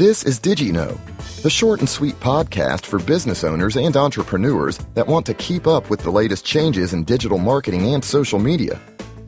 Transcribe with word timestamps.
This 0.00 0.22
is 0.22 0.40
DigiKnow, 0.40 0.98
the 1.42 1.50
short 1.50 1.80
and 1.80 1.86
sweet 1.86 2.18
podcast 2.20 2.86
for 2.86 2.98
business 3.00 3.44
owners 3.44 3.76
and 3.76 3.94
entrepreneurs 3.94 4.78
that 4.94 5.06
want 5.06 5.26
to 5.26 5.34
keep 5.34 5.66
up 5.66 5.90
with 5.90 6.00
the 6.00 6.10
latest 6.10 6.42
changes 6.42 6.94
in 6.94 7.04
digital 7.04 7.36
marketing 7.36 7.92
and 7.92 8.02
social 8.02 8.38
media. 8.38 8.80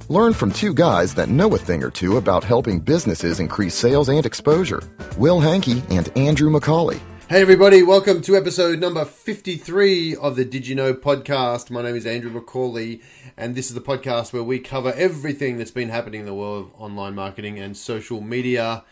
Learn 0.08 0.32
from 0.32 0.50
two 0.50 0.72
guys 0.72 1.14
that 1.14 1.28
know 1.28 1.54
a 1.54 1.58
thing 1.58 1.84
or 1.84 1.90
two 1.90 2.16
about 2.16 2.42
helping 2.42 2.80
businesses 2.80 3.38
increase 3.38 3.74
sales 3.74 4.08
and 4.08 4.24
exposure 4.24 4.82
Will 5.18 5.40
Hankey 5.40 5.82
and 5.90 6.10
Andrew 6.16 6.48
McCauley. 6.48 6.98
Hey, 7.28 7.42
everybody, 7.42 7.82
welcome 7.82 8.22
to 8.22 8.34
episode 8.34 8.78
number 8.78 9.04
53 9.04 10.16
of 10.16 10.36
the 10.36 10.46
DigiKnow 10.46 10.94
podcast. 10.94 11.70
My 11.70 11.82
name 11.82 11.96
is 11.96 12.06
Andrew 12.06 12.32
McCauley, 12.32 13.02
and 13.36 13.54
this 13.54 13.68
is 13.68 13.74
the 13.74 13.82
podcast 13.82 14.32
where 14.32 14.42
we 14.42 14.58
cover 14.58 14.94
everything 14.96 15.58
that's 15.58 15.70
been 15.70 15.90
happening 15.90 16.20
in 16.20 16.26
the 16.26 16.32
world 16.32 16.68
of 16.68 16.80
online 16.80 17.14
marketing 17.14 17.58
and 17.58 17.76
social 17.76 18.22
media. 18.22 18.84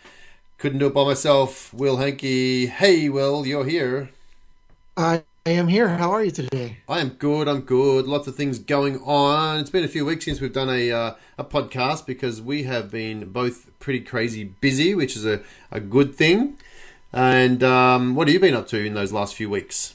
Couldn't 0.61 0.81
do 0.81 0.89
it 0.89 0.95
by 0.95 1.05
myself. 1.05 1.73
Will 1.73 1.97
Hankey. 1.97 2.67
Hey, 2.67 3.09
Will, 3.09 3.47
you're 3.47 3.65
here. 3.65 4.11
I 4.95 5.23
am 5.47 5.69
here. 5.69 5.89
How 5.89 6.11
are 6.11 6.23
you 6.23 6.31
today? 6.31 6.81
I 6.87 7.01
am 7.01 7.09
good. 7.09 7.49
I'm 7.49 7.63
good. 7.63 8.07
Lots 8.07 8.29
of 8.29 8.37
things 8.37 8.59
going 8.59 9.01
on. 9.01 9.59
It's 9.59 9.71
been 9.71 9.85
a 9.85 9.89
few 9.89 10.05
weeks 10.05 10.27
since 10.27 10.39
we've 10.39 10.53
done 10.53 10.69
a 10.69 10.93
uh, 10.93 11.15
a 11.39 11.45
podcast 11.45 12.05
because 12.05 12.43
we 12.43 12.65
have 12.65 12.91
been 12.91 13.33
both 13.33 13.71
pretty 13.79 14.01
crazy 14.01 14.45
busy, 14.45 14.95
which 14.95 15.17
is 15.17 15.25
a, 15.25 15.41
a 15.71 15.81
good 15.81 16.15
thing. 16.15 16.59
And 17.11 17.65
um, 17.65 18.15
what 18.15 18.29
have 18.29 18.35
you 18.35 18.41
been 18.41 18.53
up 18.53 18.69
to 18.69 18.85
in 18.85 18.93
those 18.93 19.15
last 19.15 19.35
few 19.35 19.49
weeks? 19.49 19.95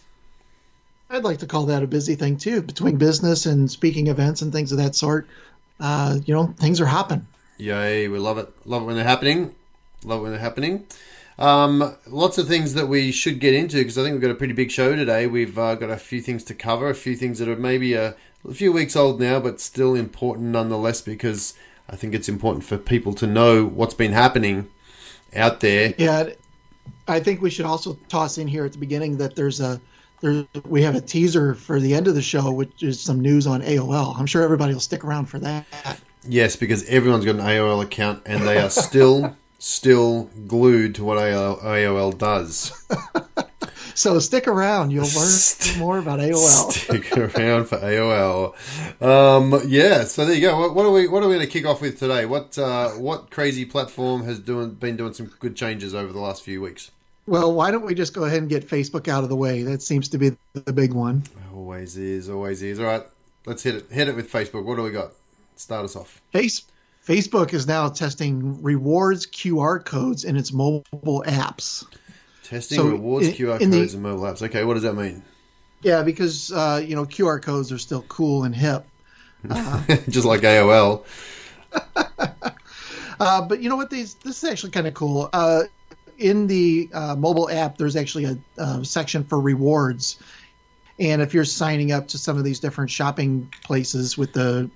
I'd 1.12 1.24
like 1.24 1.38
to 1.40 1.46
call 1.46 1.68
that 1.68 1.84
a 1.84 1.88
busy 1.88 2.16
thing 2.16 2.38
too, 2.38 2.64
between 2.64 2.98
business 2.98 3.46
and 3.46 3.70
speaking 3.70 4.08
events 4.08 4.42
and 4.42 4.52
things 4.52 4.72
of 4.72 4.80
that 4.80 4.96
sort. 4.96 5.28
Uh, 5.80 6.18
you 6.26 6.34
know, 6.34 6.56
things 6.58 6.82
are 6.82 6.88
hopping. 6.88 7.28
Yay, 7.58 8.08
we 8.08 8.18
love 8.18 8.40
it. 8.40 8.52
Love 8.66 8.82
it 8.82 8.86
when 8.86 8.96
they're 8.96 9.06
happening. 9.06 9.54
Love 10.06 10.22
when 10.22 10.32
they're 10.32 10.40
happening. 10.40 10.86
Um, 11.38 11.96
lots 12.08 12.38
of 12.38 12.48
things 12.48 12.76
that 12.76 12.88
we 12.88 13.12
should 13.12 13.40
get 13.40 13.54
into 13.54 13.78
because 13.78 13.98
I 13.98 14.04
think 14.04 14.14
we've 14.14 14.22
got 14.22 14.32
a 14.32 14.36
pretty 14.36 14.54
big 14.54 14.72
show 14.72 14.96
today. 14.96 15.28
We've 15.28 15.58
uh, 15.58 15.76
got 15.76 15.90
a 15.90 15.98
few 15.98 16.22
things 16.22 16.44
to 16.46 16.54
cover, 16.54 16.90
a 16.90 16.96
few 16.96 17.16
things 17.16 17.40
that 17.40 17.50
are 17.50 17.58
maybe 17.58 17.94
a, 17.94 18.16
a 18.48 18.54
few 18.54 18.72
weeks 18.72 18.96
old 18.96 19.20
now, 19.20 19.40
but 19.40 19.60
still 19.60 19.96
important 19.96 20.48
nonetheless 20.48 21.02
because 21.02 21.54
I 21.90 21.96
think 21.96 22.14
it's 22.14 22.30
important 22.30 22.64
for 22.64 22.78
people 22.78 23.14
to 23.16 23.28
know 23.28 23.66
what's 23.66 23.94
been 23.94 24.14
happening 24.14 24.70
out 25.36 25.60
there. 25.60 25.94
Yeah, 25.98 26.30
I 27.08 27.20
think 27.20 27.42
we 27.42 27.50
should 27.50 27.66
also 27.66 27.98
toss 28.08 28.38
in 28.38 28.48
here 28.48 28.64
at 28.66 28.72
the 28.72 28.78
beginning 28.78 29.18
that 29.18 29.36
there's 29.36 29.60
a 29.60 29.82
there 30.22 30.46
we 30.66 30.82
have 30.82 30.96
a 30.96 31.02
teaser 31.02 31.56
for 31.56 31.80
the 31.82 31.94
end 31.94 32.08
of 32.08 32.16
the 32.16 32.22
show, 32.22 32.52
which 32.52 32.82
is 32.82 33.02
some 33.02 33.20
news 33.20 33.46
on 33.46 33.62
AOL. 33.62 34.18
I'm 34.18 34.26
sure 34.26 34.44
everybody 34.44 34.74
will 34.74 34.80
stick 34.80 35.04
around 35.04 35.26
for 35.26 35.40
that. 35.40 35.66
Yes, 36.28 36.56
because 36.56 36.86
everyone's 36.86 37.26
got 37.26 37.36
an 37.36 37.42
AOL 37.42 37.84
account 37.84 38.24
and 38.26 38.48
they 38.48 38.58
are 38.58 38.70
still 38.70 39.36
still 39.60 40.30
glued 40.48 40.96
to 40.96 41.04
what 41.04 41.18
AOL, 41.18 42.18
does. 42.18 42.72
So 43.96 44.20
stick 44.20 44.46
around; 44.46 44.92
you'll 44.92 45.08
learn 45.16 45.80
more 45.80 45.98
about 46.00 46.20
AOL. 46.20 46.72
Stick 46.74 47.18
around 47.18 47.66
for 47.68 47.78
AOL. 47.78 49.02
Um, 49.02 49.62
yeah, 49.68 50.04
so 50.04 50.26
there 50.26 50.36
you 50.36 50.42
go. 50.42 50.60
What, 50.60 50.76
what 50.76 50.86
are 50.86 50.92
we 50.92 51.08
What 51.08 51.24
are 51.24 51.30
we 51.30 51.36
going 51.36 51.48
to 51.48 51.52
kick 51.52 51.66
off 51.66 51.80
with 51.80 51.98
today? 51.98 52.26
What 52.26 52.58
uh, 52.58 52.90
What 52.90 53.32
crazy 53.32 53.64
platform 53.64 54.26
has 54.26 54.38
doing 54.38 54.72
been 54.72 54.98
doing 54.98 55.14
some 55.14 55.28
good 55.40 55.56
changes 55.56 55.96
over 55.96 56.12
the 56.12 56.20
last 56.20 56.44
few 56.44 56.62
weeks? 56.62 56.92
Well, 57.26 57.54
why 57.54 57.72
don't 57.72 57.86
we 57.86 57.96
just 57.96 58.14
go 58.14 58.26
ahead 58.26 58.40
and 58.40 58.50
get 58.50 58.68
Facebook 58.68 59.08
out 59.08 59.24
of 59.24 59.30
the 59.30 59.36
way? 59.38 59.64
That 59.64 59.82
seems 59.82 60.10
to 60.10 60.18
be 60.18 60.36
the 60.52 60.74
big 60.74 60.92
one. 60.92 61.24
Always 61.54 61.96
is, 61.96 62.30
always 62.30 62.62
is. 62.62 62.82
All 62.82 62.86
right, 62.88 63.04
let's 63.46 63.64
hit 63.64 63.76
it. 63.76 63.92
Hit 63.92 64.10
it 64.10 64.16
with 64.18 64.30
Facebook. 64.30 64.66
What 64.66 64.76
do 64.76 64.84
we 64.84 64.92
got? 64.92 65.12
Start 65.56 65.86
us 65.86 65.96
off. 65.96 66.22
Face 66.34 66.66
Facebook 67.06 67.54
is 67.54 67.68
now 67.68 67.90
testing 67.90 68.62
rewards 68.64 69.28
QR 69.28 69.84
codes 69.84 70.24
in 70.24 70.36
its 70.38 70.52
mobile 70.52 71.24
apps. 71.28 71.86
Testing 72.44 72.78
So, 72.78 72.88
rewards, 72.90 73.28
in- 73.28 73.34
QR 73.34 73.60
in 73.62 73.70
the- 73.70 73.80
codes, 73.80 73.94
and 73.94 74.04
mobile 74.04 74.24
apps. 74.24 74.42
Okay, 74.42 74.64
what 74.64 74.74
does 74.76 74.84
that 74.84 74.94
mean? 74.96 75.24
Yeah, 75.82 76.02
because 76.04 76.52
uh, 76.52 76.82
you 76.84 76.96
know 76.96 77.06
QR 77.06 77.42
codes 77.42 77.72
are 77.72 77.78
still 77.78 78.02
cool 78.08 78.44
and 78.44 78.56
hip. 78.56 78.86
Just 80.10 80.26
like 80.26 80.42
AOL. 80.42 81.04
Uh, 83.18 83.42
but 83.48 83.62
you 83.62 83.70
know 83.70 83.78
what? 83.78 83.90
These 83.90 84.16
this 84.16 84.44
is 84.44 84.50
actually 84.50 84.72
kind 84.72 84.88
of 84.88 84.94
cool. 84.94 85.30
Uh, 85.32 85.64
in 86.18 86.48
the 86.48 86.90
uh, 86.94 87.16
mobile 87.16 87.50
app, 87.50 87.78
there's 87.78 87.96
actually 87.96 88.26
a, 88.26 88.38
uh 88.58 88.84
section 88.84 89.24
for 89.24 89.40
rewards, 89.40 90.20
and 91.00 91.22
if 91.22 91.34
you're 91.34 91.46
signing 91.46 91.94
up 91.94 92.10
to 92.10 92.18
some 92.18 92.38
of 92.38 92.44
these 92.44 92.60
different 92.60 92.92
shopping 92.92 93.50
places 93.64 94.18
with 94.18 94.34
the 94.34 94.70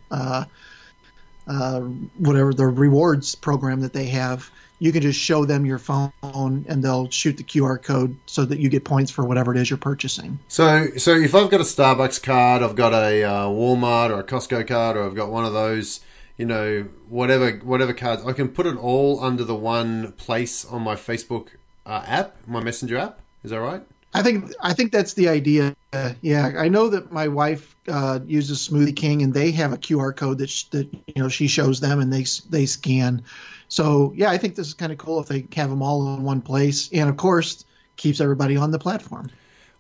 uh, 1.50 1.82
whatever 2.18 2.54
the 2.54 2.68
rewards 2.68 3.36
program 3.36 3.82
that 3.82 3.92
they 3.92 4.06
have, 4.06 4.50
you 4.78 4.92
can 4.92 5.02
just 5.02 5.20
show 5.20 5.46
them 5.46 5.66
your 5.66 5.80
phone, 5.80 6.12
and 6.24 6.84
they'll 6.84 7.10
shoot 7.10 7.36
the 7.38 7.44
QR 7.44 7.82
code 7.82 8.16
so 8.28 8.46
that 8.46 8.60
you 8.60 8.70
get 8.70 8.86
points 8.86 9.12
for 9.12 9.26
whatever 9.26 9.54
it 9.54 9.60
is 9.60 9.70
you're 9.70 9.78
purchasing. 9.78 10.40
So, 10.48 10.88
so 10.98 11.12
if 11.12 11.36
I've 11.36 11.50
got 11.50 11.60
a 11.60 11.66
Starbucks 11.66 12.24
card, 12.24 12.64
I've 12.64 12.76
got 12.76 12.94
a 12.94 13.24
uh, 13.24 13.46
Walmart 13.48 14.12
or 14.12 14.20
a 14.20 14.24
Costco 14.24 14.68
card, 14.68 14.96
or 14.96 15.04
I've 15.04 15.16
got 15.16 15.30
one 15.30 15.44
of 15.44 15.54
those, 15.54 16.00
you 16.38 16.46
know, 16.46 16.88
whatever 17.10 17.52
whatever 17.58 17.94
cards, 17.94 18.24
I 18.26 18.32
can 18.32 18.50
put 18.50 18.66
it 18.66 18.78
all 18.78 19.22
under 19.22 19.44
the 19.44 19.56
one 19.56 20.14
place 20.14 20.64
on 20.64 20.84
my 20.84 20.96
Facebook 20.96 21.50
uh, 21.86 22.04
app, 22.06 22.38
my 22.48 22.62
Messenger 22.64 22.98
app. 22.98 23.20
Is 23.44 23.52
that 23.52 23.60
right? 23.60 23.82
I 24.14 24.24
think 24.24 24.52
I 24.60 24.74
think 24.74 24.92
that's 24.92 25.14
the 25.14 25.30
idea. 25.30 25.76
Yeah, 26.22 26.54
I 26.58 26.68
know 26.68 26.90
that 26.90 27.12
my 27.12 27.28
wife 27.28 27.76
uh, 27.88 28.20
uses 28.26 28.68
Smoothie 28.68 28.96
King, 28.96 29.22
and 29.22 29.34
they 29.34 29.52
have 29.52 29.74
a 29.74 29.78
QR 29.78 30.16
code 30.16 30.40
that 30.40 30.50
sh- 30.50 30.66
that 30.66 30.92
you 30.94 31.22
know 31.22 31.30
she 31.30 31.48
shows 31.48 31.80
them, 31.80 32.00
and 32.00 32.12
they 32.12 32.26
they 32.50 32.66
scan. 32.66 33.24
So 33.68 34.14
yeah, 34.16 34.32
I 34.32 34.38
think 34.38 34.56
this 34.56 34.68
is 34.68 34.74
kind 34.74 34.92
of 34.92 34.98
cool 34.98 35.20
if 35.20 35.28
they 35.28 35.46
have 35.56 35.70
them 35.70 35.82
all 35.82 36.16
in 36.16 36.24
one 36.24 36.42
place, 36.42 36.90
and 36.92 37.10
of 37.10 37.18
course 37.18 37.66
keeps 37.98 38.20
everybody 38.20 38.58
on 38.58 38.72
the 38.72 38.80
platform. 38.80 39.30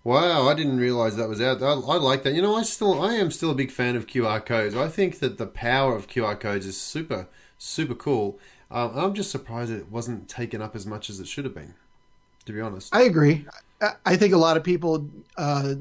Wow, 0.03 0.47
I 0.47 0.53
didn't 0.53 0.78
realize 0.78 1.16
that 1.17 1.28
was 1.28 1.41
out. 1.41 1.61
I, 1.61 1.72
I 1.73 1.97
like 1.97 2.23
that. 2.23 2.34
You 2.34 2.41
know, 2.41 2.56
I 2.56 2.63
still, 2.63 3.01
I 3.01 3.16
am 3.16 3.31
still 3.31 3.51
a 3.51 3.56
big 3.56 3.72
fan 3.72 3.96
of 3.96 4.07
QR 4.07 4.44
codes. 4.44 4.75
I 4.75 4.88
think 4.88 5.19
that 5.19 5.38
the 5.38 5.46
power 5.46 5.96
of 5.96 6.07
QR 6.07 6.40
codes 6.40 6.66
is 6.66 6.79
super, 6.79 7.28
super 7.57 7.96
cool. 7.96 8.40
Um, 8.72 8.91
I'm 8.96 9.13
just 9.13 9.29
surprised 9.29 9.72
it 9.72 9.91
wasn't 9.91 10.29
taken 10.29 10.61
up 10.61 10.75
as 10.75 10.85
much 10.85 11.09
as 11.09 11.19
it 11.19 11.28
should 11.28 11.44
have 11.44 11.53
been. 11.53 11.73
To 12.46 12.53
be 12.53 12.61
honest. 12.61 12.96
I 12.96 13.03
agree. 13.03 13.46
I, 14.06 14.17
think 14.17 14.34
a 14.34 14.38
lot 14.38 14.57
of 14.57 14.63
people 14.63 15.09
uh, 15.38 15.75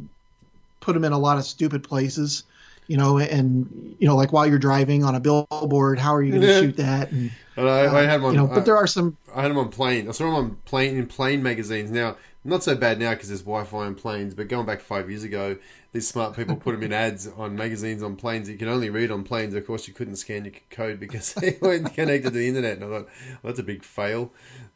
put 0.80 0.92
them 0.94 1.04
in 1.04 1.12
a 1.12 1.18
lot 1.18 1.38
of 1.38 1.44
stupid 1.44 1.82
places. 1.82 2.44
You 2.88 2.96
know, 2.96 3.18
and 3.18 3.96
you 3.98 4.08
know, 4.08 4.16
like 4.16 4.32
while 4.32 4.46
you're 4.46 4.58
driving 4.58 5.04
on 5.04 5.14
a 5.14 5.20
billboard, 5.20 5.98
how 5.98 6.14
are 6.14 6.22
you 6.22 6.32
going 6.32 6.42
to 6.42 6.48
mm-hmm. 6.48 6.66
shoot 6.66 6.76
that? 6.78 7.12
And 7.12 7.30
And 7.58 7.68
I, 7.68 8.02
I 8.02 8.02
had 8.04 8.22
one. 8.22 8.34
you 8.34 8.40
know, 8.40 8.46
but 8.46 8.64
there 8.64 8.76
are 8.76 8.86
some 8.86 9.16
I 9.34 9.42
had 9.42 9.50
them 9.50 9.58
on 9.58 9.68
plane. 9.68 10.08
I 10.08 10.12
saw 10.12 10.24
them 10.24 10.34
on 10.34 10.56
plane 10.64 10.96
in 10.96 11.06
plane 11.06 11.42
magazines. 11.42 11.90
Now, 11.90 12.16
not 12.44 12.62
so 12.62 12.76
bad 12.76 13.00
now 13.00 13.10
because 13.10 13.28
there's 13.28 13.42
Wi-Fi 13.42 13.78
on 13.78 13.96
planes. 13.96 14.32
But 14.32 14.46
going 14.46 14.64
back 14.64 14.80
five 14.80 15.10
years 15.10 15.24
ago, 15.24 15.56
these 15.92 16.06
smart 16.06 16.36
people 16.36 16.54
put 16.56 16.72
them 16.72 16.84
in 16.84 16.92
ads 16.92 17.26
on 17.26 17.56
magazines 17.56 18.00
on 18.00 18.14
planes. 18.14 18.46
that 18.46 18.52
You 18.52 18.58
can 18.58 18.68
only 18.68 18.90
read 18.90 19.10
on 19.10 19.24
planes. 19.24 19.54
Of 19.54 19.66
course, 19.66 19.88
you 19.88 19.94
couldn't 19.94 20.16
scan 20.16 20.44
your 20.44 20.54
code 20.70 21.00
because 21.00 21.34
they 21.40 21.58
weren't 21.60 21.92
connected 21.94 22.30
to 22.32 22.38
the 22.38 22.46
internet. 22.46 22.76
And 22.76 22.84
I 22.84 22.88
thought, 22.88 23.08
well, 23.28 23.38
that's 23.42 23.58
a 23.58 23.64
big 23.64 23.82
fail. 23.82 24.32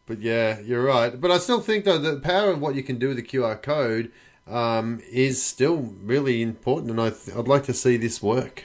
But 0.07 0.21
yeah, 0.21 0.59
you're 0.59 0.83
right. 0.83 1.19
But 1.19 1.31
I 1.31 1.39
still 1.39 1.61
think 1.61 1.85
though 1.85 1.99
the 1.99 2.19
power 2.19 2.51
of 2.51 2.61
what 2.61 2.75
you 2.75 2.83
can 2.83 2.99
do 2.99 3.09
with 3.09 3.17
the 3.17 3.23
QR 3.23 3.63
code 3.63 4.11
um, 4.47 5.01
is 5.11 5.43
still 5.43 5.93
really 6.03 6.43
important, 6.43 6.91
and 6.91 7.01
I 7.01 7.11
th- 7.11 7.37
I'd 7.37 7.49
like 7.49 7.65
to 7.65 7.75
see 7.75 7.97
this 7.97 8.23
work. 8.23 8.65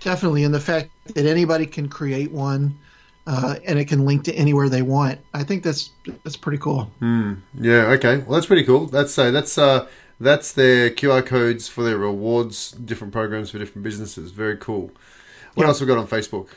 Definitely, 0.00 0.44
and 0.44 0.54
the 0.54 0.60
fact 0.60 0.90
that 1.14 1.26
anybody 1.26 1.66
can 1.66 1.88
create 1.88 2.30
one 2.30 2.78
uh, 3.26 3.56
and 3.66 3.78
it 3.78 3.86
can 3.86 4.04
link 4.04 4.24
to 4.24 4.32
anywhere 4.34 4.68
they 4.68 4.82
want, 4.82 5.18
I 5.34 5.42
think 5.42 5.62
that's 5.64 5.90
that's 6.24 6.36
pretty 6.36 6.58
cool. 6.58 6.90
Yeah. 7.00 7.86
Okay. 7.92 8.18
Well, 8.18 8.32
that's 8.34 8.46
pretty 8.46 8.64
cool. 8.64 8.86
That's 8.86 9.12
so. 9.12 9.30
That's 9.32 9.58
uh. 9.58 9.86
That's 10.20 10.50
their 10.52 10.90
QR 10.90 11.24
codes 11.24 11.68
for 11.68 11.84
their 11.84 11.96
rewards, 11.96 12.72
different 12.72 13.12
programs 13.12 13.50
for 13.50 13.58
different 13.60 13.84
businesses. 13.84 14.32
Very 14.32 14.56
cool. 14.56 14.90
What 15.54 15.62
Yeah. 15.62 15.68
else 15.68 15.80
we 15.80 15.86
got 15.86 15.96
on 15.96 16.08
Facebook? 16.08 16.48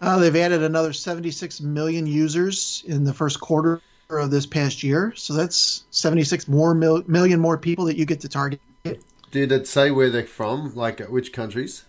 Uh, 0.00 0.20
they've 0.20 0.36
added 0.36 0.62
another 0.62 0.92
76 0.92 1.60
million 1.60 2.06
users 2.06 2.84
in 2.86 3.02
the 3.02 3.12
first 3.12 3.40
quarter 3.40 3.80
of 4.08 4.30
this 4.30 4.46
past 4.46 4.82
year, 4.82 5.12
so 5.16 5.34
that's 5.34 5.84
76 5.90 6.46
more 6.48 6.74
mil- 6.74 7.04
million 7.06 7.40
more 7.40 7.58
people 7.58 7.86
that 7.86 7.96
you 7.96 8.04
get 8.04 8.20
to 8.20 8.28
target. 8.28 8.60
Did 9.32 9.50
it 9.52 9.66
say 9.66 9.90
where 9.90 10.10
they're 10.10 10.24
from? 10.24 10.74
Like 10.74 11.00
uh, 11.00 11.04
which 11.06 11.32
countries? 11.32 11.84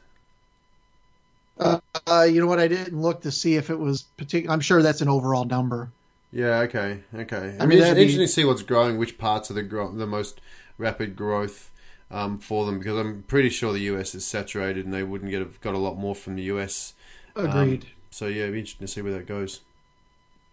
Uh, 1.59 1.79
uh, 2.07 2.23
you 2.29 2.39
know 2.39 2.47
what? 2.47 2.59
I 2.59 2.67
didn't 2.67 2.99
look 2.99 3.21
to 3.21 3.31
see 3.31 3.55
if 3.55 3.69
it 3.69 3.79
was 3.79 4.03
particular. 4.17 4.53
I'm 4.53 4.59
sure 4.61 4.81
that's 4.81 5.01
an 5.01 5.09
overall 5.09 5.45
number. 5.45 5.91
Yeah. 6.31 6.59
Okay. 6.61 6.99
Okay. 7.15 7.55
I, 7.59 7.63
I 7.63 7.65
mean, 7.65 7.77
it's 7.77 7.87
that'd 7.87 7.95
be- 7.95 8.01
interesting 8.03 8.19
to 8.19 8.27
see 8.27 8.45
what's 8.45 8.63
growing, 8.63 8.97
which 8.97 9.17
parts 9.17 9.49
are 9.49 9.53
the 9.53 9.63
gro- 9.63 9.91
the 9.91 10.07
most 10.07 10.41
rapid 10.77 11.15
growth 11.15 11.71
um, 12.11 12.39
for 12.39 12.65
them, 12.65 12.79
because 12.79 12.97
I'm 12.97 13.23
pretty 13.23 13.49
sure 13.49 13.71
the 13.73 13.79
US 13.81 14.13
is 14.13 14.25
saturated 14.25 14.85
and 14.85 14.93
they 14.93 15.03
wouldn't 15.03 15.31
get 15.31 15.41
a, 15.41 15.45
got 15.45 15.73
a 15.73 15.79
lot 15.79 15.97
more 15.97 16.15
from 16.15 16.35
the 16.35 16.43
US. 16.43 16.93
Um, 17.35 17.45
Agreed. 17.47 17.85
so 18.09 18.27
yeah, 18.27 18.43
it'd 18.43 18.53
be 18.53 18.59
interesting 18.59 18.87
to 18.87 18.91
see 18.93 19.01
where 19.01 19.13
that 19.13 19.25
goes. 19.27 19.61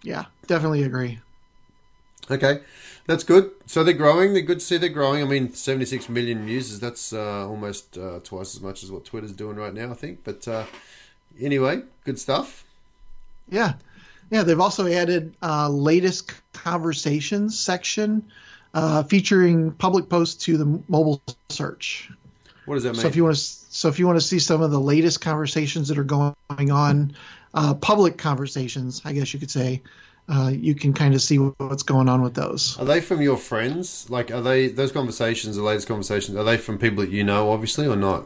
yeah, 0.03 0.27
definitely 0.47 0.83
agree. 0.85 1.19
Okay, 2.31 2.61
that's 3.07 3.25
good. 3.25 3.51
So 3.67 3.85
they're 3.85 3.93
growing. 3.93 4.33
They're 4.33 4.43
good 4.43 4.61
to 4.61 4.65
see 4.65 4.79
they're 4.79 4.89
growing. 4.89 5.23
I 5.23 5.27
mean, 5.27 5.53
76 5.53 6.09
million 6.09 6.49
users. 6.49 6.81
That's 6.81 7.13
uh, 7.13 7.49
almost 7.49 7.99
uh, 7.99 8.21
twice 8.25 8.55
as 8.55 8.63
much 8.63 8.83
as 8.83 8.91
what 8.91 9.05
Twitter's 9.05 9.33
doing 9.33 9.57
right 9.57 9.75
now, 9.75 9.91
I 9.91 9.95
think. 9.95 10.25
But 10.25 10.49
uh, 10.49 10.65
anyway, 11.41 11.83
good 12.05 12.19
stuff. 12.19 12.65
Yeah. 13.49 13.75
Yeah, 14.31 14.43
they've 14.43 14.61
also 14.61 14.87
added 14.87 15.35
uh, 15.43 15.69
latest 15.69 16.33
conversations 16.55 17.59
section 17.59 18.25
uh, 18.73 19.03
featuring 19.03 19.73
public 19.73 20.09
posts 20.09 20.45
to 20.47 20.57
the 20.57 20.83
mobile 20.89 21.23
search. 21.51 22.11
What 22.65 22.77
does 22.77 22.85
that 22.85 22.93
mean? 22.93 23.03
So 23.03 23.09
if 23.09 23.17
you 23.17 23.25
want 23.25 23.37
to, 23.37 23.43
so 23.43 23.89
if 23.89 23.99
you 23.99 24.07
want 24.07 24.17
to 24.17 24.27
see 24.27 24.39
some 24.39 24.63
of 24.63 24.71
the 24.71 24.81
latest 24.81 25.21
conversations 25.21 25.89
that 25.89 25.99
are 25.99 26.05
going 26.05 26.35
on, 26.51 27.15
uh, 27.53 27.75
public 27.75 28.19
conversations, 28.19 29.03
I 29.05 29.13
guess 29.13 29.33
you 29.35 29.41
could 29.41 29.51
say, 29.51 29.83
uh, 30.29 30.51
you 30.53 30.75
can 30.75 30.93
kind 30.93 31.15
of 31.15 31.21
see 31.21 31.37
what's 31.37 31.83
going 31.83 32.09
on 32.09 32.23
with 32.23 32.35
those. 32.35 32.79
Are 32.79 32.85
they 32.85 33.01
from 33.01 33.21
your 33.21 33.37
friends? 33.37 34.09
Like, 34.09 34.31
are 34.31 34.41
they 34.41 34.69
those 34.69 34.93
conversations, 34.93 35.57
the 35.57 35.63
latest 35.63 35.87
conversations? 35.87 36.37
Are 36.37 36.45
they 36.45 36.57
from 36.57 36.79
people 36.79 37.05
that 37.05 37.11
you 37.11 37.25
know, 37.25 37.51
obviously, 37.51 37.87
or 37.87 37.97
not? 37.97 38.25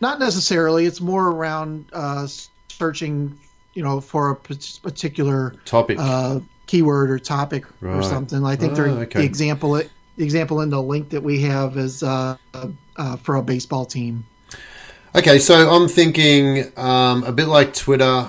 Not 0.00 0.18
necessarily. 0.18 0.86
It's 0.86 1.00
more 1.00 1.28
around 1.28 1.86
uh, 1.92 2.26
searching, 2.68 3.38
you 3.74 3.82
know, 3.82 4.00
for 4.00 4.30
a 4.30 4.36
particular 4.36 5.54
Topic. 5.64 5.98
uh, 5.98 6.40
keyword 6.66 7.10
or 7.10 7.18
topic 7.18 7.64
or 7.82 8.02
something. 8.02 8.44
I 8.44 8.56
think 8.56 8.74
they're, 8.74 8.88
okay. 8.88 9.20
the 9.20 9.24
example 9.24 9.72
the 9.72 10.24
example 10.24 10.60
in 10.60 10.70
the 10.70 10.82
link 10.82 11.10
that 11.10 11.22
we 11.22 11.40
have 11.42 11.76
is 11.76 12.02
uh, 12.02 12.36
uh, 12.54 13.16
for 13.16 13.36
a 13.36 13.42
baseball 13.42 13.86
team. 13.86 14.24
Okay, 15.14 15.38
so 15.38 15.68
I'm 15.68 15.88
thinking 15.88 16.70
um, 16.76 17.24
a 17.24 17.32
bit 17.32 17.48
like 17.48 17.74
Twitter, 17.74 18.28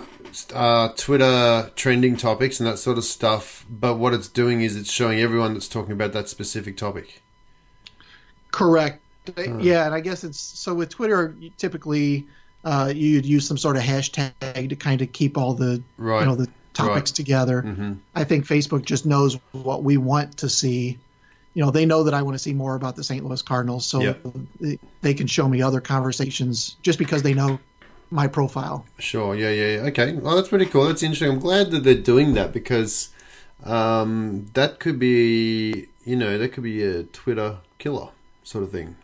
uh, 0.53 0.89
Twitter 0.97 1.71
trending 1.75 2.17
topics 2.17 2.59
and 2.59 2.67
that 2.67 2.77
sort 2.77 2.97
of 2.97 3.03
stuff. 3.03 3.65
But 3.69 3.95
what 3.97 4.13
it's 4.13 4.27
doing 4.27 4.61
is 4.61 4.75
it's 4.75 4.91
showing 4.91 5.19
everyone 5.19 5.53
that's 5.53 5.67
talking 5.67 5.91
about 5.93 6.13
that 6.13 6.29
specific 6.29 6.77
topic. 6.77 7.21
Correct. 8.51 9.01
Yeah, 9.37 9.85
and 9.85 9.93
I 9.93 9.99
guess 9.99 10.23
it's 10.23 10.39
so 10.39 10.73
with 10.73 10.89
Twitter. 10.89 11.35
you 11.39 11.51
Typically, 11.57 12.25
uh, 12.65 12.91
you'd 12.93 13.25
use 13.25 13.47
some 13.47 13.57
sort 13.57 13.77
of 13.77 13.83
hashtag 13.83 14.69
to 14.69 14.75
kind 14.75 15.01
of 15.01 15.11
keep 15.13 15.37
all 15.37 15.53
the 15.53 15.81
Right. 15.97 16.21
you 16.21 16.25
know 16.25 16.35
the 16.35 16.47
topics 16.73 17.11
Right. 17.11 17.15
together. 17.15 17.61
hmm 17.61 17.93
I 18.15 18.23
think 18.23 18.45
Facebook 18.47 18.83
just 18.85 19.05
knows 19.05 19.37
what 19.51 19.83
we 19.83 19.97
want 19.97 20.37
to 20.37 20.49
see. 20.49 20.97
You 21.53 21.63
know, 21.63 21.69
they 21.71 21.85
know 21.85 22.03
that 22.03 22.13
I 22.13 22.21
want 22.23 22.35
to 22.35 22.39
see 22.39 22.53
more 22.53 22.75
about 22.75 22.95
the 22.95 23.03
St. 23.03 23.23
Louis 23.25 23.41
Cardinals, 23.41 23.85
so 23.85 23.99
Yep. 24.01 24.25
they 25.01 25.13
can 25.13 25.27
show 25.27 25.47
me 25.47 25.61
other 25.61 25.81
conversations 25.81 26.77
just 26.81 26.97
because 26.97 27.23
they 27.23 27.33
know 27.33 27.59
my 28.11 28.27
profile. 28.27 28.85
Sure. 28.99 29.35
Yeah. 29.35 29.49
Yeah. 29.49 29.75
yeah. 29.75 29.87
Okay. 29.87 30.13
Well, 30.13 30.35
that's 30.35 30.49
pretty 30.49 30.65
cool. 30.65 30.85
That's 30.85 31.01
interesting. 31.01 31.31
I'm 31.31 31.39
glad 31.39 31.71
that 31.71 31.83
they're 31.83 31.95
doing 31.95 32.33
that 32.33 32.51
because 32.51 33.09
um, 33.63 34.47
that 34.53 34.79
could 34.79 34.99
be, 34.99 35.87
you 36.05 36.15
know, 36.15 36.37
that 36.37 36.49
could 36.49 36.63
be 36.63 36.83
a 36.83 37.03
Twitter 37.03 37.57
killer 37.79 38.09
sort 38.43 38.63
of 38.63 38.71
thing. 38.71 38.97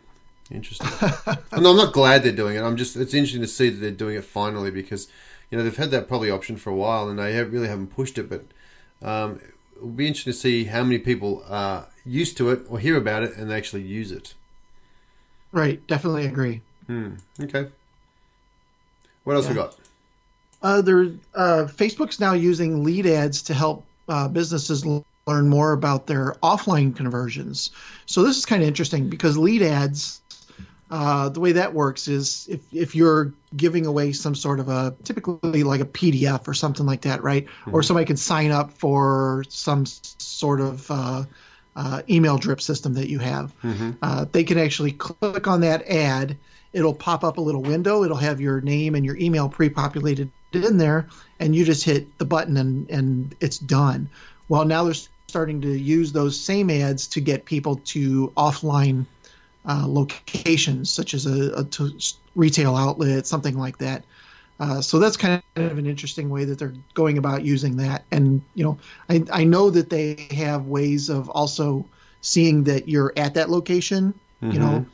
Interesting. 0.50 0.88
no, 1.52 1.70
I'm 1.70 1.76
not 1.76 1.92
glad 1.92 2.22
they're 2.22 2.32
doing 2.32 2.56
it. 2.56 2.60
I'm 2.60 2.76
just. 2.76 2.96
It's 2.96 3.14
interesting 3.14 3.40
to 3.40 3.48
see 3.48 3.70
that 3.70 3.78
they're 3.78 3.90
doing 3.90 4.16
it 4.16 4.24
finally 4.24 4.70
because, 4.70 5.08
you 5.50 5.58
know, 5.58 5.64
they've 5.64 5.76
had 5.76 5.90
that 5.90 6.06
probably 6.06 6.30
option 6.30 6.56
for 6.56 6.70
a 6.70 6.76
while 6.76 7.08
and 7.08 7.18
they 7.18 7.34
have, 7.34 7.52
really 7.52 7.68
haven't 7.68 7.88
pushed 7.88 8.18
it. 8.18 8.28
But 8.28 8.44
um, 9.02 9.40
it 9.76 9.82
will 9.82 9.90
be 9.90 10.06
interesting 10.06 10.32
to 10.32 10.38
see 10.38 10.64
how 10.64 10.84
many 10.84 10.98
people 10.98 11.44
are 11.48 11.88
used 12.04 12.36
to 12.38 12.50
it 12.50 12.62
or 12.68 12.78
hear 12.78 12.96
about 12.96 13.22
it 13.22 13.36
and 13.36 13.50
they 13.50 13.56
actually 13.56 13.82
use 13.82 14.12
it. 14.12 14.34
Right, 15.52 15.86
definitely 15.86 16.26
agree. 16.26 16.60
Hmm. 16.86 17.14
Okay. 17.40 17.68
What 19.28 19.36
else 19.36 19.46
we 19.46 19.54
got? 19.54 19.76
Uh, 20.62 20.80
there, 20.80 21.02
uh, 21.34 21.66
Facebook's 21.68 22.18
now 22.18 22.32
using 22.32 22.82
lead 22.82 23.04
ads 23.04 23.42
to 23.42 23.52
help 23.52 23.84
uh, 24.08 24.26
businesses 24.26 24.86
learn 24.86 25.50
more 25.50 25.72
about 25.72 26.06
their 26.06 26.36
offline 26.42 26.96
conversions. 26.96 27.70
So 28.06 28.22
this 28.22 28.38
is 28.38 28.46
kind 28.46 28.62
of 28.62 28.68
interesting 28.68 29.10
because 29.10 29.36
lead 29.36 29.60
ads, 29.60 30.22
uh, 30.90 31.28
the 31.28 31.40
way 31.40 31.52
that 31.52 31.74
works 31.74 32.08
is 32.08 32.46
if 32.50 32.62
if 32.72 32.94
you're 32.94 33.34
giving 33.54 33.84
away 33.84 34.12
some 34.12 34.34
sort 34.34 34.60
of 34.60 34.70
a 34.70 34.96
typically 35.04 35.62
like 35.62 35.82
a 35.82 35.84
PDF 35.84 36.48
or 36.48 36.54
something 36.54 36.86
like 36.86 37.02
that, 37.02 37.22
right? 37.22 37.48
Or 37.74 37.82
somebody 37.82 38.06
can 38.06 38.16
sign 38.16 38.50
up 38.50 38.72
for 38.72 39.44
some 39.50 39.84
sort 39.84 40.62
of 40.62 40.90
uh, 40.90 41.24
uh, 41.76 42.00
email 42.08 42.38
drip 42.38 42.62
system 42.62 42.94
that 42.94 43.10
you 43.10 43.18
have. 43.18 43.52
Uh, 44.00 44.24
they 44.32 44.44
can 44.44 44.56
actually 44.56 44.92
click 44.92 45.46
on 45.46 45.60
that 45.60 45.86
ad. 45.86 46.38
It'll 46.72 46.94
pop 46.94 47.24
up 47.24 47.38
a 47.38 47.40
little 47.40 47.62
window. 47.62 48.04
It'll 48.04 48.16
have 48.16 48.40
your 48.40 48.60
name 48.60 48.94
and 48.94 49.04
your 49.04 49.16
email 49.16 49.48
pre-populated 49.48 50.30
in 50.52 50.78
there, 50.78 51.08
and 51.38 51.54
you 51.54 51.64
just 51.64 51.84
hit 51.84 52.18
the 52.18 52.24
button 52.24 52.56
and 52.56 52.90
and 52.90 53.34
it's 53.40 53.58
done. 53.58 54.08
Well, 54.48 54.64
now 54.64 54.84
they're 54.84 54.94
starting 55.26 55.60
to 55.60 55.68
use 55.68 56.12
those 56.12 56.40
same 56.40 56.70
ads 56.70 57.08
to 57.08 57.20
get 57.20 57.44
people 57.44 57.76
to 57.84 58.32
offline 58.36 59.04
uh, 59.66 59.84
locations, 59.86 60.90
such 60.90 61.12
as 61.12 61.26
a, 61.26 61.52
a 61.52 61.90
retail 62.34 62.74
outlet, 62.74 63.26
something 63.26 63.58
like 63.58 63.78
that. 63.78 64.04
Uh, 64.60 64.80
so 64.80 64.98
that's 64.98 65.16
kind 65.16 65.42
of 65.56 65.78
an 65.78 65.86
interesting 65.86 66.30
way 66.30 66.44
that 66.44 66.58
they're 66.58 66.74
going 66.94 67.18
about 67.18 67.44
using 67.44 67.76
that. 67.76 68.04
And 68.10 68.42
you 68.54 68.64
know, 68.64 68.78
I, 69.08 69.24
I 69.32 69.44
know 69.44 69.70
that 69.70 69.90
they 69.90 70.28
have 70.32 70.66
ways 70.66 71.10
of 71.10 71.28
also 71.28 71.86
seeing 72.20 72.64
that 72.64 72.88
you're 72.88 73.12
at 73.16 73.34
that 73.34 73.50
location. 73.50 74.14
You 74.40 74.60
know, 74.60 74.86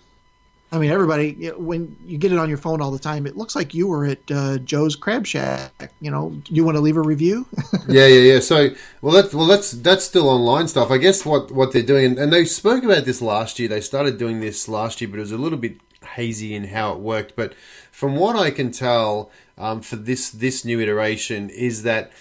I 0.74 0.78
mean, 0.78 0.90
everybody 0.90 1.50
when 1.50 1.96
you 2.04 2.18
get 2.18 2.32
it 2.32 2.38
on 2.38 2.48
your 2.48 2.58
phone 2.58 2.80
all 2.80 2.90
the 2.90 2.98
time, 2.98 3.26
it 3.26 3.36
looks 3.36 3.54
like 3.54 3.74
you 3.74 3.86
were 3.86 4.06
at 4.06 4.30
uh, 4.30 4.58
Joe's 4.58 4.96
Crab 4.96 5.24
Shack. 5.24 5.92
You 6.00 6.10
know, 6.10 6.36
you 6.48 6.64
want 6.64 6.76
to 6.76 6.80
leave 6.80 6.96
a 6.96 7.02
review? 7.02 7.46
yeah, 7.88 8.06
yeah, 8.06 8.32
yeah. 8.32 8.40
So, 8.40 8.70
well, 9.00 9.14
that's 9.14 9.32
well, 9.32 9.46
that's 9.46 9.70
that's 9.70 10.04
still 10.04 10.28
online 10.28 10.66
stuff. 10.66 10.90
I 10.90 10.98
guess 10.98 11.24
what 11.24 11.52
what 11.52 11.72
they're 11.72 11.82
doing, 11.82 12.18
and, 12.18 12.32
they 12.32 12.44
spoke 12.44 12.82
about 12.82 13.04
this 13.04 13.22
last 13.22 13.60
year. 13.60 13.68
They 13.68 13.80
started 13.80 14.18
doing 14.18 14.40
this 14.40 14.68
last 14.68 15.00
year, 15.00 15.08
but 15.08 15.18
it 15.18 15.20
was 15.20 15.30
a 15.30 15.38
little 15.38 15.58
bit 15.58 15.76
hazy 16.14 16.54
in 16.54 16.64
how 16.64 16.92
it 16.92 16.98
worked. 16.98 17.36
But 17.36 17.54
from 17.92 18.16
what 18.16 18.34
I 18.34 18.50
can 18.50 18.72
tell, 18.72 19.30
um, 19.56 19.80
for 19.80 19.94
this 19.94 20.28
this 20.30 20.64
new 20.64 20.80
iteration, 20.80 21.50
is 21.50 21.84
that 21.84 22.12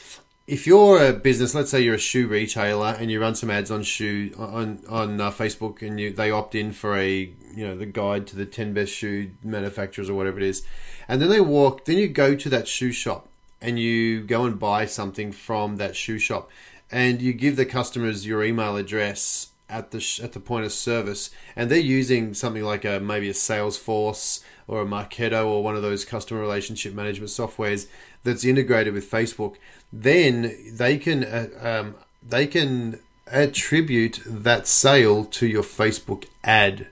if 0.45 0.67
you're 0.67 1.01
a 1.01 1.13
business, 1.13 1.55
let's 1.55 1.71
say 1.71 1.81
you're 1.81 1.95
a 1.95 1.99
shoe 1.99 2.27
retailer, 2.27 2.95
and 2.99 3.09
you 3.09 3.21
run 3.21 3.35
some 3.35 3.49
ads 3.49 3.71
on 3.71 3.83
shoe 3.83 4.31
on 4.37 4.83
on 4.89 5.21
uh, 5.21 5.31
Facebook, 5.31 5.81
and 5.81 5.99
you 5.99 6.11
they 6.11 6.31
opt 6.31 6.53
in 6.55 6.71
for 6.71 6.97
a 6.97 7.33
you 7.55 7.65
know 7.65 7.77
the 7.77 7.85
guide 7.85 8.27
to 8.27 8.35
the 8.35 8.45
ten 8.45 8.73
best 8.73 8.91
shoe 8.91 9.31
manufacturers 9.43 10.09
or 10.09 10.15
whatever 10.15 10.37
it 10.37 10.43
is, 10.43 10.63
and 11.07 11.21
then 11.21 11.29
they 11.29 11.41
walk, 11.41 11.85
then 11.85 11.97
you 11.97 12.07
go 12.07 12.35
to 12.35 12.49
that 12.49 12.67
shoe 12.67 12.91
shop 12.91 13.27
and 13.61 13.79
you 13.79 14.21
go 14.21 14.43
and 14.43 14.59
buy 14.59 14.85
something 14.85 15.31
from 15.31 15.77
that 15.77 15.95
shoe 15.95 16.19
shop, 16.19 16.49
and 16.91 17.21
you 17.21 17.31
give 17.31 17.55
the 17.55 17.65
customers 17.65 18.27
your 18.27 18.43
email 18.43 18.75
address 18.75 19.51
at 19.69 19.91
the 19.91 19.99
sh- 20.01 20.19
at 20.19 20.33
the 20.33 20.39
point 20.41 20.65
of 20.65 20.73
service, 20.73 21.29
and 21.55 21.71
they're 21.71 21.79
using 21.79 22.33
something 22.33 22.63
like 22.63 22.83
a 22.83 22.99
maybe 22.99 23.29
a 23.29 23.33
Salesforce 23.33 24.43
or 24.67 24.81
a 24.81 24.85
Marketo 24.85 25.45
or 25.45 25.63
one 25.63 25.75
of 25.75 25.81
those 25.81 26.05
customer 26.05 26.39
relationship 26.39 26.93
management 26.93 27.29
softwares 27.29 27.87
that's 28.23 28.45
integrated 28.45 28.93
with 28.93 29.09
Facebook. 29.09 29.55
Then 29.91 30.55
they 30.71 30.97
can 30.97 31.23
uh, 31.23 31.47
um, 31.61 31.95
they 32.27 32.47
can 32.47 32.99
attribute 33.27 34.19
that 34.25 34.67
sale 34.67 35.25
to 35.25 35.47
your 35.47 35.63
Facebook 35.63 36.25
ad. 36.43 36.87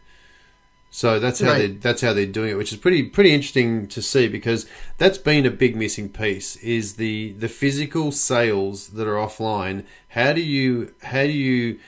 So 0.94 1.20
that's 1.20 1.40
how 1.40 1.52
Right. 1.52 1.58
they 1.60 1.68
that's 1.68 2.02
how 2.02 2.12
they're 2.14 2.26
doing 2.26 2.52
it, 2.52 2.58
which 2.58 2.74
is 2.74 2.78
pretty 2.78 3.04
pretty 3.04 3.34
interesting 3.34 3.88
to 3.88 4.02
see 4.02 4.28
because 4.28 4.66
that's 4.98 5.18
been 5.18 5.46
a 5.46 5.52
big 5.52 5.76
missing 5.76 6.10
piece 6.10 6.58
is 6.58 6.96
the 6.96 7.32
the 7.34 7.48
physical 7.48 8.12
sales 8.12 8.90
that 8.90 9.08
are 9.08 9.16
offline. 9.16 9.86
How 10.10 10.34
do 10.34 10.42
you 10.42 10.94
how 11.04 11.24
do 11.24 11.32
you 11.32 11.80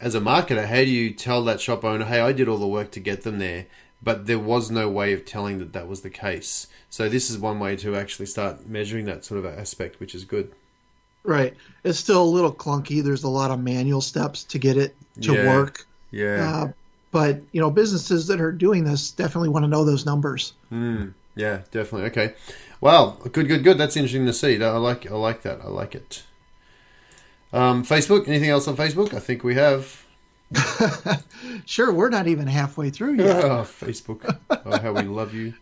as 0.00 0.14
a 0.14 0.20
marketer, 0.20 0.66
how 0.66 0.76
do 0.76 0.90
you 0.90 1.10
tell 1.12 1.42
that 1.44 1.60
shop 1.60 1.84
owner, 1.84 2.04
hey, 2.04 2.20
I 2.20 2.32
did 2.32 2.48
all 2.48 2.58
the 2.58 2.66
work 2.66 2.90
to 2.92 3.00
get 3.00 3.22
them 3.22 3.38
there, 3.38 3.66
but 4.02 4.26
there 4.26 4.38
was 4.38 4.70
no 4.70 4.88
way 4.88 5.12
of 5.12 5.24
telling 5.24 5.58
that 5.58 5.72
that 5.72 5.88
was 5.88 6.02
the 6.02 6.10
case. 6.10 6.66
So 6.90 7.08
this 7.08 7.30
is 7.30 7.38
one 7.38 7.58
way 7.58 7.76
to 7.76 7.96
actually 7.96 8.26
start 8.26 8.66
measuring 8.66 9.04
that 9.06 9.24
sort 9.24 9.38
of 9.44 9.46
aspect, 9.58 9.98
which 10.00 10.14
is 10.14 10.24
good. 10.24 10.52
right. 11.24 11.54
It's 11.82 11.98
still 11.98 12.22
a 12.22 12.24
little 12.24 12.52
clunky. 12.52 13.02
There's 13.02 13.24
a 13.24 13.28
lot 13.28 13.50
of 13.50 13.58
manual 13.60 14.00
steps 14.00 14.44
to 14.44 14.58
get 14.58 14.76
it 14.76 14.94
to 15.22 15.32
Yeah. 15.34 15.46
work. 15.48 15.84
Yeah. 16.12 16.50
Uh, 16.54 16.72
but 17.10 17.40
you 17.52 17.60
know, 17.60 17.70
businesses 17.70 18.26
that 18.28 18.40
are 18.40 18.52
doing 18.52 18.84
this 18.84 19.10
definitely 19.10 19.48
want 19.48 19.64
to 19.64 19.68
know 19.68 19.84
those 19.84 20.06
numbers. 20.06 20.52
Mm, 20.72 21.14
yeah, 21.34 21.62
definitely. 21.72 22.08
Okay. 22.10 22.34
Wow. 22.80 23.16
Good, 23.32 23.48
good, 23.48 23.64
good. 23.64 23.76
That's 23.78 23.96
interesting 23.96 24.26
to 24.26 24.32
see. 24.32 24.62
I 24.62 24.70
like, 24.76 25.10
I 25.10 25.14
like 25.16 25.42
that. 25.42 25.60
I 25.62 25.68
like 25.68 25.94
it. 25.96 26.22
Um, 27.52 27.84
Facebook. 27.84 28.28
Anything 28.28 28.50
else 28.50 28.68
on 28.68 28.76
Facebook? 28.76 29.12
I 29.14 29.18
think 29.18 29.42
we 29.42 29.54
have. 29.56 30.04
Sure, 31.66 31.92
we're 31.92 32.10
not 32.10 32.28
even 32.28 32.46
halfway 32.46 32.90
through 32.90 33.14
yet. 33.16 33.44
Oh, 33.44 33.62
Facebook. 33.62 34.38
Oh, 34.50 34.78
how 34.78 34.92
we 34.92 35.02
love 35.02 35.34
you. 35.34 35.54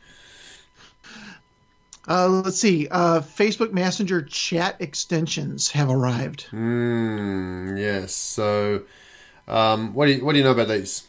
Uh, 2.07 2.29
let's 2.29 2.59
see. 2.59 2.87
Uh, 2.91 3.21
Facebook 3.21 3.73
Messenger 3.73 4.23
chat 4.23 4.77
extensions 4.81 5.71
have 5.71 5.89
arrived. 5.89 6.47
Mm, 6.53 7.79
yes. 7.79 8.15
So, 8.15 8.83
um, 9.49 9.95
what 9.95 10.07
do 10.07 10.13
you 10.13 10.25
what 10.25 10.33
do 10.33 10.39
you 10.39 10.45
know 10.45 10.51
about 10.51 10.69
these? 10.69 11.07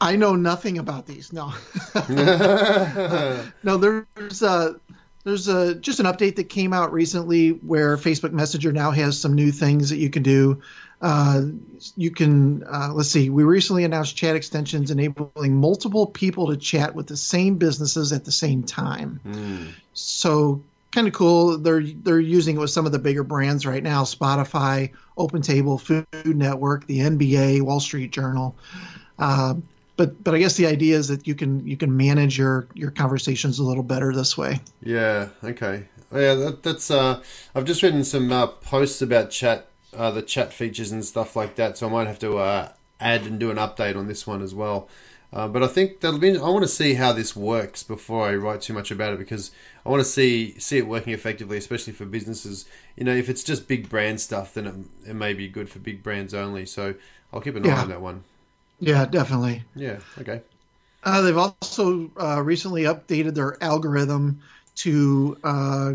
I 0.00 0.16
know 0.16 0.34
nothing 0.34 0.78
about 0.78 1.06
these. 1.06 1.32
No, 1.32 1.52
no. 3.62 3.76
There's 3.76 4.42
uh, 4.42 4.74
there's 5.22 5.46
a 5.46 5.76
just 5.76 6.00
an 6.00 6.06
update 6.06 6.36
that 6.36 6.48
came 6.48 6.72
out 6.72 6.92
recently 6.92 7.50
where 7.50 7.96
Facebook 7.96 8.32
Messenger 8.32 8.72
now 8.72 8.90
has 8.90 9.20
some 9.20 9.34
new 9.34 9.52
things 9.52 9.90
that 9.90 9.98
you 9.98 10.10
can 10.10 10.24
do. 10.24 10.62
Uh, 11.00 11.42
you 11.96 12.10
can 12.10 12.62
uh, 12.64 12.90
let's 12.92 13.08
see. 13.08 13.30
We 13.30 13.42
recently 13.42 13.84
announced 13.84 14.16
chat 14.16 14.36
extensions 14.36 14.90
enabling 14.90 15.56
multiple 15.56 16.06
people 16.06 16.48
to 16.48 16.56
chat 16.56 16.94
with 16.94 17.06
the 17.06 17.16
same 17.16 17.56
businesses 17.56 18.12
at 18.12 18.24
the 18.24 18.32
same 18.32 18.62
time. 18.64 19.20
Mm, 19.26 19.68
So 19.94 20.62
kind 20.92 21.06
of 21.06 21.14
cool. 21.14 21.58
They're 21.58 21.82
they're 21.82 22.20
using 22.20 22.56
it 22.56 22.58
with 22.58 22.70
some 22.70 22.86
of 22.86 22.92
the 22.92 22.98
bigger 22.98 23.24
brands 23.24 23.64
right 23.64 23.82
now: 23.82 24.04
Spotify, 24.04 24.90
OpenTable, 25.16 25.80
Food 25.80 26.36
Network, 26.36 26.86
the 26.86 26.98
NBA, 26.98 27.62
Wall 27.62 27.80
Street 27.80 28.10
Journal. 28.12 28.54
Uh, 29.18 29.54
but 29.96 30.22
but 30.22 30.34
I 30.34 30.38
guess 30.38 30.56
the 30.56 30.66
idea 30.66 30.96
is 30.96 31.08
that 31.08 31.26
you 31.26 31.34
can 31.34 31.66
you 31.66 31.76
can 31.76 31.96
manage 31.96 32.38
your 32.38 32.66
your 32.74 32.90
conversations 32.90 33.58
a 33.58 33.64
little 33.64 33.82
better 33.82 34.14
this 34.14 34.36
way. 34.36 34.60
Yeah. 34.82 35.28
Okay. 35.44 35.84
Yeah. 36.12 36.34
That, 36.34 36.62
that's. 36.62 36.90
Uh, 36.90 37.22
I've 37.54 37.64
just 37.64 37.82
written 37.82 38.04
some 38.04 38.32
uh, 38.32 38.46
posts 38.46 39.02
about 39.02 39.30
chat, 39.30 39.68
uh, 39.96 40.10
the 40.10 40.22
chat 40.22 40.52
features 40.52 40.92
and 40.92 41.04
stuff 41.04 41.36
like 41.36 41.56
that. 41.56 41.78
So 41.78 41.88
I 41.88 41.90
might 41.90 42.06
have 42.06 42.18
to 42.20 42.38
uh, 42.38 42.72
add 43.00 43.22
and 43.22 43.38
do 43.38 43.50
an 43.50 43.56
update 43.56 43.96
on 43.96 44.08
this 44.08 44.26
one 44.26 44.42
as 44.42 44.54
well. 44.54 44.88
Uh, 45.32 45.46
but 45.46 45.62
I 45.62 45.68
think 45.68 46.00
that'll 46.00 46.18
be. 46.18 46.36
I 46.36 46.48
want 46.48 46.62
to 46.64 46.68
see 46.68 46.94
how 46.94 47.12
this 47.12 47.36
works 47.36 47.84
before 47.84 48.28
I 48.28 48.34
write 48.34 48.62
too 48.62 48.72
much 48.74 48.90
about 48.90 49.12
it 49.12 49.18
because 49.18 49.52
I 49.86 49.88
want 49.88 50.00
to 50.00 50.08
see 50.08 50.58
see 50.58 50.78
it 50.78 50.88
working 50.88 51.12
effectively, 51.12 51.56
especially 51.56 51.92
for 51.92 52.04
businesses. 52.04 52.64
You 52.96 53.04
know, 53.04 53.14
if 53.14 53.28
it's 53.28 53.44
just 53.44 53.68
big 53.68 53.88
brand 53.88 54.20
stuff, 54.20 54.54
then 54.54 54.66
it, 54.66 55.10
it 55.10 55.14
may 55.14 55.32
be 55.32 55.46
good 55.46 55.70
for 55.70 55.78
big 55.78 56.02
brands 56.02 56.34
only. 56.34 56.66
So 56.66 56.94
I'll 57.32 57.40
keep 57.40 57.54
an 57.54 57.64
Yeah. 57.64 57.74
eye 57.76 57.78
on 57.80 57.88
that 57.88 58.00
one. 58.00 58.24
Yeah, 58.80 59.06
definitely. 59.06 59.64
Yeah. 59.74 60.00
Okay. 60.20 60.42
Uh, 61.02 61.22
they've 61.22 61.36
also 61.36 62.10
uh, 62.20 62.42
recently 62.42 62.82
updated 62.84 63.34
their 63.34 63.62
algorithm 63.62 64.40
to 64.76 65.38
uh, 65.42 65.92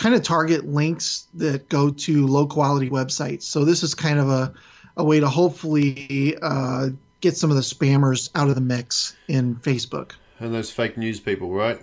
kind 0.00 0.14
of 0.14 0.22
target 0.22 0.66
links 0.66 1.28
that 1.34 1.68
go 1.68 1.90
to 1.90 2.26
low 2.26 2.46
quality 2.46 2.88
websites. 2.88 3.42
So 3.42 3.66
this 3.66 3.82
is 3.82 3.94
kind 3.94 4.18
of 4.18 4.30
a, 4.30 4.54
a 4.96 5.04
way 5.04 5.20
to 5.20 5.28
hopefully 5.28 6.38
uh, 6.40 6.88
get 7.20 7.36
some 7.36 7.50
of 7.50 7.56
the 7.56 7.62
spammers 7.62 8.30
out 8.34 8.48
of 8.48 8.54
the 8.54 8.62
mix 8.62 9.14
in 9.28 9.56
Facebook. 9.56 10.12
And 10.38 10.54
those 10.54 10.70
fake 10.70 10.96
news 10.96 11.20
people, 11.20 11.50
right? 11.50 11.78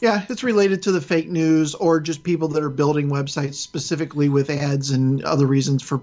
Yeah, 0.00 0.26
it's 0.28 0.44
related 0.44 0.82
to 0.82 0.92
the 0.92 1.00
fake 1.00 1.30
news 1.30 1.74
or 1.74 1.98
just 1.98 2.22
people 2.22 2.48
that 2.48 2.62
are 2.62 2.68
building 2.68 3.08
websites 3.08 3.54
specifically 3.54 4.28
with 4.28 4.50
ads 4.50 4.90
and 4.90 5.24
other 5.24 5.46
reasons 5.46 5.82
for, 5.82 6.02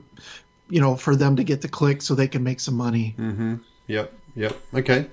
you 0.71 0.81
know, 0.81 0.95
for 0.95 1.15
them 1.15 1.35
to 1.35 1.43
get 1.43 1.62
the 1.62 1.69
click 1.69 2.01
so 2.01 2.15
they 2.15 2.27
can 2.27 2.43
make 2.43 2.59
some 2.59 2.75
money. 2.75 3.13
Mm-hmm. 3.19 3.57
Yep. 3.85 4.12
Yep. 4.35 4.59
Okay. 4.74 5.05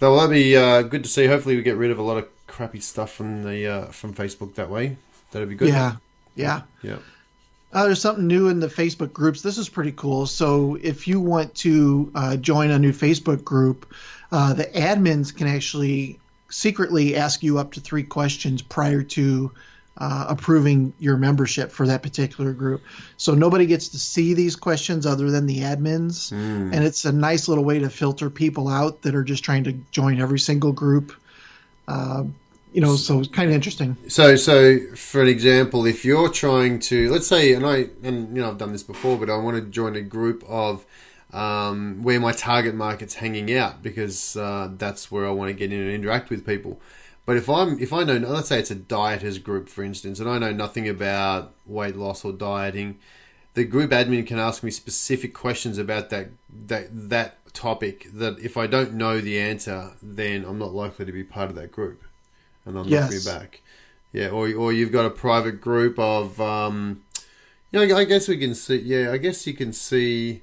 Well, 0.00 0.16
that'll 0.16 0.28
be 0.28 0.56
uh, 0.56 0.82
good 0.82 1.04
to 1.04 1.08
see. 1.08 1.26
Hopefully, 1.26 1.54
we 1.54 1.62
get 1.62 1.76
rid 1.76 1.92
of 1.92 2.00
a 2.00 2.02
lot 2.02 2.18
of 2.18 2.28
crappy 2.48 2.80
stuff 2.80 3.12
from 3.12 3.44
the 3.44 3.66
uh, 3.66 3.86
from 3.86 4.12
Facebook 4.12 4.56
that 4.56 4.68
way. 4.68 4.96
That'd 5.32 5.48
be 5.48 5.54
good. 5.54 5.68
Yeah, 5.68 5.96
yeah. 6.34 6.62
Yeah. 6.82 6.96
Uh, 7.72 7.84
there's 7.84 8.00
something 8.02 8.26
new 8.26 8.48
in 8.48 8.58
the 8.58 8.66
Facebook 8.66 9.12
groups. 9.12 9.42
This 9.42 9.56
is 9.56 9.68
pretty 9.68 9.92
cool. 9.92 10.26
So 10.26 10.76
if 10.82 11.06
you 11.06 11.20
want 11.20 11.54
to 11.56 12.10
uh, 12.14 12.36
join 12.36 12.70
a 12.70 12.78
new 12.80 12.92
Facebook 12.92 13.44
group, 13.44 13.94
uh, 14.32 14.54
the 14.54 14.64
admins 14.64 15.36
can 15.36 15.46
actually 15.46 16.18
secretly 16.48 17.14
ask 17.14 17.44
you 17.44 17.58
up 17.58 17.72
to 17.72 17.80
three 17.80 18.02
questions 18.02 18.60
prior 18.60 19.04
to 19.04 19.52
uh, 19.96 20.26
approving 20.30 20.92
your 20.98 21.16
membership 21.16 21.70
for 21.70 21.86
that 21.86 22.02
particular 22.02 22.52
group. 22.52 22.82
So 23.16 23.34
nobody 23.34 23.66
gets 23.66 23.88
to 23.90 23.98
see 24.00 24.34
these 24.34 24.56
questions 24.56 25.06
other 25.06 25.30
than 25.30 25.46
the 25.46 25.58
admins, 25.60 26.32
Mm. 26.32 26.74
and 26.74 26.84
it's 26.84 27.04
a 27.04 27.12
nice 27.12 27.46
little 27.48 27.64
way 27.64 27.80
to 27.80 27.90
filter 27.90 28.30
people 28.30 28.66
out 28.66 29.02
that 29.02 29.14
are 29.14 29.22
just 29.24 29.44
trying 29.44 29.64
to 29.64 29.72
join 29.92 30.20
every 30.20 30.38
single 30.40 30.72
group. 30.72 31.12
You 32.72 32.80
know, 32.80 32.94
so 32.96 33.18
it's 33.18 33.28
kind 33.28 33.48
of 33.48 33.54
interesting. 33.54 33.96
So, 34.08 34.36
so 34.36 34.78
for 34.94 35.20
an 35.22 35.28
example, 35.28 35.86
if 35.86 36.04
you're 36.04 36.28
trying 36.28 36.78
to, 36.80 37.10
let's 37.10 37.26
say, 37.26 37.52
and 37.52 37.66
I, 37.66 37.88
and 38.02 38.36
you 38.36 38.42
know, 38.42 38.48
I've 38.48 38.58
done 38.58 38.72
this 38.72 38.84
before, 38.84 39.16
but 39.16 39.28
I 39.28 39.36
want 39.36 39.56
to 39.56 39.62
join 39.62 39.96
a 39.96 40.00
group 40.00 40.44
of 40.46 40.86
um, 41.32 42.02
where 42.02 42.20
my 42.20 42.32
target 42.32 42.74
market's 42.74 43.14
hanging 43.14 43.54
out 43.56 43.82
because 43.82 44.36
uh, 44.36 44.70
that's 44.76 45.10
where 45.10 45.26
I 45.26 45.30
want 45.30 45.48
to 45.48 45.54
get 45.54 45.72
in 45.72 45.80
and 45.80 45.90
interact 45.90 46.30
with 46.30 46.46
people. 46.46 46.80
But 47.26 47.36
if 47.36 47.48
I'm, 47.48 47.78
if 47.78 47.92
I 47.92 48.02
know, 48.02 48.16
let's 48.16 48.48
say 48.48 48.58
it's 48.58 48.70
a 48.70 48.76
dieters 48.76 49.42
group, 49.42 49.68
for 49.68 49.84
instance, 49.84 50.20
and 50.20 50.28
I 50.28 50.38
know 50.38 50.52
nothing 50.52 50.88
about 50.88 51.54
weight 51.66 51.96
loss 51.96 52.24
or 52.24 52.32
dieting, 52.32 52.98
the 53.54 53.64
group 53.64 53.90
admin 53.90 54.26
can 54.26 54.38
ask 54.38 54.62
me 54.62 54.70
specific 54.70 55.34
questions 55.34 55.78
about 55.78 56.10
that 56.10 56.30
that 56.66 56.88
that 57.10 57.52
topic. 57.52 58.08
That 58.12 58.38
if 58.40 58.56
I 58.56 58.66
don't 58.66 58.94
know 58.94 59.20
the 59.20 59.38
answer, 59.38 59.92
then 60.02 60.44
I'm 60.44 60.58
not 60.58 60.72
likely 60.72 61.04
to 61.04 61.12
be 61.12 61.22
part 61.22 61.50
of 61.50 61.56
that 61.56 61.70
group, 61.70 62.02
and 62.64 62.76
they'll 62.76 62.84
knock 62.84 63.10
me 63.10 63.18
back. 63.24 63.60
Yeah, 64.12 64.28
or 64.28 64.52
or 64.54 64.72
you've 64.72 64.92
got 64.92 65.06
a 65.06 65.10
private 65.10 65.60
group 65.60 65.98
of, 65.98 66.40
um, 66.40 67.02
you 67.70 67.86
know, 67.86 67.96
I 67.96 68.04
guess 68.04 68.26
we 68.28 68.38
can 68.38 68.54
see. 68.54 68.78
Yeah, 68.78 69.12
I 69.12 69.18
guess 69.18 69.46
you 69.46 69.54
can 69.54 69.72
see. 69.72 70.42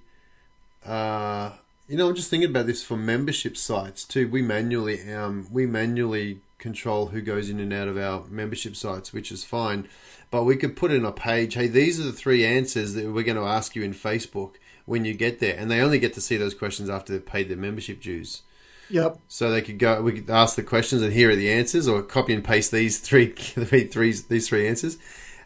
Uh, 0.86 1.52
you 1.88 1.98
know, 1.98 2.10
I'm 2.10 2.16
just 2.16 2.30
thinking 2.30 2.50
about 2.50 2.66
this 2.66 2.84
for 2.84 2.98
membership 2.98 3.58
sites 3.58 4.04
too. 4.04 4.28
We 4.28 4.42
manually, 4.42 5.14
um, 5.14 5.48
we 5.52 5.66
manually 5.66 6.40
control 6.58 7.08
who 7.08 7.22
goes 7.22 7.50
in 7.50 7.60
and 7.60 7.74
out 7.74 7.88
of 7.88 7.98
our 7.98 8.26
membership 8.30 8.76
sites, 8.76 9.14
which 9.14 9.32
is 9.32 9.44
fine. 9.44 9.88
But 10.32 10.44
we 10.44 10.56
could 10.56 10.76
put 10.76 10.92
in 10.92 11.06
a 11.06 11.12
page. 11.12 11.54
Hey, 11.54 11.68
these 11.68 12.00
are 12.00 12.04
the 12.04 12.12
three 12.12 12.46
answers 12.46 12.94
that 12.94 13.12
we're 13.12 13.24
going 13.24 13.38
to 13.38 13.44
ask 13.44 13.76
you 13.76 13.84
in 13.84 13.94
Facebook 13.94 14.56
when 14.86 15.06
you 15.06 15.14
get 15.14 15.40
there, 15.40 15.58
and 15.58 15.70
they 15.70 15.82
only 15.82 16.00
get 16.00 16.14
to 16.14 16.22
see 16.22 16.38
those 16.38 16.54
questions 16.54 16.90
after 16.90 17.12
they've 17.12 17.26
paid 17.26 17.50
their 17.50 17.58
membership 17.58 18.02
dues. 18.02 18.44
Yep. 18.90 19.20
So 19.28 19.52
they 19.52 19.62
could 19.62 19.80
go. 19.80 20.02
We 20.02 20.14
could 20.14 20.30
ask 20.30 20.56
the 20.56 20.64
questions, 20.64 21.02
and 21.02 21.14
here 21.14 21.30
are 21.30 21.36
the 21.36 21.52
answers, 21.52 21.88
or 21.88 22.02
copy 22.02 22.34
and 22.34 22.44
paste 22.44 22.72
these 22.72 23.00
three, 23.08 23.32
three, 23.32 24.14
these 24.14 24.48
three 24.48 24.68
answers, 24.68 24.98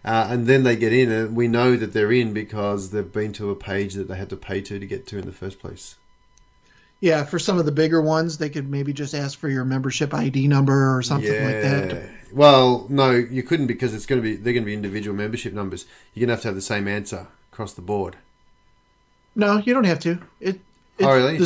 uh, 0.05 0.27
and 0.29 0.48
then 0.48 0.63
they 0.63 0.75
get 0.75 0.93
in, 0.93 1.12
and 1.12 1.36
we 1.36 1.48
know 1.48 1.75
that 1.75 1.93
they're 1.93 2.12
in 2.12 2.33
because 2.33 2.91
they've 2.91 3.12
been 3.12 3.33
to 3.33 3.50
a 3.50 3.55
page 3.55 3.93
that 3.95 4.07
they 4.07 4.17
had 4.17 4.29
to 4.29 4.38
pay 4.38 4.62
to 4.62 4.79
to 4.79 4.86
get 4.86 5.07
to 5.07 5.17
in 5.17 5.25
the 5.25 5.31
first 5.31 5.60
place. 5.60 5.95
Yeah, 7.00 7.25
for 7.25 7.39
some 7.39 7.57
of 7.57 7.65
the 7.65 7.71
bigger 7.71 8.00
ones, 8.00 8.38
they 8.38 8.50
could 8.50 8.69
maybe 8.69 8.93
just 8.93 9.15
ask 9.15 9.39
for 9.39 9.50
your 9.50 9.65
membership 9.65 10.13
ID 10.13 10.48
number 10.48 10.95
or 10.95 11.01
something 11.01 11.31
like 11.31 11.62
that. 11.63 12.10
Well, 12.31 12.86
no, 12.89 13.10
you 13.10 13.41
couldn't 13.41 13.65
because 13.65 13.95
it's 13.95 14.05
going 14.05 14.21
to 14.21 14.24
be 14.24 14.36
they're 14.36 14.53
going 14.53 14.63
to 14.63 14.67
be 14.67 14.75
individual 14.75 15.17
membership 15.17 15.51
numbers. 15.51 15.86
You're 16.13 16.27
going 16.27 16.27
to 16.27 16.36
have 16.36 16.41
to 16.43 16.48
have 16.50 16.55
the 16.55 16.62
same 16.62 16.88
answer 16.88 17.27
across 17.51 17.74
the 17.74 17.81
board. 17.81 18.17
No, 19.36 19.57
you 19.57 19.74
don't 19.74 19.86
have 19.86 20.00
to. 20.01 20.19
It, 20.39 20.60
it's 20.98 21.07
Oh, 21.07 21.15
really? 21.15 21.38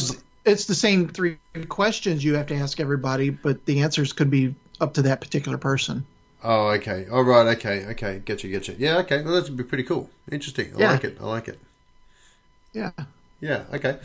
It's 0.46 0.66
the 0.66 0.76
same 0.76 1.08
three 1.10 1.38
questions 1.70 2.24
you 2.24 2.36
have 2.36 2.48
to 2.48 2.56
ask 2.56 2.80
everybody, 2.80 3.30
but 3.30 3.66
the 3.66 3.82
answers 3.82 4.14
could 4.14 4.30
be 4.30 4.56
up 4.80 4.94
to 4.96 5.04
that 5.04 5.22
particular 5.22 5.58
person. 5.58 6.06
Oh, 6.44 6.68
okay. 6.70 7.08
All 7.12 7.24
right. 7.24 7.58
Okay. 7.58 7.86
Okay. 7.88 8.22
Get 8.24 8.44
you. 8.44 8.52
Get 8.52 8.68
you. 8.68 8.76
Yeah. 8.78 8.98
Okay. 9.00 9.24
Well, 9.24 9.34
that 9.34 9.46
would 9.46 9.58
be 9.58 9.64
pretty 9.64 9.84
cool. 9.84 10.10
Interesting. 10.32 10.74
I 10.76 10.80
Yeah. 10.80 10.92
like 10.92 11.04
it. 11.04 11.18
I 11.20 11.26
like 11.26 11.48
it. 11.48 11.60
Yeah. 12.74 12.92
Yeah. 13.42 13.64
Okay. 13.74 13.98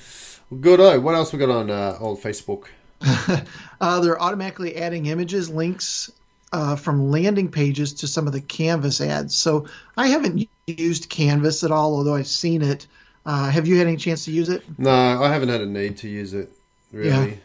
Well, 0.49 0.61
good. 0.61 0.81
Oh, 0.81 0.99
what 1.01 1.15
else 1.15 1.33
we 1.33 1.39
got 1.39 1.51
on 1.51 1.71
uh, 1.71 1.97
old 2.01 2.21
Facebook? 2.23 2.67
Uh, 3.81 4.01
they're 4.01 4.21
automatically 4.21 4.77
adding 4.77 5.07
images, 5.07 5.49
links 5.49 6.11
uh, 6.53 6.77
from 6.77 7.11
landing 7.11 7.51
pages 7.51 7.95
to 7.95 8.07
some 8.07 8.27
of 8.27 8.35
the 8.35 8.41
Canvas 8.43 9.01
ads. 9.01 9.35
So 9.35 9.69
I 9.97 10.09
haven't 10.09 10.47
used 10.67 11.09
Canvas 11.09 11.65
at 11.65 11.71
all, 11.71 11.95
although 11.95 12.15
I've 12.17 12.27
seen 12.27 12.61
it. 12.61 12.87
Uh, 13.27 13.51
have 13.51 13.67
you 13.67 13.77
had 13.77 13.87
any 13.87 13.97
chance 13.97 14.25
to 14.25 14.33
use 14.33 14.49
it? 14.49 14.63
No, 14.79 15.23
I 15.23 15.33
haven't 15.33 15.51
had 15.51 15.61
a 15.61 15.67
need 15.67 15.99
to 15.99 16.09
use 16.09 16.35
it 16.35 16.51
really. 16.93 17.41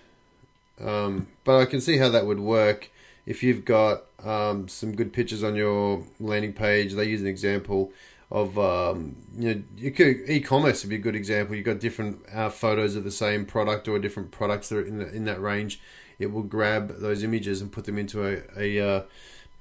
Um, 0.82 1.28
but 1.44 1.60
I 1.60 1.66
can 1.66 1.82
see 1.82 1.98
how 1.98 2.10
that 2.10 2.26
would 2.26 2.40
work 2.40 2.90
if 3.26 3.44
you've 3.44 3.66
got 3.66 4.04
um, 4.24 4.68
some 4.68 4.96
good 4.96 5.14
pictures 5.14 5.44
on 5.44 5.56
your 5.56 6.04
landing 6.20 6.54
page. 6.54 6.94
They 6.94 7.06
use 7.06 7.22
an 7.22 7.28
example 7.28 7.92
of 8.32 8.58
um, 8.58 9.16
you 9.38 9.54
know 9.54 9.64
you 9.78 9.92
could 9.92 10.28
e-commerce 10.28 10.84
would 10.84 10.90
be 10.90 10.96
a 10.96 11.00
good 11.00 11.16
example. 11.16 11.56
You've 11.56 11.66
got 11.66 11.80
different 11.80 12.22
uh, 12.34 12.50
photos 12.50 12.96
of 12.96 13.04
the 13.04 13.12
same 13.12 13.46
product 13.46 13.88
or 13.88 14.00
different 14.00 14.32
products 14.32 14.70
that 14.70 14.78
are 14.78 14.86
in 14.86 15.00
the, 15.00 15.14
in 15.14 15.26
that 15.26 15.42
range. 15.42 15.80
It 16.18 16.32
will 16.32 16.44
grab 16.44 17.00
those 17.00 17.24
images 17.24 17.62
and 17.62 17.72
put 17.72 17.86
them 17.86 17.98
into 17.98 18.26
a, 18.26 18.42
a 18.58 18.80
uh, 18.80 19.04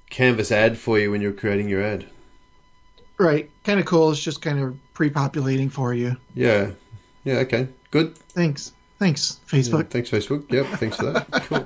canvas 0.09 0.51
ad 0.51 0.77
for 0.77 0.97
you 0.97 1.11
when 1.11 1.21
you're 1.21 1.33
creating 1.33 1.69
your 1.69 1.83
ad. 1.83 2.05
Right. 3.17 3.49
Kind 3.63 3.79
of 3.79 3.85
cool. 3.85 4.11
It's 4.11 4.21
just 4.21 4.41
kind 4.41 4.59
of 4.59 4.77
pre-populating 4.93 5.69
for 5.69 5.93
you. 5.93 6.17
Yeah, 6.33 6.71
yeah, 7.23 7.35
okay, 7.35 7.67
good. 7.91 8.17
Thanks. 8.17 8.73
Thanks, 8.99 9.39
Facebook. 9.47 9.89
Thanks, 9.89 10.09
Facebook. 10.09 10.49
Yep, 10.51 10.65
thanks 10.79 10.97
for 10.97 11.11
that. 11.11 11.27
Cool. 11.47 11.65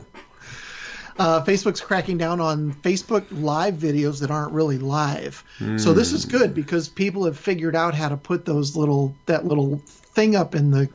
Uh, 1.20 1.44
Facebook's 1.44 1.82
cracking 1.82 2.18
down 2.18 2.40
on 2.40 2.72
Facebook 2.72 3.26
live 3.30 3.74
videos 3.74 4.22
that 4.22 4.32
aren't 4.32 4.54
really 4.54 4.78
live. 4.78 5.44
So 5.78 5.92
this 5.94 6.14
is 6.14 6.24
good 6.24 6.56
because 6.56 6.88
people 6.88 7.26
have 7.26 7.38
figured 7.38 7.76
out 7.76 7.94
how 7.94 8.08
to 8.08 8.16
put 8.16 8.46
those 8.46 8.78
little 8.78 9.14
that 9.26 9.46
little 9.46 9.82
thing 9.86 10.38
up 10.38 10.56
in 10.56 10.72
the 10.72 10.88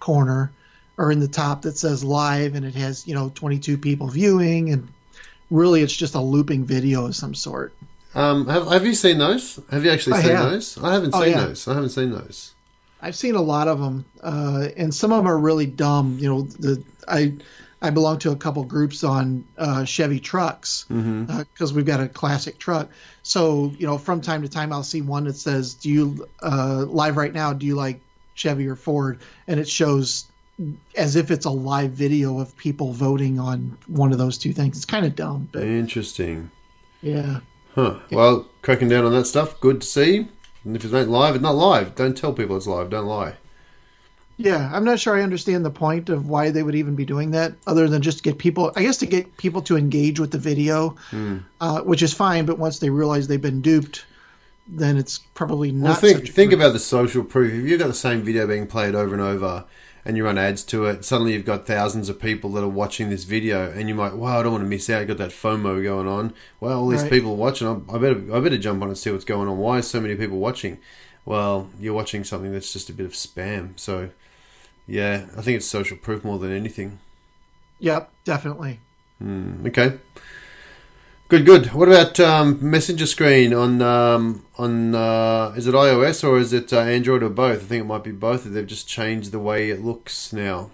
corner 0.00 0.50
or 0.96 1.12
in 1.12 1.20
the 1.20 1.28
top 1.28 1.62
that 1.62 1.76
says 1.76 2.02
live 2.02 2.54
and 2.54 2.64
it 2.64 2.74
has 2.74 3.06
you 3.06 3.14
know 3.14 3.30
22 3.34 3.76
people 3.76 4.08
viewing 4.08 4.70
and 4.70 4.88
really 5.50 5.82
it's 5.82 5.94
just 5.94 6.14
a 6.14 6.20
looping 6.20 6.64
video 6.64 7.04
of 7.04 7.14
some 7.14 7.34
sort. 7.34 7.74
Um, 8.16 8.46
have, 8.48 8.66
have 8.68 8.86
you 8.86 8.94
seen 8.94 9.18
those? 9.18 9.60
Have 9.70 9.84
you 9.84 9.90
actually 9.90 10.14
I 10.14 10.22
seen 10.22 10.30
have. 10.36 10.50
those? 10.50 10.78
I 10.78 10.92
haven't 10.94 11.14
Oh, 11.14 11.22
seen 11.22 11.32
yeah. 11.32 11.40
those. 11.46 11.68
I 11.68 11.74
haven't 11.74 11.90
seen 11.90 12.10
those. 12.10 12.52
I've 13.02 13.14
seen 13.14 13.34
a 13.34 13.42
lot 13.42 13.68
of 13.68 13.78
them, 13.78 14.06
uh, 14.22 14.68
and 14.76 14.92
some 14.94 15.12
of 15.12 15.18
them 15.18 15.26
are 15.28 15.38
really 15.38 15.66
dumb. 15.66 16.16
You 16.18 16.28
know, 16.30 16.42
the 16.42 16.82
I 17.06 17.34
I 17.82 17.90
belong 17.90 18.18
to 18.20 18.30
a 18.30 18.36
couple 18.36 18.64
groups 18.64 19.04
on 19.04 19.44
uh, 19.58 19.84
Chevy 19.84 20.18
trucks 20.18 20.86
because 20.88 21.74
we've 21.74 21.84
got 21.84 22.00
a 22.00 22.08
classic 22.08 22.58
truck. 22.58 22.88
So 23.22 23.70
you 23.78 23.86
know, 23.86 23.98
from 23.98 24.22
time 24.22 24.42
to 24.42 24.48
time, 24.48 24.72
I'll 24.72 24.82
see 24.82 25.02
one 25.02 25.24
that 25.24 25.36
says, 25.36 25.74
"Do 25.74 25.90
you 25.90 26.26
uh, 26.42 26.84
live 26.88 27.18
right 27.18 27.32
now? 27.34 27.52
Do 27.52 27.66
you 27.66 27.74
like 27.76 28.00
Chevy 28.34 28.66
or 28.66 28.76
Ford?" 28.76 29.20
And 29.46 29.60
it 29.60 29.68
shows 29.68 30.24
as 30.96 31.16
if 31.16 31.30
it's 31.30 31.44
a 31.44 31.50
live 31.50 31.90
video 31.90 32.40
of 32.40 32.56
people 32.56 32.94
voting 32.94 33.38
on 33.38 33.76
one 33.88 34.10
of 34.12 34.16
those 34.18 34.38
two 34.38 34.54
things. 34.54 34.78
It's 34.78 34.86
kind 34.86 35.04
of 35.04 35.14
dumb, 35.14 35.50
but 35.52 35.64
Interesting. 35.64 36.50
yeah. 37.02 37.40
Huh. 37.76 37.98
Well, 38.10 38.48
cracking 38.62 38.88
down 38.88 39.04
on 39.04 39.12
that 39.12 39.26
stuff. 39.26 39.60
Good 39.60 39.82
to 39.82 39.86
see. 39.86 40.26
And 40.64 40.74
if 40.74 40.82
it's 40.82 40.92
not 40.92 41.06
live, 41.08 41.36
it's 41.36 41.42
not 41.42 41.54
live. 41.54 41.94
Don't 41.94 42.16
tell 42.16 42.32
people 42.32 42.56
it's 42.56 42.66
live. 42.66 42.90
Don't 42.90 43.06
lie. 43.06 43.34
Yeah, 44.38 44.70
I'm 44.72 44.84
not 44.84 44.98
sure 44.98 45.16
I 45.16 45.22
understand 45.22 45.64
the 45.64 45.70
point 45.70 46.08
of 46.08 46.28
why 46.28 46.50
they 46.50 46.62
would 46.62 46.74
even 46.74 46.94
be 46.94 47.04
doing 47.06 47.30
that, 47.30 47.54
other 47.66 47.88
than 47.88 48.02
just 48.02 48.18
to 48.18 48.22
get 48.24 48.38
people, 48.38 48.72
I 48.76 48.82
guess, 48.82 48.98
to 48.98 49.06
get 49.06 49.36
people 49.38 49.62
to 49.62 49.76
engage 49.76 50.18
with 50.20 50.30
the 50.30 50.38
video, 50.38 50.96
Hmm. 51.10 51.36
uh, 51.60 51.80
which 51.82 52.02
is 52.02 52.12
fine. 52.12 52.44
But 52.44 52.58
once 52.58 52.78
they 52.78 52.90
realize 52.90 53.28
they've 53.28 53.40
been 53.40 53.62
duped, 53.62 54.04
then 54.68 54.96
it's 54.96 55.18
probably 55.34 55.70
not. 55.70 55.84
Well, 55.88 55.94
think 55.94 56.28
think 56.28 56.52
about 56.52 56.72
the 56.72 56.78
social 56.78 57.24
proof. 57.24 57.52
If 57.52 57.68
you've 57.68 57.78
got 57.78 57.86
the 57.88 57.94
same 57.94 58.22
video 58.22 58.46
being 58.46 58.66
played 58.66 58.94
over 58.94 59.14
and 59.14 59.22
over, 59.22 59.64
and 60.06 60.16
you 60.16 60.24
run 60.24 60.38
ads 60.38 60.62
to 60.64 60.86
it, 60.86 61.04
suddenly 61.04 61.32
you've 61.34 61.44
got 61.44 61.66
thousands 61.66 62.08
of 62.08 62.20
people 62.20 62.50
that 62.52 62.62
are 62.64 62.68
watching 62.68 63.10
this 63.10 63.24
video, 63.24 63.70
and 63.70 63.88
you 63.88 63.94
might, 63.94 64.14
wow, 64.14 64.38
I 64.40 64.42
don't 64.42 64.52
want 64.52 64.64
to 64.64 64.68
miss 64.70 64.88
out. 64.88 65.00
You 65.00 65.06
got 65.06 65.18
that 65.18 65.30
FOMO 65.32 65.82
going 65.82 66.06
on. 66.06 66.32
Well, 66.60 66.78
all 66.80 66.88
these 66.88 67.02
Right. 67.02 67.10
people 67.10 67.36
watching, 67.36 67.66
I 67.66 67.72
I 67.94 67.98
better 67.98 68.34
I 68.34 68.40
better 68.40 68.56
jump 68.58 68.82
on 68.82 68.88
and 68.88 68.96
see 68.96 69.10
what's 69.10 69.24
going 69.24 69.48
on. 69.48 69.58
Why 69.58 69.78
is 69.78 69.88
so 69.88 70.00
many 70.00 70.14
people 70.14 70.38
watching? 70.38 70.78
Well, 71.24 71.68
you're 71.80 71.92
watching 71.94 72.22
something 72.24 72.52
that's 72.52 72.72
just 72.72 72.88
a 72.88 72.92
bit 72.92 73.04
of 73.06 73.12
spam. 73.12 73.78
So, 73.78 74.10
yeah, 74.86 75.26
I 75.36 75.42
think 75.42 75.56
it's 75.56 75.66
social 75.66 75.96
proof 75.96 76.24
more 76.24 76.38
than 76.38 76.52
anything. 76.52 77.00
Yep, 77.80 78.10
definitely. 78.24 78.80
Mm, 79.22 79.66
Okay. 79.68 79.98
Good, 81.28 81.44
good. 81.44 81.72
What 81.72 81.88
about 81.88 82.20
um, 82.20 82.58
messenger 82.60 83.04
screen 83.04 83.52
on 83.52 83.82
um, 83.82 84.44
on 84.58 84.94
uh, 84.94 85.54
is 85.56 85.66
it 85.66 85.74
iOS 85.74 86.22
or 86.22 86.38
is 86.38 86.52
it 86.52 86.72
uh, 86.72 86.78
Android 86.78 87.24
or 87.24 87.28
both? 87.28 87.62
I 87.62 87.64
think 87.64 87.80
it 87.80 87.86
might 87.86 88.04
be 88.04 88.12
both. 88.12 88.44
They've 88.44 88.64
just 88.64 88.86
changed 88.86 89.32
the 89.32 89.40
way 89.40 89.70
it 89.70 89.84
looks 89.84 90.32
now. 90.32 90.70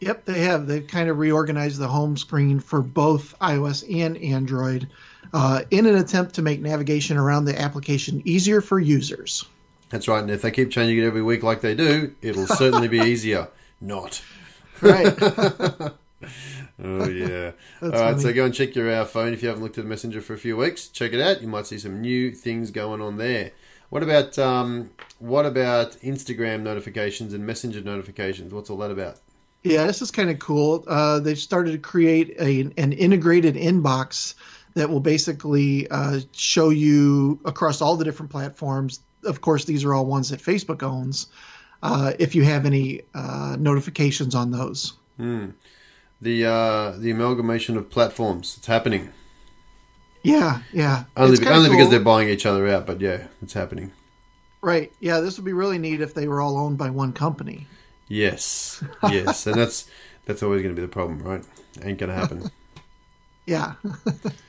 Yep, 0.00 0.24
they 0.24 0.40
have. 0.40 0.66
They've 0.66 0.86
kind 0.86 1.10
of 1.10 1.18
reorganized 1.18 1.78
the 1.78 1.88
home 1.88 2.16
screen 2.16 2.60
for 2.60 2.80
both 2.80 3.38
iOS 3.40 3.84
and 3.94 4.16
Android 4.16 4.88
uh, 5.34 5.64
in 5.70 5.84
an 5.84 5.96
attempt 5.96 6.36
to 6.36 6.42
make 6.42 6.62
navigation 6.62 7.18
around 7.18 7.44
the 7.44 7.60
application 7.60 8.22
easier 8.24 8.62
for 8.62 8.78
users. 8.78 9.44
That's 9.90 10.08
right. 10.08 10.22
And 10.22 10.30
if 10.30 10.40
they 10.40 10.50
keep 10.50 10.70
changing 10.70 10.96
it 10.96 11.04
every 11.04 11.22
week 11.22 11.42
like 11.42 11.60
they 11.60 11.74
do, 11.74 12.14
it'll 12.22 12.46
certainly 12.46 12.88
be 12.88 13.00
easier. 13.04 13.48
Not. 13.82 14.22
Right. 14.80 15.14
Oh 16.82 17.08
yeah. 17.08 17.52
All 17.82 17.90
right. 17.90 17.98
funny. 17.98 18.22
So 18.22 18.32
go 18.32 18.44
and 18.44 18.54
check 18.54 18.74
your 18.74 18.90
uh, 18.90 19.04
phone 19.04 19.32
if 19.32 19.42
you 19.42 19.48
haven't 19.48 19.62
looked 19.62 19.78
at 19.78 19.84
Messenger 19.84 20.20
for 20.20 20.34
a 20.34 20.38
few 20.38 20.56
weeks. 20.56 20.88
Check 20.88 21.12
it 21.12 21.20
out. 21.20 21.42
You 21.42 21.48
might 21.48 21.66
see 21.66 21.78
some 21.78 22.00
new 22.00 22.32
things 22.32 22.70
going 22.70 23.00
on 23.00 23.16
there. 23.16 23.52
What 23.90 24.02
about 24.02 24.38
um, 24.38 24.90
what 25.18 25.46
about 25.46 25.92
Instagram 26.02 26.62
notifications 26.62 27.34
and 27.34 27.46
Messenger 27.46 27.82
notifications? 27.82 28.54
What's 28.54 28.70
all 28.70 28.78
that 28.78 28.90
about? 28.90 29.18
Yeah, 29.62 29.86
this 29.86 30.00
is 30.00 30.10
kind 30.10 30.30
of 30.30 30.38
cool. 30.38 30.84
Uh, 30.86 31.20
they've 31.20 31.38
started 31.38 31.72
to 31.72 31.78
create 31.78 32.36
a, 32.40 32.60
an 32.80 32.92
integrated 32.92 33.56
inbox 33.56 34.34
that 34.74 34.88
will 34.88 35.00
basically 35.00 35.88
uh, 35.90 36.20
show 36.32 36.70
you 36.70 37.40
across 37.44 37.82
all 37.82 37.96
the 37.96 38.04
different 38.04 38.30
platforms. 38.30 39.00
Of 39.24 39.42
course, 39.42 39.66
these 39.66 39.84
are 39.84 39.92
all 39.92 40.06
ones 40.06 40.30
that 40.30 40.40
Facebook 40.40 40.82
owns. 40.82 41.26
Uh, 41.82 42.12
if 42.18 42.34
you 42.34 42.44
have 42.44 42.64
any 42.64 43.02
uh, 43.14 43.56
notifications 43.58 44.34
on 44.34 44.50
those, 44.50 44.94
The 46.20 46.44
uh, 46.44 46.90
the 46.98 47.10
amalgamation 47.10 47.76
of 47.76 47.88
platforms. 47.90 48.54
It's 48.58 48.66
happening. 48.66 49.12
yeah, 50.22 50.60
yeah, 50.72 51.04
Only, 51.16 51.38
kinda 51.38 51.54
only 51.54 51.70
because 51.70 51.88
they're 51.90 52.00
buying 52.00 52.28
each 52.28 52.44
other 52.44 52.68
out, 52.68 52.86
but 52.86 53.00
yeah, 53.00 53.28
it's 53.42 53.54
happening. 53.54 53.92
right. 54.60 54.92
Yeah, 55.00 55.20
this 55.20 55.38
would 55.38 55.46
be 55.46 55.54
really 55.54 55.78
neat 55.78 56.00
if 56.02 56.12
they 56.12 56.28
were 56.28 56.40
all 56.42 56.58
owned 56.58 56.76
by 56.78 56.90
one 56.90 57.12
company. 57.14 57.66
Yes, 58.08 58.82
yes, 59.04 59.46
and 59.46 59.56
that's 59.56 59.88
that's 60.26 60.42
always 60.42 60.62
going 60.62 60.74
to 60.74 60.80
be 60.80 60.86
the 60.86 60.92
problem, 60.92 61.22
right? 61.22 61.42
Ain't 61.82 61.98
going 61.98 62.10
to 62.10 62.16
happen. 62.16 62.50
Yeah. 63.46 63.72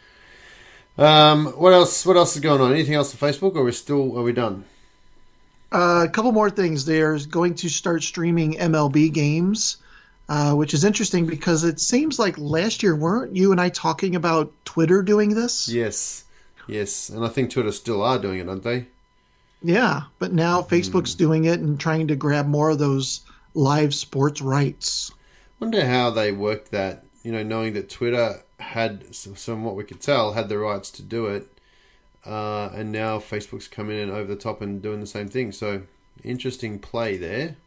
um, 0.97 1.47
what 1.47 1.73
else? 1.73 2.05
What 2.05 2.17
else 2.17 2.35
is 2.35 2.41
going 2.41 2.61
on? 2.61 2.71
Anything 2.71 2.93
else 2.93 3.13
on 3.13 3.29
Facebook, 3.29 3.55
or 3.55 3.59
are 3.61 3.63
we 3.63 3.71
still 3.71 4.17
are 4.17 4.23
we 4.23 4.33
done? 4.33 4.65
Uh, 5.71 6.05
a 6.07 6.09
couple 6.09 6.31
more 6.33 6.49
things. 6.49 6.85
There's 6.85 7.25
going 7.25 7.55
to 7.55 7.69
start 7.69 8.03
streaming 8.03 8.55
MLB 8.55 9.11
games, 9.11 9.77
uh, 10.29 10.53
which 10.53 10.73
is 10.73 10.83
interesting 10.83 11.25
because 11.25 11.63
it 11.63 11.79
seems 11.79 12.17
like 12.17 12.37
last 12.37 12.83
year 12.83 12.95
weren't 12.95 13.35
you 13.35 13.51
and 13.51 13.59
I 13.59 13.69
talking 13.69 14.15
about 14.15 14.53
Twitter 14.65 15.01
doing 15.01 15.35
this? 15.35 15.67
Yes, 15.67 16.23
yes, 16.67 17.09
and 17.09 17.25
I 17.25 17.29
think 17.29 17.51
Twitter 17.51 17.71
still 17.71 18.01
are 18.01 18.19
doing 18.19 18.39
it, 18.39 18.49
aren't 18.49 18.63
they? 18.63 18.87
Yeah, 19.63 20.03
but 20.17 20.33
now 20.33 20.61
Facebook's 20.61 21.13
doing 21.15 21.45
it 21.45 21.59
and 21.59 21.79
trying 21.79 22.07
to 22.07 22.15
grab 22.15 22.47
more 22.47 22.71
of 22.71 22.79
those 22.79 23.21
live 23.53 23.93
sports 23.93 24.41
rights. 24.41 25.11
Wonder 25.59 25.85
how 25.85 26.09
they 26.09 26.31
worked 26.31 26.71
that. 26.71 27.05
You 27.23 27.31
know, 27.31 27.43
knowing 27.43 27.73
that 27.73 27.89
Twitter 27.89 28.41
had, 28.59 29.15
from 29.15 29.63
what 29.63 29.75
we 29.75 29.83
could 29.83 30.01
tell, 30.01 30.33
had 30.33 30.49
the 30.49 30.57
rights 30.57 30.89
to 30.91 31.03
do 31.03 31.27
it, 31.27 31.47
uh, 32.25 32.69
and 32.73 32.91
now 32.91 33.19
Facebook's 33.19 33.67
coming 33.67 33.99
in 33.99 34.09
over 34.09 34.25
the 34.25 34.35
top 34.35 34.61
and 34.61 34.81
doing 34.81 34.99
the 34.99 35.07
same 35.07 35.27
thing. 35.27 35.51
So 35.51 35.83
interesting 36.23 36.79
play 36.79 37.17
there. 37.17 37.57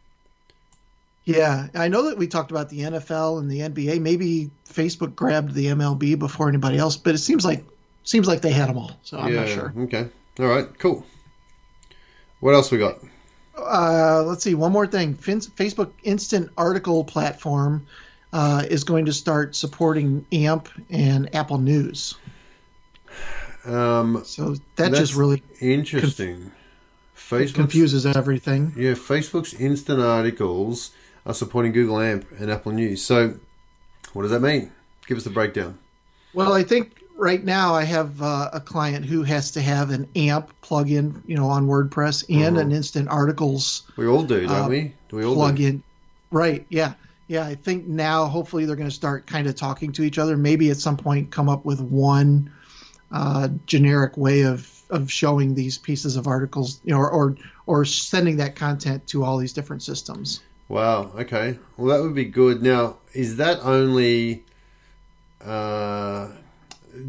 Yeah, 1.25 1.67
I 1.73 1.87
know 1.87 2.03
that 2.03 2.17
we 2.17 2.27
talked 2.27 2.51
about 2.51 2.69
the 2.69 2.81
NFL 2.81 3.39
and 3.39 3.49
the 3.49 3.61
NBA. 3.61 3.99
Maybe 3.99 4.51
Facebook 4.69 5.15
grabbed 5.15 5.53
the 5.53 5.67
MLB 5.67 6.19
before 6.19 6.47
anybody 6.47 6.77
else, 6.77 6.97
but 6.97 7.15
it 7.15 7.19
seems 7.19 7.43
like 7.43 7.65
seems 8.03 8.27
like 8.27 8.41
they 8.41 8.51
had 8.51 8.69
them 8.69 8.77
all. 8.77 8.91
So 9.01 9.17
I'm 9.17 9.33
yeah. 9.33 9.39
not 9.39 9.49
sure. 9.49 9.73
Okay. 9.75 10.07
All 10.39 10.45
right. 10.45 10.67
Cool. 10.77 11.03
What 12.41 12.53
else 12.53 12.69
we 12.69 12.77
got? 12.77 12.99
Uh, 13.57 14.23
let's 14.23 14.43
see. 14.43 14.53
One 14.53 14.71
more 14.71 14.85
thing. 14.85 15.15
Fin- 15.15 15.39
Facebook 15.39 15.91
Instant 16.03 16.51
Article 16.57 17.03
platform 17.03 17.87
uh, 18.31 18.63
is 18.69 18.83
going 18.83 19.05
to 19.05 19.13
start 19.13 19.55
supporting 19.55 20.25
AMP 20.31 20.69
and 20.89 21.33
Apple 21.33 21.57
News. 21.57 22.15
Um, 23.65 24.21
So 24.25 24.53
that 24.53 24.61
That's 24.75 24.99
just 24.99 25.15
really 25.15 25.41
interesting. 25.59 26.51
Facebook 27.15 27.55
confuses 27.55 28.05
everything. 28.05 28.73
Yeah, 28.77 28.91
Facebook's 28.91 29.53
instant 29.55 30.01
articles 30.01 30.91
are 31.25 31.33
supporting 31.33 31.71
Google 31.71 31.99
AMP 31.99 32.25
and 32.39 32.51
Apple 32.51 32.71
News. 32.71 33.03
So, 33.03 33.39
what 34.13 34.23
does 34.23 34.31
that 34.31 34.41
mean? 34.41 34.71
Give 35.07 35.17
us 35.17 35.23
the 35.23 35.29
breakdown. 35.29 35.77
Well, 36.33 36.53
I 36.53 36.63
think 36.63 37.01
right 37.17 37.43
now 37.43 37.73
I 37.73 37.83
have 37.83 38.21
uh, 38.21 38.49
a 38.53 38.59
client 38.59 39.05
who 39.05 39.23
has 39.23 39.51
to 39.51 39.61
have 39.61 39.89
an 39.91 40.07
AMP 40.15 40.51
plugin, 40.61 41.21
you 41.25 41.35
know, 41.35 41.47
on 41.47 41.67
WordPress 41.67 42.25
and 42.29 42.57
an 42.57 42.71
Instant 42.71 43.07
Articles 43.09 43.83
We 43.95 44.07
all 44.07 44.23
do, 44.23 44.41
don't 44.47 44.65
Uh, 44.65 44.67
we? 44.67 44.93
Do 45.09 45.17
we 45.17 45.25
all 45.25 45.35
do? 45.35 45.39
plugin. 45.41 45.81
Right? 46.31 46.65
Yeah, 46.69 46.93
yeah. 47.27 47.45
I 47.45 47.55
think 47.55 47.87
now 47.87 48.25
hopefully 48.25 48.65
they're 48.65 48.75
going 48.75 48.89
to 48.89 48.95
start 48.95 49.27
kind 49.27 49.47
of 49.47 49.55
talking 49.55 49.93
to 49.93 50.03
each 50.03 50.17
other. 50.17 50.35
Maybe 50.35 50.69
at 50.71 50.77
some 50.77 50.97
point 50.97 51.31
come 51.31 51.47
up 51.49 51.63
with 51.63 51.79
one 51.79 52.51
uh, 53.11 53.49
generic 53.65 54.17
way 54.17 54.41
of 54.43 54.69
of 54.89 55.11
showing 55.11 55.55
these 55.55 55.77
pieces 55.77 56.15
of 56.15 56.27
articles, 56.27 56.79
you 56.83 56.93
know, 56.93 56.99
or, 56.99 57.09
or 57.09 57.35
or 57.65 57.85
sending 57.85 58.37
that 58.37 58.55
content 58.55 59.07
to 59.07 59.23
all 59.23 59.37
these 59.37 59.53
different 59.53 59.83
systems. 59.83 60.41
Wow. 60.67 61.11
Okay. 61.15 61.59
Well, 61.77 61.95
that 61.95 62.03
would 62.03 62.15
be 62.15 62.25
good. 62.25 62.61
Now, 62.63 62.97
is 63.13 63.37
that 63.37 63.59
only? 63.61 64.45
Uh, 65.43 66.29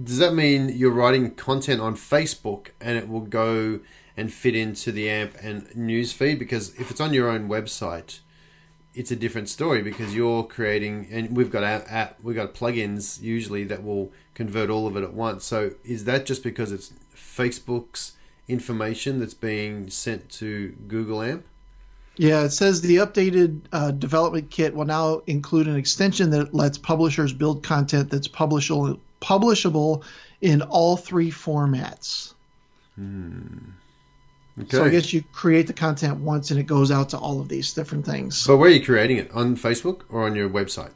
does 0.04 0.18
that 0.18 0.34
mean 0.34 0.68
you're 0.68 0.90
writing 0.90 1.34
content 1.34 1.80
on 1.80 1.94
Facebook 1.94 2.70
and 2.80 2.98
it 2.98 3.08
will 3.08 3.20
go 3.20 3.80
and 4.16 4.32
fit 4.32 4.54
into 4.54 4.90
the 4.92 5.08
AMP 5.08 5.36
and 5.40 5.74
news 5.76 6.12
feed? 6.12 6.38
Because 6.38 6.74
if 6.74 6.90
it's 6.90 7.00
on 7.00 7.14
your 7.14 7.30
own 7.30 7.48
website, 7.48 8.20
it's 8.94 9.10
a 9.10 9.16
different 9.16 9.48
story 9.48 9.82
because 9.82 10.14
you're 10.14 10.42
creating, 10.42 11.06
and 11.10 11.36
we've 11.36 11.50
got 11.50 11.62
app, 11.62 12.18
we've 12.22 12.36
got 12.36 12.54
plugins 12.54 13.22
usually 13.22 13.62
that 13.64 13.84
will 13.84 14.10
convert 14.34 14.70
all 14.70 14.86
of 14.86 14.96
it 14.96 15.02
at 15.02 15.12
once. 15.12 15.44
So, 15.44 15.72
is 15.84 16.04
that 16.04 16.26
just 16.26 16.42
because 16.42 16.72
it's 16.72 16.92
Facebook's 17.14 18.12
information 18.48 19.18
that's 19.18 19.34
being 19.34 19.90
sent 19.90 20.30
to 20.30 20.70
Google 20.88 21.22
AMP? 21.22 21.44
Yeah, 22.18 22.44
it 22.44 22.50
says 22.50 22.80
the 22.80 22.96
updated 22.96 23.60
uh, 23.72 23.90
development 23.90 24.50
kit 24.50 24.74
will 24.74 24.86
now 24.86 25.22
include 25.26 25.68
an 25.68 25.76
extension 25.76 26.30
that 26.30 26.54
lets 26.54 26.78
publishers 26.78 27.32
build 27.32 27.62
content 27.62 28.10
that's 28.10 28.28
publishable 28.28 28.98
publishable 29.20 30.02
in 30.40 30.62
all 30.62 30.96
three 30.96 31.30
formats. 31.30 32.32
Okay. 32.98 34.68
So 34.70 34.84
I 34.84 34.88
guess 34.88 35.12
you 35.12 35.22
create 35.32 35.66
the 35.66 35.72
content 35.74 36.18
once 36.20 36.50
and 36.50 36.58
it 36.58 36.64
goes 36.66 36.90
out 36.90 37.10
to 37.10 37.18
all 37.18 37.40
of 37.40 37.48
these 37.48 37.74
different 37.74 38.06
things. 38.06 38.46
But 38.46 38.56
where 38.56 38.70
are 38.70 38.72
you 38.72 38.84
creating 38.84 39.18
it? 39.18 39.30
On 39.32 39.56
Facebook 39.56 40.02
or 40.08 40.24
on 40.24 40.34
your 40.34 40.48
website? 40.48 40.92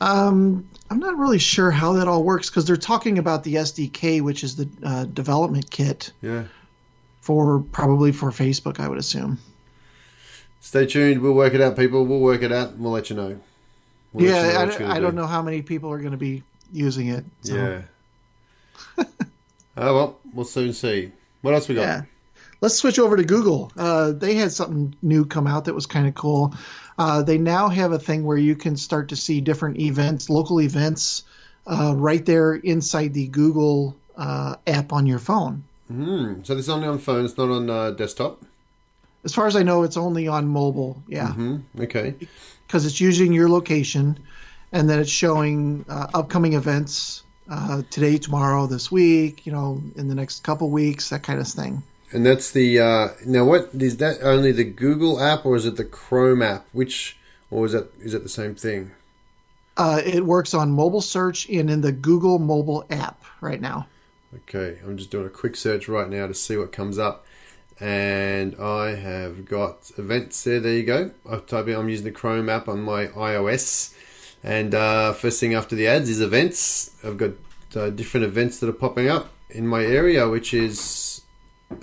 Um, 0.00 0.68
I'm 0.90 0.98
not 0.98 1.18
really 1.18 1.38
sure 1.38 1.70
how 1.70 1.94
that 1.94 2.08
all 2.08 2.22
works 2.22 2.48
because 2.48 2.64
they're 2.66 2.76
talking 2.76 3.18
about 3.18 3.44
the 3.44 3.54
SDK, 3.56 4.22
which 4.22 4.44
is 4.44 4.56
the 4.56 4.68
uh, 4.82 5.04
development 5.04 5.70
kit 5.70 6.12
Yeah. 6.22 6.44
for 7.20 7.60
probably 7.60 8.12
for 8.12 8.30
Facebook, 8.30 8.78
I 8.80 8.88
would 8.88 8.98
assume. 8.98 9.38
Stay 10.60 10.86
tuned. 10.86 11.22
We'll 11.22 11.34
work 11.34 11.54
it 11.54 11.60
out, 11.60 11.76
people. 11.76 12.04
We'll 12.04 12.20
work 12.20 12.42
it 12.42 12.52
out 12.52 12.70
and 12.70 12.80
we'll 12.80 12.92
let 12.92 13.10
you 13.10 13.16
know. 13.16 13.40
We'll 14.12 14.26
let 14.26 14.36
you 14.36 14.42
know 14.42 14.52
yeah, 14.52 14.58
I, 14.60 14.78
gonna 14.78 14.94
I 14.94 15.00
don't 15.00 15.14
know 15.14 15.26
how 15.26 15.42
many 15.42 15.62
people 15.62 15.90
are 15.90 15.98
going 15.98 16.12
to 16.12 16.16
be 16.16 16.42
using 16.72 17.08
it. 17.08 17.24
So. 17.42 17.54
Yeah. 17.54 19.04
oh, 19.76 19.94
well, 19.94 20.18
we'll 20.34 20.44
soon 20.44 20.72
see. 20.72 21.12
What 21.42 21.54
else 21.54 21.68
we 21.68 21.74
got? 21.74 21.82
Yeah. 21.82 22.02
Let's 22.60 22.76
switch 22.76 22.98
over 22.98 23.16
to 23.16 23.24
Google. 23.24 23.70
Uh, 23.76 24.12
they 24.12 24.34
had 24.34 24.50
something 24.50 24.96
new 25.02 25.26
come 25.26 25.46
out 25.46 25.66
that 25.66 25.74
was 25.74 25.86
kind 25.86 26.08
of 26.08 26.14
cool. 26.14 26.54
Uh, 26.98 27.22
they 27.22 27.36
now 27.36 27.68
have 27.68 27.92
a 27.92 27.98
thing 27.98 28.24
where 28.24 28.38
you 28.38 28.56
can 28.56 28.76
start 28.76 29.10
to 29.10 29.16
see 29.16 29.42
different 29.42 29.78
events, 29.78 30.30
local 30.30 30.60
events, 30.60 31.22
uh, 31.66 31.92
right 31.94 32.24
there 32.24 32.54
inside 32.54 33.12
the 33.12 33.26
Google 33.28 33.94
uh, 34.16 34.56
app 34.66 34.92
on 34.92 35.06
your 35.06 35.18
phone. 35.18 35.64
Mm, 35.92 36.46
so 36.46 36.54
this 36.54 36.64
is 36.64 36.68
only 36.70 36.88
on 36.88 36.98
phone. 36.98 37.24
It's 37.24 37.36
not 37.36 37.50
on 37.50 37.68
uh, 37.68 37.90
desktop. 37.90 38.42
As 39.26 39.34
far 39.34 39.48
as 39.48 39.56
I 39.56 39.64
know, 39.64 39.82
it's 39.82 39.96
only 39.96 40.28
on 40.28 40.46
mobile. 40.46 41.02
Yeah, 41.08 41.32
hmm 41.32 41.56
Okay. 41.80 42.14
because 42.66 42.86
it's 42.86 43.00
using 43.00 43.32
your 43.32 43.48
location, 43.48 44.20
and 44.70 44.88
then 44.88 45.00
it's 45.00 45.10
showing 45.10 45.84
uh, 45.88 46.06
upcoming 46.14 46.52
events 46.52 47.24
uh, 47.50 47.82
today, 47.90 48.18
tomorrow, 48.18 48.68
this 48.68 48.90
week. 48.90 49.44
You 49.44 49.50
know, 49.50 49.82
in 49.96 50.06
the 50.06 50.14
next 50.14 50.44
couple 50.44 50.70
weeks, 50.70 51.10
that 51.10 51.24
kind 51.24 51.40
of 51.40 51.48
thing. 51.48 51.82
And 52.12 52.24
that's 52.24 52.52
the 52.52 52.78
uh, 52.78 53.08
now. 53.26 53.44
What 53.44 53.70
is 53.74 53.96
that? 53.96 54.22
Only 54.22 54.52
the 54.52 54.62
Google 54.62 55.20
app, 55.20 55.44
or 55.44 55.56
is 55.56 55.66
it 55.66 55.76
the 55.76 55.84
Chrome 55.84 56.40
app? 56.40 56.64
Which, 56.70 57.18
or 57.50 57.66
is 57.66 57.72
that 57.72 57.92
is 57.98 58.14
it 58.14 58.22
the 58.22 58.28
same 58.28 58.54
thing? 58.54 58.92
Uh, 59.76 60.00
it 60.04 60.24
works 60.24 60.54
on 60.54 60.70
mobile 60.70 61.00
search 61.02 61.48
and 61.48 61.68
in 61.68 61.80
the 61.80 61.90
Google 61.90 62.38
mobile 62.38 62.86
app 62.90 63.24
right 63.40 63.60
now. 63.60 63.88
Okay, 64.34 64.78
I'm 64.84 64.96
just 64.96 65.10
doing 65.10 65.26
a 65.26 65.30
quick 65.30 65.56
search 65.56 65.88
right 65.88 66.08
now 66.08 66.28
to 66.28 66.34
see 66.34 66.56
what 66.56 66.70
comes 66.70 66.96
up, 66.96 67.26
and 67.80 68.56
I 68.56 68.94
have 68.94 69.46
got 69.46 69.90
events 69.98 70.44
there. 70.44 70.60
There 70.60 70.72
you 70.72 70.82
go. 70.82 71.10
I've 71.28 71.46
typed 71.46 71.68
in, 71.68 71.76
I'm 71.76 71.88
using 71.88 72.04
the 72.04 72.12
Chrome 72.12 72.48
app 72.48 72.68
on 72.68 72.80
my 72.82 73.06
iOS, 73.08 73.94
and 74.42 74.74
uh, 74.74 75.12
first 75.12 75.40
thing 75.40 75.54
after 75.54 75.76
the 75.76 75.86
ads 75.86 76.08
is 76.08 76.20
events. 76.20 76.94
I've 77.04 77.18
got 77.18 77.32
uh, 77.74 77.90
different 77.90 78.24
events 78.24 78.60
that 78.60 78.68
are 78.68 78.72
popping 78.72 79.08
up 79.08 79.30
in 79.50 79.66
my 79.66 79.84
area, 79.84 80.28
which 80.28 80.54
is 80.54 81.22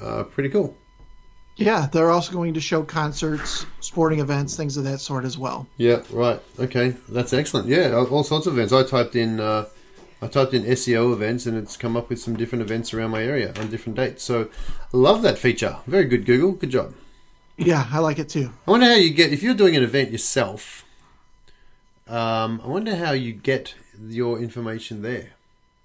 uh, 0.01 0.23
pretty 0.23 0.49
cool. 0.49 0.75
Yeah, 1.55 1.87
they're 1.91 2.09
also 2.09 2.33
going 2.33 2.55
to 2.55 2.61
show 2.61 2.81
concerts, 2.81 3.65
sporting 3.79 4.19
events, 4.19 4.57
things 4.57 4.75
of 4.75 4.85
that 4.85 4.99
sort 4.99 5.23
as 5.23 5.37
well. 5.37 5.67
Yeah, 5.77 6.01
right. 6.09 6.41
Okay, 6.59 6.95
that's 7.09 7.31
excellent. 7.31 7.67
Yeah, 7.67 7.93
all 7.93 8.23
sorts 8.23 8.47
of 8.47 8.53
events. 8.53 8.73
I 8.73 8.83
typed 8.83 9.15
in 9.15 9.39
uh, 9.39 9.65
I 10.23 10.27
typed 10.27 10.53
in 10.53 10.63
SEO 10.63 11.11
events, 11.13 11.45
and 11.45 11.57
it's 11.57 11.75
come 11.75 11.97
up 11.97 12.09
with 12.09 12.19
some 12.19 12.35
different 12.35 12.61
events 12.61 12.93
around 12.93 13.11
my 13.11 13.23
area 13.23 13.53
on 13.57 13.69
different 13.69 13.97
dates. 13.97 14.23
So, 14.23 14.49
I 14.93 14.97
love 14.97 15.21
that 15.23 15.37
feature. 15.37 15.77
Very 15.85 16.05
good, 16.05 16.25
Google. 16.25 16.53
Good 16.53 16.69
job. 16.69 16.93
Yeah, 17.57 17.85
I 17.91 17.99
like 17.99 18.19
it 18.19 18.29
too. 18.29 18.51
I 18.67 18.71
wonder 18.71 18.87
how 18.87 18.95
you 18.95 19.11
get 19.11 19.31
if 19.31 19.43
you're 19.43 19.53
doing 19.53 19.75
an 19.75 19.83
event 19.83 20.11
yourself. 20.11 20.85
Um, 22.07 22.61
I 22.63 22.67
wonder 22.67 22.95
how 22.95 23.11
you 23.11 23.33
get 23.33 23.75
your 24.01 24.39
information 24.39 25.01
there. 25.01 25.31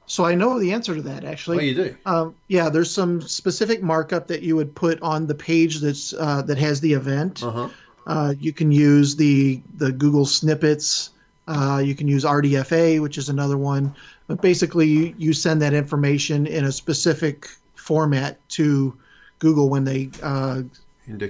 So 0.06 0.24
I 0.24 0.34
know 0.34 0.58
the 0.58 0.72
answer 0.72 0.94
to 0.94 1.02
that 1.02 1.24
actually. 1.24 1.58
Oh, 1.58 1.60
you 1.60 1.74
do. 1.74 1.96
Um, 2.06 2.34
yeah, 2.48 2.70
there's 2.70 2.90
some 2.90 3.20
specific 3.20 3.82
markup 3.82 4.28
that 4.28 4.42
you 4.42 4.56
would 4.56 4.74
put 4.74 5.02
on 5.02 5.26
the 5.26 5.34
page 5.34 5.80
that's 5.80 6.14
uh, 6.14 6.42
that 6.42 6.58
has 6.58 6.80
the 6.80 6.94
event. 6.94 7.42
Uh 7.42 7.50
huh. 7.50 7.68
Uh, 8.06 8.34
you 8.40 8.54
can 8.54 8.72
use 8.72 9.16
the 9.16 9.60
the 9.76 9.92
Google 9.92 10.24
snippets. 10.24 11.10
Uh, 11.48 11.78
you 11.78 11.94
can 11.94 12.06
use 12.06 12.24
RDFA, 12.24 13.00
which 13.00 13.16
is 13.16 13.28
another 13.30 13.56
one. 13.56 13.94
But 14.26 14.42
basically, 14.42 14.86
you, 14.86 15.14
you 15.16 15.32
send 15.32 15.62
that 15.62 15.72
information 15.72 16.46
in 16.46 16.66
a 16.66 16.72
specific 16.72 17.48
format 17.74 18.36
to 18.50 18.94
Google 19.38 19.70
when 19.70 19.84
they 19.84 20.10
uh, 20.22 20.62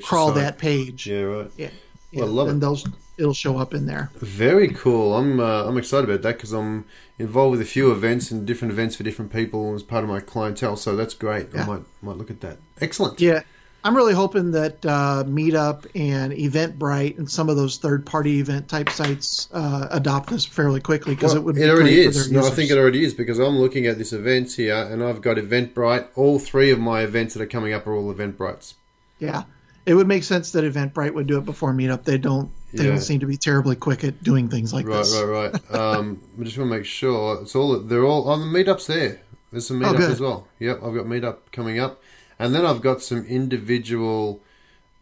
crawl 0.03 0.33
that 0.33 0.59
page. 0.59 1.07
Yeah, 1.07 1.21
right. 1.23 1.51
Yeah, 1.57 1.71
Well, 2.13 2.27
I 2.27 2.31
love 2.31 2.49
and 2.49 2.57
it. 2.57 2.61
they'll 2.61 2.79
it'll 3.19 3.35
show 3.35 3.59
up 3.59 3.75
in 3.75 3.87
there. 3.87 4.11
Very 4.17 4.69
cool. 4.69 5.15
I'm 5.17 5.39
uh, 5.39 5.65
I'm 5.65 5.79
excited 5.79 6.09
about 6.11 6.23
that 6.23 6.37
because 6.37 6.53
I'm 6.53 6.85
involved 7.19 7.53
with 7.53 7.61
a 7.61 7.71
few 7.71 7.93
events 7.93 8.33
and 8.33 8.45
different 8.45 8.73
events 8.73 8.97
for 8.97 9.05
different 9.05 9.33
people 9.33 9.75
as 9.75 9.83
part 9.85 10.03
of 10.03 10.11
my 10.11 10.21
clientele. 10.21 10.77
So 10.77 10.97
that's 10.97 11.15
great. 11.15 11.49
I 11.57 11.65
might 11.65 11.83
might 12.03 12.17
look 12.17 12.31
at 12.31 12.41
that. 12.41 12.59
Excellent. 12.81 13.21
Yeah, 13.21 13.43
I'm 13.85 13.97
really 13.97 14.13
hoping 14.15 14.51
that 14.53 14.85
uh, 14.85 15.25
Meetup 15.27 15.87
and 15.95 16.33
Eventbrite 16.33 17.17
and 17.19 17.31
some 17.31 17.49
of 17.49 17.57
those 17.57 17.79
third-party 17.79 18.41
event 18.41 18.69
type 18.69 18.91
sites 18.91 19.49
uh, 19.53 19.87
adopt 19.91 20.31
this 20.31 20.45
fairly 20.45 20.81
quickly 20.81 21.15
because 21.15 21.33
Well, 21.33 21.43
it 21.43 21.45
would. 21.45 21.55
Be 21.55 21.63
it 21.63 21.71
already 21.71 22.01
is. 22.01 22.31
No, 22.31 22.45
I 22.47 22.51
think 22.51 22.71
it 22.71 22.77
already 22.79 23.05
is 23.05 23.15
because 23.15 23.39
I'm 23.39 23.57
looking 23.59 23.87
at 23.87 23.97
this 23.97 24.13
events 24.13 24.57
here, 24.57 24.75
and 24.77 25.03
I've 25.03 25.21
got 25.23 25.37
Eventbrite. 25.37 26.09
All 26.17 26.39
three 26.39 26.71
of 26.71 26.79
my 26.81 27.03
events 27.03 27.35
that 27.35 27.43
are 27.43 27.47
coming 27.47 27.73
up 27.73 27.87
are 27.87 27.95
all 27.95 28.13
Eventbrites. 28.13 28.75
Yeah, 29.21 29.45
it 29.87 29.95
would 29.95 30.09
make 30.09 30.25
sense 30.25 30.53
that 30.53 30.65
Eventbrite 30.65 31.15
would 31.15 31.27
do 31.29 31.39
it 31.39 31.45
before 31.45 31.73
Meetup. 31.73 32.03
They 32.05 32.19
don't. 32.19 32.51
They 32.75 32.85
Yeah. 32.85 32.91
don't 32.91 33.01
seem 33.01 33.21
to 33.21 33.27
be 33.27 33.37
terribly 33.39 33.77
quick 33.77 34.03
at 34.05 34.23
doing 34.23 34.49
things 34.49 34.73
like 34.75 34.87
Right, 34.87 34.99
this. 34.99 35.15
right, 35.15 35.53
right. 35.53 35.71
Um, 35.75 36.21
I 36.39 36.43
just 36.45 36.59
want 36.59 36.71
to 36.71 36.77
make 36.77 36.85
sure 36.85 37.41
it's 37.41 37.55
all. 37.55 37.79
They're 37.79 38.05
all 38.05 38.29
on 38.29 38.41
the 38.41 38.59
meetups 38.59 38.87
there. 38.87 39.23
There's 39.53 39.67
some 39.69 39.83
Oh, 39.83 39.93
meetup 39.93 39.97
good. 39.99 40.11
as 40.11 40.21
well. 40.21 40.47
Yep, 40.59 40.83
I've 40.85 40.95
got 40.95 41.07
meetup 41.07 41.37
coming 41.53 41.79
up, 41.79 42.03
and 42.39 42.55
then 42.55 42.65
I've 42.65 42.81
got 42.81 43.03
some 43.03 43.25
individual 43.27 44.41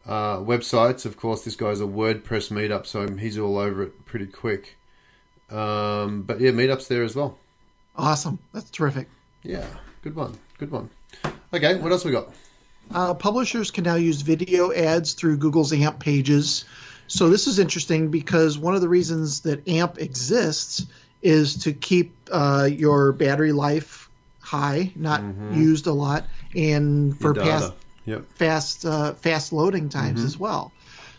uh, 0.07 0.38
websites. 0.38 1.05
Of 1.05 1.16
course, 1.16 1.44
this 1.44 1.57
guy's 1.57 1.81
a 1.81 1.85
WordPress 1.85 2.51
meetup, 2.51 2.87
so 2.87 3.09
he's 3.16 3.38
all 3.38 3.59
over 3.59 3.85
it 3.85 4.07
pretty 4.07 4.27
quick. 4.27 4.77
Um, 5.51 6.22
but 6.22 6.40
yeah, 6.40 6.51
meetups 6.51 6.88
there 6.88 7.03
as 7.03 7.14
well. 7.14 7.38
Awesome. 7.96 8.38
That's 8.53 8.70
terrific. 8.70 9.09
Yeah, 9.42 9.66
good 10.03 10.16
one, 10.16 10.37
good 10.59 10.70
one. 10.70 10.90
Okay, 11.53 11.77
what 11.77 11.92
else 11.92 12.05
we 12.05 12.12
got? 12.12 12.29
Uh, 12.92 13.14
publishers 13.14 13.70
can 13.70 13.85
now 13.85 13.94
use 13.96 14.22
video 14.22 14.72
ads 14.72 15.14
through 15.14 15.38
Google's 15.38 15.72
AMP 15.72 15.99
pages. 16.01 16.64
So 17.09 17.29
this 17.29 17.46
is 17.46 17.59
interesting 17.59 18.11
because 18.11 18.59
one 18.59 18.75
of 18.75 18.81
the 18.81 18.88
reasons 18.88 19.40
that 19.40 19.66
AMP 19.68 19.99
exists 19.99 20.87
is 21.22 21.64
to 21.64 21.72
keep 21.72 22.14
uh, 22.31 22.68
your 22.70 23.12
battery 23.12 23.53
life 23.53 24.09
high, 24.40 24.92
not 24.94 25.22
used 25.53 25.87
a 25.87 25.92
lot, 25.92 26.25
and 26.57 27.16
for 27.19 27.35
Mm-hmm. 27.35 27.49
Past 27.49 27.73
Yep. 28.07 28.25
fast 28.35 28.87
uh, 28.87 29.14
fast 29.14 29.53
loading 29.53 29.88
times 29.88 30.23
as 30.23 30.38
well. 30.38 30.73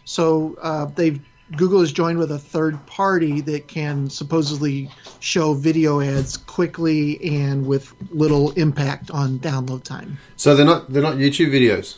So 0.05 0.57
uh, 0.61 0.85
they've 0.85 1.19
Google 1.55 1.81
has 1.81 1.91
joined 1.91 2.17
with 2.17 2.31
a 2.31 2.39
third 2.39 2.85
party 2.87 3.41
that 3.41 3.67
can 3.67 4.09
supposedly 4.09 4.89
show 5.19 5.53
video 5.53 5.99
ads 6.01 6.37
quickly 6.37 7.39
and 7.39 7.65
with 7.67 7.93
little 8.09 8.51
impact 8.51 9.11
on 9.11 9.39
download 9.39 9.83
time. 9.83 10.17
So 10.37 10.55
they're 10.55 10.65
not 10.65 10.91
they're 10.91 11.01
not 11.01 11.15
YouTube 11.17 11.51
videos. 11.51 11.97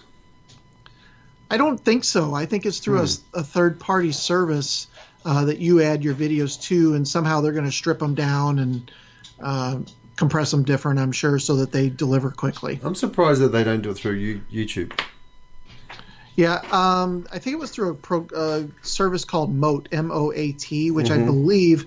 I 1.52 1.58
don't 1.58 1.80
think 1.80 2.04
so. 2.04 2.34
I 2.34 2.46
think 2.46 2.66
it's 2.66 2.80
through 2.80 3.06
a 3.34 3.44
third 3.44 3.80
party 3.80 4.12
service 4.12 4.88
uh, 5.26 5.46
that 5.46 5.58
you 5.60 5.82
add 5.82 6.04
your 6.04 6.14
videos 6.14 6.62
to, 6.64 6.94
and 6.94 7.08
somehow 7.08 7.42
they're 7.42 7.54
going 7.54 7.66
to 7.66 7.72
strip 7.72 8.00
them 8.00 8.14
down 8.16 8.60
and 8.60 8.92
uh, 9.42 9.80
compress 10.20 10.52
them 10.52 10.64
different. 10.64 11.00
I'm 11.00 11.14
sure 11.14 11.40
so 11.40 11.56
that 11.56 11.72
they 11.72 11.90
deliver 11.90 12.30
quickly. 12.30 12.80
I'm 12.84 12.94
surprised 12.94 13.42
that 13.42 13.50
they 13.50 13.64
don't 13.64 13.82
do 13.82 13.90
it 13.92 13.96
through 13.96 14.14
you, 14.14 14.42
YouTube. 14.52 14.92
Yeah, 16.36 16.62
um, 16.72 17.26
I 17.32 17.40
think 17.40 17.56
it 17.56 17.60
was 17.60 17.72
through 17.72 17.90
a 17.90 17.96
pro, 17.96 18.28
uh, 18.36 18.64
service 18.82 19.26
called 19.26 19.54
Moat, 19.54 19.90
M 19.92 20.12
O 20.12 20.32
A 20.34 20.52
T, 20.52 20.92
which 20.92 21.10
I 21.10 21.18
believe 21.18 21.86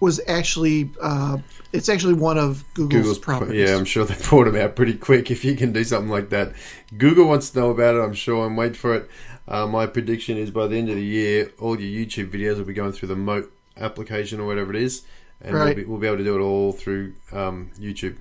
was 0.00 0.20
actually 0.28 0.90
uh, 1.00 1.38
it's 1.72 1.88
actually 1.88 2.14
one 2.14 2.38
of 2.38 2.64
Google's, 2.74 3.02
Google's 3.02 3.18
properties. 3.18 3.68
Yeah, 3.68 3.76
I'm 3.76 3.84
sure 3.84 4.04
they 4.04 4.16
brought 4.28 4.44
them 4.44 4.56
out 4.56 4.76
pretty 4.76 4.94
quick 4.94 5.30
if 5.30 5.44
you 5.44 5.56
can 5.56 5.72
do 5.72 5.84
something 5.84 6.10
like 6.10 6.30
that. 6.30 6.54
Google 6.96 7.26
wants 7.26 7.50
to 7.50 7.58
know 7.58 7.70
about 7.70 7.94
it, 7.94 8.00
I'm 8.00 8.14
sure, 8.14 8.46
and 8.46 8.56
wait 8.56 8.76
for 8.76 8.94
it. 8.94 9.10
Uh, 9.48 9.66
my 9.66 9.86
prediction 9.86 10.36
is 10.36 10.50
by 10.50 10.66
the 10.68 10.76
end 10.76 10.88
of 10.88 10.96
the 10.96 11.04
year, 11.04 11.52
all 11.58 11.78
your 11.80 12.06
YouTube 12.06 12.30
videos 12.30 12.58
will 12.58 12.64
be 12.64 12.72
going 12.72 12.92
through 12.92 13.08
the 13.08 13.16
Moat 13.16 13.52
application 13.76 14.38
or 14.40 14.46
whatever 14.46 14.74
it 14.74 14.80
is, 14.82 15.02
and 15.42 15.54
we'll, 15.54 15.74
be, 15.74 15.84
we'll 15.84 15.98
be 16.00 16.06
able 16.06 16.18
to 16.18 16.24
do 16.24 16.36
it 16.36 16.40
all 16.42 16.72
through 16.72 17.14
um, 17.32 17.70
YouTube. 17.78 18.16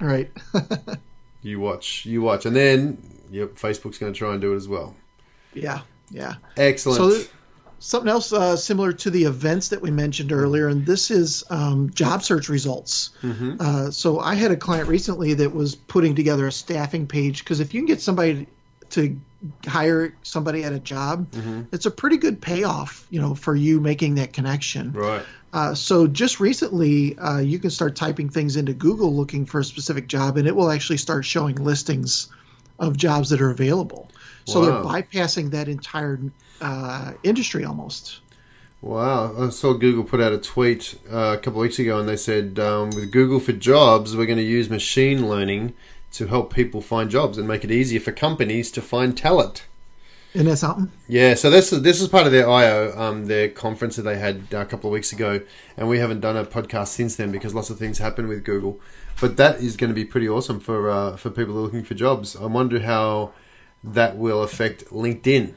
Right. 0.00 0.30
You 1.42 1.60
watch, 1.60 2.04
you 2.06 2.22
watch, 2.22 2.44
and 2.44 2.56
then 2.56 2.98
yep, 3.30 3.54
Facebook's 3.54 3.98
going 3.98 4.12
to 4.12 4.18
try 4.18 4.32
and 4.32 4.40
do 4.40 4.52
it 4.52 4.56
as 4.56 4.66
well. 4.66 4.96
yeah. 5.54 5.82
Yeah. 6.10 6.34
Excellent. 6.56 6.98
So 6.98 7.10
th- 7.10 7.28
something 7.78 8.08
else 8.10 8.32
uh, 8.32 8.56
similar 8.56 8.92
to 8.94 9.10
the 9.10 9.24
events 9.24 9.68
that 9.68 9.80
we 9.80 9.92
mentioned 9.92 10.32
earlier, 10.32 10.66
and 10.66 10.84
this 10.84 11.10
is 11.12 11.44
um, 11.50 11.90
job 11.90 12.24
search 12.24 12.48
results. 12.48 13.10
Uh, 13.22 13.90
so 13.92 14.18
I 14.18 14.34
had 14.34 14.50
a 14.50 14.56
client 14.56 14.88
recently 14.88 15.34
that 15.34 15.54
was 15.54 15.74
putting 15.76 16.16
together 16.16 16.46
a 16.48 16.52
staffing 16.52 17.06
page 17.06 17.40
because 17.44 17.60
if 17.60 17.74
you 17.74 17.80
can 17.80 17.86
get 17.86 18.00
somebody 18.00 18.48
to 18.90 19.16
hire 19.66 20.14
somebody 20.22 20.64
at 20.64 20.72
a 20.72 20.80
job, 20.80 21.28
it's 21.72 21.86
a 21.86 21.90
pretty 21.92 22.16
good 22.16 22.40
payoff, 22.40 23.06
you 23.10 23.20
know, 23.20 23.34
for 23.36 23.54
you 23.54 23.80
making 23.80 24.16
that 24.16 24.32
connection. 24.32 24.92
right. 24.92 25.22
Uh, 25.56 25.74
so 25.74 26.06
just 26.06 26.38
recently, 26.38 27.16
uh, 27.16 27.38
you 27.38 27.58
can 27.58 27.70
start 27.70 27.96
typing 27.96 28.28
things 28.28 28.56
into 28.56 28.74
Google 28.74 29.16
looking 29.16 29.46
for 29.46 29.60
a 29.60 29.64
specific 29.64 30.06
job, 30.06 30.36
and 30.36 30.46
it 30.46 30.54
will 30.54 30.70
actually 30.70 30.98
start 30.98 31.24
showing 31.24 31.56
listings 31.56 32.28
of 32.78 32.94
jobs 32.94 33.30
that 33.30 33.40
are 33.40 33.48
available. 33.48 34.10
So 34.44 34.60
Wow. 34.60 34.66
they're 34.66 35.02
bypassing 35.02 35.52
that 35.52 35.66
entire 35.66 36.20
uh, 36.60 37.12
industry 37.22 37.64
almost. 37.64 38.20
Wow, 38.82 39.46
I 39.46 39.48
saw 39.48 39.72
Google 39.72 40.04
put 40.04 40.20
out 40.20 40.34
a 40.34 40.38
tweet 40.38 40.98
uh, 41.10 41.36
a 41.38 41.38
couple 41.38 41.60
of 41.60 41.62
weeks 41.62 41.78
ago, 41.78 41.98
and 41.98 42.06
they 42.06 42.18
said 42.18 42.58
um, 42.58 42.90
with 42.90 43.10
Google 43.10 43.40
for 43.40 43.52
Jobs, 43.52 44.14
we're 44.14 44.26
going 44.26 44.36
to 44.36 44.44
use 44.44 44.68
machine 44.68 45.26
learning 45.26 45.72
to 46.12 46.26
help 46.26 46.52
people 46.52 46.82
find 46.82 47.10
jobs 47.10 47.38
and 47.38 47.48
make 47.48 47.64
it 47.64 47.70
easier 47.70 48.00
for 48.00 48.12
companies 48.12 48.70
to 48.72 48.82
find 48.82 49.16
talent. 49.16 49.64
Isn't 50.36 50.48
that 50.48 50.58
something? 50.58 50.92
Yeah, 51.08 51.32
so 51.32 51.48
this 51.48 51.72
is 51.72 51.80
this 51.80 51.98
is 51.98 52.08
part 52.08 52.26
of 52.26 52.32
their 52.32 52.46
IO, 52.46 52.94
um, 52.94 53.24
their 53.24 53.48
conference 53.48 53.96
that 53.96 54.02
they 54.02 54.18
had 54.18 54.42
a 54.52 54.66
couple 54.66 54.90
of 54.90 54.92
weeks 54.92 55.10
ago, 55.10 55.40
and 55.78 55.88
we 55.88 55.98
haven't 55.98 56.20
done 56.20 56.36
a 56.36 56.44
podcast 56.44 56.88
since 56.88 57.16
then 57.16 57.32
because 57.32 57.54
lots 57.54 57.70
of 57.70 57.78
things 57.78 57.96
happen 57.96 58.28
with 58.28 58.44
Google. 58.44 58.78
But 59.18 59.38
that 59.38 59.60
is 59.60 59.78
going 59.78 59.88
to 59.88 59.94
be 59.94 60.04
pretty 60.04 60.28
awesome 60.28 60.60
for 60.60 60.90
uh, 60.90 61.16
for 61.16 61.30
people 61.30 61.54
looking 61.54 61.84
for 61.84 61.94
jobs. 61.94 62.36
I 62.36 62.44
wonder 62.44 62.80
how 62.80 63.32
that 63.82 64.18
will 64.18 64.42
affect 64.42 64.84
LinkedIn. 64.90 65.54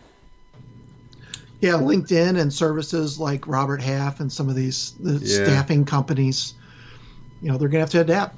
Yeah, 1.60 1.74
LinkedIn 1.74 2.40
and 2.40 2.54
services 2.54 3.20
like 3.20 3.46
Robert 3.46 3.82
Half 3.82 4.22
and 4.22 4.32
some 4.32 4.48
of 4.48 4.56
these 4.56 4.94
the 4.98 5.16
Yeah. 5.16 5.44
staffing 5.44 5.84
companies, 5.84 6.54
you 7.42 7.52
know, 7.52 7.58
they're 7.58 7.68
going 7.68 7.80
to 7.80 7.82
have 7.82 7.90
to 7.90 8.00
adapt. 8.00 8.38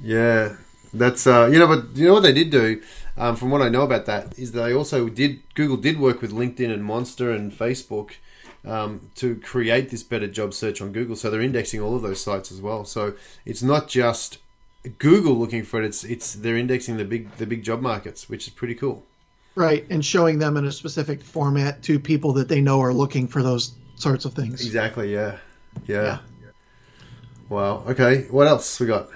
Yeah, 0.00 0.56
That's 0.98 1.26
uh, 1.26 1.48
you 1.52 1.58
know, 1.58 1.66
but 1.66 1.96
you 1.96 2.06
know 2.06 2.14
what 2.14 2.22
they 2.22 2.32
did 2.32 2.50
do. 2.50 2.82
Um, 3.18 3.36
from 3.36 3.50
what 3.50 3.62
I 3.62 3.68
know 3.68 3.82
about 3.82 4.06
that, 4.06 4.38
is 4.38 4.52
they 4.52 4.74
also 4.74 5.08
did 5.08 5.42
Google 5.54 5.76
did 5.76 5.98
work 5.98 6.20
with 6.20 6.32
LinkedIn 6.32 6.70
and 6.72 6.84
Monster 6.84 7.30
and 7.30 7.50
Facebook 7.50 8.12
um, 8.64 9.10
to 9.16 9.36
create 9.36 9.90
this 9.90 10.02
better 10.02 10.26
job 10.26 10.52
search 10.52 10.80
on 10.82 10.92
Google. 10.92 11.16
So 11.16 11.30
they're 11.30 11.40
indexing 11.40 11.80
all 11.80 11.96
of 11.96 12.02
those 12.02 12.20
sites 12.20 12.50
as 12.52 12.60
well. 12.60 12.84
So 12.84 13.14
it's 13.44 13.62
not 13.62 13.88
just 13.88 14.38
Google 14.98 15.34
looking 15.34 15.62
for 15.62 15.82
it; 15.82 15.86
it's 15.86 16.04
it's 16.04 16.34
they're 16.34 16.56
indexing 16.56 16.96
the 16.96 17.04
big 17.04 17.30
the 17.36 17.46
big 17.46 17.62
job 17.62 17.80
markets, 17.80 18.28
which 18.28 18.46
is 18.46 18.52
pretty 18.52 18.74
cool. 18.74 19.04
Right, 19.54 19.86
and 19.88 20.04
showing 20.04 20.38
them 20.38 20.58
in 20.58 20.66
a 20.66 20.72
specific 20.72 21.22
format 21.22 21.82
to 21.84 21.98
people 21.98 22.34
that 22.34 22.48
they 22.48 22.60
know 22.60 22.80
are 22.82 22.92
looking 22.92 23.26
for 23.26 23.42
those 23.42 23.72
sorts 23.94 24.26
of 24.26 24.34
things. 24.34 24.64
Exactly. 24.64 25.12
Yeah. 25.12 25.38
Yeah. 25.86 26.02
yeah. 26.02 26.18
Wow. 27.48 27.84
Okay. 27.88 28.26
What 28.30 28.46
else 28.46 28.78
we 28.78 28.86
got? 28.86 29.08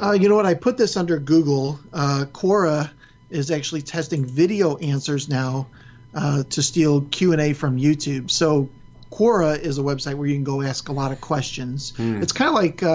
Uh, 0.00 0.12
you 0.12 0.28
know 0.28 0.36
what? 0.36 0.46
I 0.46 0.54
put 0.54 0.76
this 0.76 0.96
under 0.96 1.18
Google. 1.18 1.78
Uh, 1.92 2.24
Quora 2.32 2.90
is 3.30 3.50
actually 3.50 3.82
testing 3.82 4.24
video 4.24 4.76
answers 4.78 5.28
now 5.28 5.66
uh, 6.14 6.42
to 6.44 6.62
steal 6.62 7.02
Q 7.02 7.32
and 7.32 7.40
A 7.40 7.52
from 7.52 7.78
YouTube. 7.78 8.30
So 8.30 8.68
Quora 9.10 9.58
is 9.58 9.78
a 9.78 9.82
website 9.82 10.14
where 10.14 10.26
you 10.26 10.34
can 10.34 10.44
go 10.44 10.62
ask 10.62 10.88
a 10.88 10.92
lot 10.92 11.12
of 11.12 11.20
questions. 11.20 11.92
Mm. 11.92 12.22
It's 12.22 12.32
kind 12.32 12.48
of 12.48 12.54
like 12.54 12.82
uh, 12.82 12.86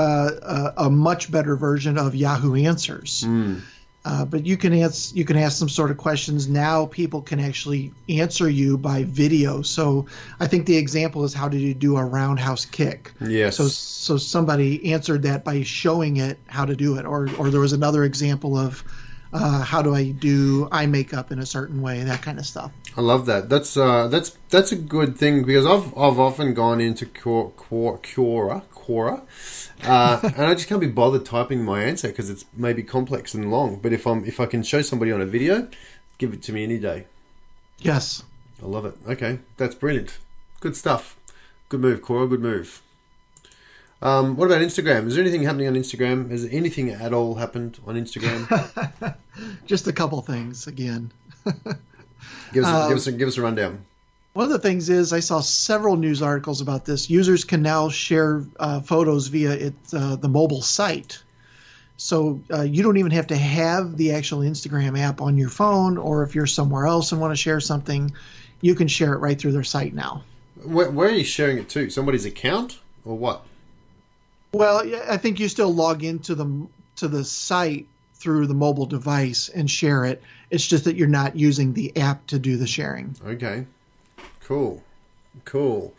a, 0.41 0.73
a, 0.85 0.89
much 0.89 1.31
better 1.31 1.55
version 1.55 1.97
of 1.97 2.13
Yahoo 2.15 2.55
Answers. 2.55 3.23
Mm. 3.23 3.61
Uh, 4.05 4.23
but 4.23 4.45
you 4.45 4.55
can 4.55 4.73
ask 4.73 5.13
you 5.13 5.25
can 5.25 5.37
ask 5.37 5.57
some 5.57 5.67
sort 5.67 5.91
of 5.91 5.97
questions 5.97 6.47
now. 6.47 6.85
People 6.85 7.21
can 7.21 7.39
actually 7.39 7.91
answer 8.07 8.49
you 8.49 8.77
by 8.77 9.03
video. 9.03 9.61
So 9.61 10.05
I 10.39 10.47
think 10.47 10.65
the 10.65 10.77
example 10.77 11.25
is 11.25 11.33
how 11.33 11.49
did 11.49 11.59
you 11.59 11.73
do 11.73 11.97
a 11.97 12.03
roundhouse 12.03 12.65
kick? 12.65 13.11
Yes. 13.19 13.57
So 13.57 13.67
so 13.67 14.17
somebody 14.17 14.93
answered 14.93 15.23
that 15.23 15.43
by 15.43 15.63
showing 15.63 16.17
it 16.17 16.39
how 16.47 16.65
to 16.65 16.75
do 16.75 16.97
it, 16.97 17.05
or 17.05 17.29
or 17.37 17.49
there 17.49 17.59
was 17.59 17.73
another 17.73 18.05
example 18.05 18.57
of 18.57 18.83
uh, 19.31 19.61
how 19.63 19.81
do 19.81 19.93
I 19.93 20.11
do 20.11 20.67
eye 20.71 20.87
makeup 20.87 21.31
in 21.31 21.39
a 21.39 21.45
certain 21.45 21.81
way, 21.81 22.03
that 22.03 22.21
kind 22.21 22.39
of 22.39 22.45
stuff. 22.45 22.71
I 22.97 23.01
love 23.01 23.25
that. 23.27 23.49
That's 23.49 23.77
uh, 23.77 24.07
that's 24.07 24.37
that's 24.49 24.71
a 24.71 24.75
good 24.75 25.17
thing 25.17 25.43
because 25.43 25.65
I've 25.65 25.95
I've 25.97 26.19
often 26.19 26.53
gone 26.53 26.81
into 26.81 27.05
Quora 27.05 27.53
Quora 27.53 28.63
Quora 28.73 29.21
uh, 29.83 30.19
and 30.35 30.45
I 30.45 30.53
just 30.55 30.67
can't 30.67 30.81
be 30.81 30.87
bothered 30.87 31.25
typing 31.25 31.63
my 31.63 31.83
answer 31.83 32.07
because 32.09 32.29
it's 32.29 32.45
maybe 32.55 32.83
complex 32.83 33.33
and 33.33 33.51
long. 33.51 33.77
But 33.77 33.93
if 33.93 34.07
I'm 34.07 34.25
if 34.25 34.39
I 34.39 34.45
can 34.45 34.63
show 34.63 34.81
somebody 34.81 35.11
on 35.11 35.21
a 35.21 35.25
video, 35.25 35.67
give 36.17 36.33
it 36.33 36.41
to 36.43 36.53
me 36.53 36.63
any 36.63 36.79
day. 36.79 37.05
Yes, 37.79 38.23
I 38.61 38.65
love 38.65 38.85
it. 38.85 38.95
Okay, 39.07 39.39
that's 39.57 39.75
brilliant. 39.75 40.17
Good 40.59 40.75
stuff. 40.75 41.17
Good 41.69 41.81
move, 41.81 42.01
Quora. 42.01 42.29
Good 42.29 42.41
move. 42.41 42.81
Um, 44.01 44.37
what 44.37 44.45
about 44.45 44.61
Instagram? 44.61 45.07
Is 45.07 45.15
there 45.15 45.23
anything 45.23 45.43
happening 45.43 45.67
on 45.67 45.73
Instagram? 45.73 46.31
Has 46.31 46.45
anything 46.45 46.89
at 46.89 47.13
all 47.13 47.35
happened 47.35 47.79
on 47.85 47.95
Instagram? 47.95 49.15
just 49.65 49.87
a 49.87 49.93
couple 49.93 50.21
things 50.21 50.67
again. 50.67 51.11
give 52.53 52.63
us, 52.63 52.65
um, 52.65 52.89
give 52.89 52.97
us, 52.97 53.07
a, 53.07 53.11
give 53.11 53.27
us 53.27 53.37
a 53.37 53.41
rundown. 53.41 53.85
One 54.33 54.45
of 54.45 54.51
the 54.51 54.59
things 54.59 54.89
is 54.89 55.11
I 55.11 55.19
saw 55.19 55.41
several 55.41 55.97
news 55.97 56.21
articles 56.21 56.61
about 56.61 56.85
this. 56.85 57.09
Users 57.09 57.43
can 57.43 57.61
now 57.61 57.89
share 57.89 58.45
uh, 58.57 58.79
photos 58.79 59.27
via 59.27 59.51
it, 59.51 59.73
uh, 59.91 60.15
the 60.15 60.29
mobile 60.29 60.61
site. 60.61 61.21
So 61.97 62.39
uh, 62.53 62.61
you 62.61 62.81
don't 62.81 62.95
even 62.95 63.11
have 63.11 63.27
to 63.27 63.35
have 63.35 63.97
the 63.97 64.13
actual 64.13 64.39
Instagram 64.39 64.97
app 64.97 65.19
on 65.19 65.37
your 65.37 65.49
phone, 65.49 65.97
or 65.97 66.23
if 66.23 66.35
you're 66.35 66.47
somewhere 66.47 66.85
else 66.85 67.11
and 67.11 67.19
want 67.19 67.33
to 67.33 67.35
share 67.35 67.59
something, 67.59 68.13
you 68.61 68.75
can 68.75 68.87
share 68.87 69.13
it 69.13 69.17
right 69.17 69.37
through 69.37 69.51
their 69.51 69.63
site 69.63 69.93
now. 69.93 70.23
Where, 70.63 70.89
where 70.89 71.09
are 71.09 71.13
you 71.13 71.25
sharing 71.25 71.57
it 71.57 71.67
to? 71.69 71.89
Somebody's 71.89 72.25
account 72.25 72.79
or 73.03 73.17
what? 73.17 73.43
Well, 74.51 74.83
I 75.07 75.17
think 75.17 75.39
you 75.39 75.47
still 75.47 75.73
log 75.73 76.03
into 76.03 76.35
the 76.35 76.67
to 76.97 77.07
the 77.07 77.23
site 77.23 77.87
through 78.15 78.47
the 78.47 78.53
mobile 78.53 78.85
device 78.85 79.49
and 79.49 79.69
share 79.69 80.05
it. 80.05 80.21
It's 80.49 80.65
just 80.65 80.83
that 80.83 80.95
you're 80.95 81.07
not 81.07 81.35
using 81.35 81.73
the 81.73 81.95
app 81.97 82.27
to 82.27 82.39
do 82.39 82.57
the 82.57 82.67
sharing. 82.67 83.15
Okay. 83.25 83.65
Cool. 84.43 84.83
Cool. 85.45 85.93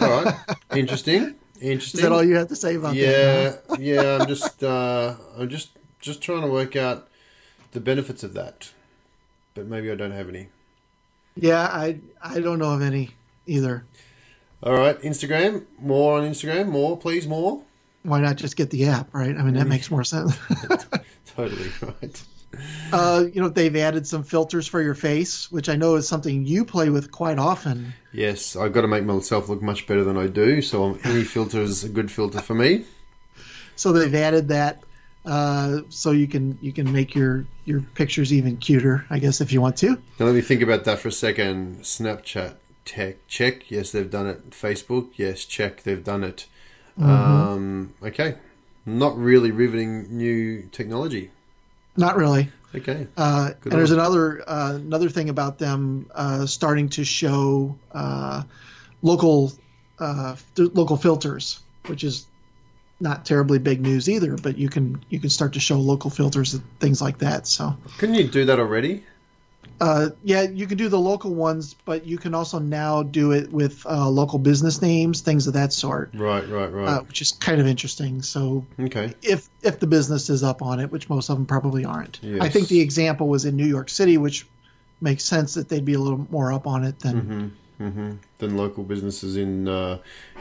All 0.00 0.24
right. 0.24 0.34
Interesting. 0.74 1.36
Interesting. 1.60 2.00
Is 2.00 2.02
that 2.02 2.12
all 2.12 2.22
you 2.22 2.36
have 2.36 2.48
to 2.48 2.56
say 2.56 2.74
about 2.74 2.94
yeah, 2.94 3.06
that? 3.08 3.80
Yeah. 3.80 4.02
yeah. 4.02 4.18
I'm 4.20 4.28
just, 4.28 4.62
uh, 4.62 5.14
I'm 5.38 5.48
just, 5.48 5.70
just 6.00 6.20
trying 6.20 6.42
to 6.42 6.48
work 6.48 6.76
out 6.76 7.08
the 7.72 7.80
benefits 7.80 8.22
of 8.22 8.34
that, 8.34 8.72
but 9.54 9.66
maybe 9.66 9.90
I 9.90 9.94
don't 9.94 10.10
have 10.10 10.28
any. 10.28 10.48
Yeah, 11.36 11.62
I, 11.62 11.98
I 12.22 12.40
don't 12.40 12.58
know 12.58 12.72
of 12.72 12.82
any 12.82 13.10
either. 13.46 13.84
All 14.62 14.74
right, 14.74 15.00
Instagram. 15.00 15.64
More 15.78 16.18
on 16.18 16.28
Instagram. 16.28 16.68
More, 16.68 16.96
please. 16.96 17.26
More. 17.26 17.62
Why 18.04 18.20
not 18.20 18.36
just 18.36 18.56
get 18.56 18.70
the 18.70 18.86
app, 18.86 19.12
right? 19.14 19.36
I 19.36 19.42
mean, 19.42 19.54
that 19.54 19.66
makes 19.66 19.90
more 19.90 20.04
sense. 20.04 20.38
totally 21.36 21.70
right. 21.82 22.22
Uh, 22.92 23.24
you 23.32 23.40
know, 23.40 23.48
they've 23.48 23.74
added 23.76 24.06
some 24.06 24.22
filters 24.22 24.66
for 24.66 24.80
your 24.80 24.94
face, 24.94 25.50
which 25.50 25.68
I 25.68 25.76
know 25.76 25.96
is 25.96 26.06
something 26.06 26.46
you 26.46 26.64
play 26.64 26.90
with 26.90 27.10
quite 27.10 27.38
often. 27.38 27.94
Yes, 28.12 28.56
I've 28.56 28.72
got 28.72 28.82
to 28.82 28.88
make 28.88 29.04
myself 29.04 29.48
look 29.48 29.62
much 29.62 29.86
better 29.86 30.04
than 30.04 30.16
I 30.16 30.26
do, 30.26 30.62
so 30.62 30.98
any 31.02 31.24
filter 31.24 31.60
is 31.62 31.82
a 31.82 31.88
good 31.88 32.10
filter 32.10 32.40
for 32.40 32.54
me. 32.54 32.84
So 33.74 33.92
they've 33.92 34.14
added 34.14 34.48
that, 34.48 34.84
uh, 35.24 35.80
so 35.88 36.12
you 36.12 36.28
can 36.28 36.58
you 36.60 36.72
can 36.72 36.92
make 36.92 37.14
your 37.14 37.46
your 37.64 37.80
pictures 37.80 38.32
even 38.32 38.58
cuter, 38.58 39.04
I 39.10 39.18
guess, 39.18 39.40
if 39.40 39.50
you 39.50 39.60
want 39.60 39.76
to. 39.78 39.96
Now 40.20 40.26
let 40.26 40.34
me 40.34 40.42
think 40.42 40.62
about 40.62 40.84
that 40.84 41.00
for 41.00 41.08
a 41.08 41.12
second. 41.12 41.80
Snapchat 41.80 42.56
tech 42.84 43.26
check, 43.26 43.70
yes, 43.70 43.90
they've 43.90 44.10
done 44.10 44.26
it. 44.26 44.50
Facebook, 44.50 45.10
yes, 45.16 45.44
check, 45.44 45.82
they've 45.82 46.04
done 46.04 46.22
it. 46.22 46.46
Mm-hmm. 46.98 47.10
Um, 47.10 47.94
okay, 48.02 48.36
not 48.86 49.16
really 49.18 49.50
riveting 49.50 50.16
new 50.16 50.68
technology. 50.72 51.30
Not 51.96 52.16
really. 52.16 52.50
Okay. 52.74 53.06
Uh, 53.16 53.52
and 53.62 53.72
there's 53.72 53.92
another 53.92 54.42
uh, 54.46 54.74
another 54.74 55.08
thing 55.08 55.28
about 55.28 55.58
them 55.58 56.10
uh, 56.14 56.46
starting 56.46 56.88
to 56.90 57.04
show 57.04 57.76
uh, 57.92 58.42
local 59.02 59.52
uh, 59.98 60.36
local 60.56 60.96
filters, 60.96 61.60
which 61.86 62.02
is 62.02 62.26
not 62.98 63.24
terribly 63.24 63.58
big 63.58 63.80
news 63.80 64.08
either. 64.08 64.36
But 64.36 64.58
you 64.58 64.68
can 64.68 65.04
you 65.08 65.20
can 65.20 65.30
start 65.30 65.52
to 65.52 65.60
show 65.60 65.78
local 65.78 66.10
filters 66.10 66.54
and 66.54 66.64
things 66.80 67.00
like 67.00 67.18
that. 67.18 67.46
So. 67.46 67.76
Couldn't 67.98 68.16
you 68.16 68.24
do 68.24 68.46
that 68.46 68.58
already? 68.58 69.04
Uh, 69.84 70.08
yeah, 70.22 70.40
you 70.40 70.66
can 70.66 70.78
do 70.78 70.88
the 70.88 70.98
local 70.98 71.34
ones, 71.34 71.74
but 71.84 72.06
you 72.06 72.16
can 72.16 72.34
also 72.34 72.58
now 72.58 73.02
do 73.02 73.32
it 73.32 73.52
with 73.52 73.84
uh, 73.84 74.08
local 74.08 74.38
business 74.38 74.80
names, 74.80 75.20
things 75.20 75.46
of 75.46 75.52
that 75.52 75.74
sort. 75.74 76.10
Right, 76.14 76.48
right, 76.48 76.72
right. 76.72 76.88
Uh, 76.88 77.00
which 77.02 77.20
is 77.20 77.32
kind 77.32 77.60
of 77.60 77.66
interesting. 77.66 78.22
So, 78.22 78.64
okay, 78.80 79.12
if 79.20 79.46
if 79.62 79.80
the 79.80 79.86
business 79.86 80.30
is 80.30 80.42
up 80.42 80.62
on 80.62 80.80
it, 80.80 80.90
which 80.90 81.10
most 81.10 81.28
of 81.28 81.36
them 81.36 81.44
probably 81.44 81.84
aren't. 81.84 82.18
Yes. 82.22 82.40
I 82.40 82.48
think 82.48 82.68
the 82.68 82.80
example 82.80 83.28
was 83.28 83.44
in 83.44 83.56
New 83.56 83.66
York 83.66 83.90
City, 83.90 84.16
which 84.16 84.46
makes 85.02 85.22
sense 85.22 85.52
that 85.52 85.68
they'd 85.68 85.84
be 85.84 85.92
a 85.92 86.00
little 86.00 86.26
more 86.30 86.50
up 86.50 86.66
on 86.66 86.84
it 86.84 87.00
than 87.00 87.52
mm-hmm, 87.78 87.84
mm-hmm. 87.84 88.12
than 88.38 88.56
local 88.56 88.84
businesses 88.84 89.36
in 89.36 89.68
uh, 89.68 89.98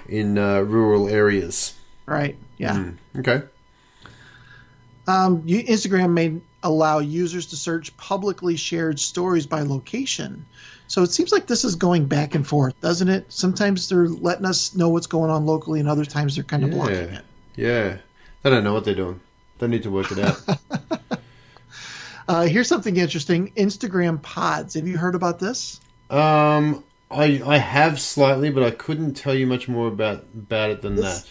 in 0.08 0.38
uh, 0.38 0.62
rural 0.62 1.10
areas. 1.10 1.76
Right. 2.06 2.38
Yeah. 2.58 2.76
Mm. 2.76 2.98
Okay. 3.20 3.42
Um, 5.06 5.44
you, 5.46 5.64
Instagram 5.64 6.14
made 6.14 6.40
allow 6.64 7.00
users 7.00 7.48
to 7.48 7.56
search 7.56 7.96
publicly 7.98 8.56
shared 8.56 9.00
stories 9.00 9.46
by 9.46 9.62
location. 9.62 10.46
So 10.88 11.04
it 11.04 11.12
seems 11.12 11.32
like 11.32 11.48
this 11.48 11.64
is 11.64 11.76
going 11.76 12.06
back 12.06 12.36
and 12.36 12.46
forth, 12.46 12.80
doesn't 12.82 13.10
it? 13.10 13.32
Sometimes 13.32 13.90
they're 13.90 14.08
letting 14.08 14.46
us 14.46 14.76
know 14.76 14.90
what's 14.90 15.08
going 15.08 15.32
on 15.32 15.46
locally, 15.46 15.80
and 15.80 15.90
other 15.90 16.06
times 16.06 16.36
they're 16.36 16.44
kind 16.44 16.64
of 16.64 16.70
yeah. 16.70 16.76
blocking 16.76 16.96
it. 16.96 17.26
Yeah. 17.56 17.98
They 18.42 18.50
don't 18.50 18.64
know 18.64 18.74
what 18.74 18.86
they're 18.86 18.96
doing. 18.96 19.20
They 19.60 19.68
need 19.68 19.84
to 19.84 19.92
work 19.92 20.12
it 20.12 20.20
out. 20.20 21.20
uh, 22.28 22.46
here's 22.46 22.68
something 22.68 22.96
interesting 22.98 23.54
Instagram 23.56 24.22
pods. 24.22 24.74
Have 24.74 24.88
you 24.88 24.98
heard 24.98 25.16
about 25.16 25.40
this? 25.40 25.80
Um, 26.10 26.84
I, 27.10 27.42
I 27.46 27.58
have 27.58 28.00
slightly, 28.00 28.50
but 28.50 28.64
I 28.64 28.72
couldn't 28.72 29.14
tell 29.14 29.34
you 29.34 29.48
much 29.48 29.68
more 29.68 29.88
about, 29.88 30.26
about 30.34 30.70
it 30.72 30.82
than 30.82 30.96
this, 30.96 31.22
that 31.22 31.30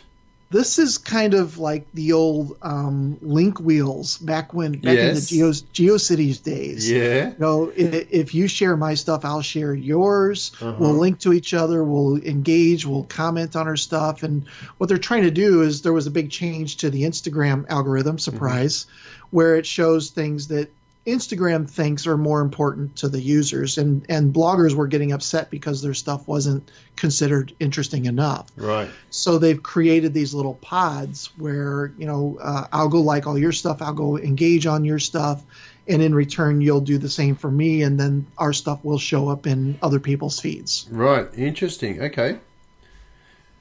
this 0.52 0.78
is 0.78 0.98
kind 0.98 1.32
of 1.32 1.56
like 1.56 1.86
the 1.94 2.12
old 2.12 2.58
um, 2.60 3.18
link 3.22 3.58
wheels 3.58 4.18
back 4.18 4.52
when 4.52 4.72
back 4.72 4.96
yes. 4.96 5.08
in 5.08 5.14
the 5.14 5.62
Geo 5.72 5.94
GeoCities 5.94 6.42
days. 6.42 6.90
Yeah. 6.90 7.30
You 7.30 7.36
know, 7.38 7.72
if, 7.74 8.12
if, 8.12 8.34
you 8.34 8.46
share 8.48 8.76
my 8.76 8.94
stuff, 8.94 9.24
I'll 9.24 9.40
share 9.40 9.74
yours. 9.74 10.52
Uh-huh. 10.60 10.76
We'll 10.78 10.92
link 10.92 11.20
to 11.20 11.32
each 11.32 11.54
other. 11.54 11.82
We'll 11.82 12.18
engage. 12.18 12.84
We'll 12.86 13.04
comment 13.04 13.56
on 13.56 13.66
our 13.66 13.78
stuff. 13.78 14.22
And 14.22 14.46
what 14.76 14.88
they're 14.88 14.98
trying 14.98 15.22
to 15.22 15.30
do 15.30 15.62
is 15.62 15.80
there 15.80 15.92
was 15.92 16.06
a 16.06 16.10
big 16.10 16.30
change 16.30 16.76
to 16.78 16.90
the 16.90 17.04
Instagram 17.04 17.68
algorithm. 17.70 18.18
Surprise, 18.18 18.84
mm-hmm. 18.84 19.36
where 19.36 19.56
it 19.56 19.66
shows 19.66 20.10
things 20.10 20.48
that 20.48 20.70
Instagram 21.06 21.68
thinks 21.68 22.06
are 22.06 22.16
more 22.16 22.40
important 22.40 22.96
to 22.96 23.08
the 23.08 23.20
users, 23.20 23.76
and 23.76 24.06
and 24.08 24.32
bloggers 24.32 24.74
were 24.74 24.86
getting 24.86 25.10
upset 25.10 25.50
because 25.50 25.82
their 25.82 25.94
stuff 25.94 26.28
wasn't 26.28 26.70
considered 26.94 27.52
interesting 27.58 28.04
enough. 28.04 28.48
Right. 28.56 28.88
So 29.10 29.38
they've 29.38 29.60
created 29.60 30.14
these 30.14 30.32
little 30.32 30.54
pods 30.54 31.30
where 31.36 31.92
you 31.98 32.06
know 32.06 32.38
uh, 32.40 32.68
I'll 32.72 32.88
go 32.88 33.00
like 33.00 33.26
all 33.26 33.36
your 33.36 33.50
stuff, 33.50 33.82
I'll 33.82 33.92
go 33.92 34.16
engage 34.16 34.66
on 34.66 34.84
your 34.84 35.00
stuff, 35.00 35.42
and 35.88 36.00
in 36.02 36.14
return 36.14 36.60
you'll 36.60 36.80
do 36.80 36.98
the 36.98 37.10
same 37.10 37.34
for 37.34 37.50
me, 37.50 37.82
and 37.82 37.98
then 37.98 38.26
our 38.38 38.52
stuff 38.52 38.84
will 38.84 38.98
show 38.98 39.28
up 39.28 39.48
in 39.48 39.78
other 39.82 39.98
people's 39.98 40.38
feeds. 40.38 40.86
Right. 40.88 41.26
Interesting. 41.36 42.00
Okay. 42.00 42.38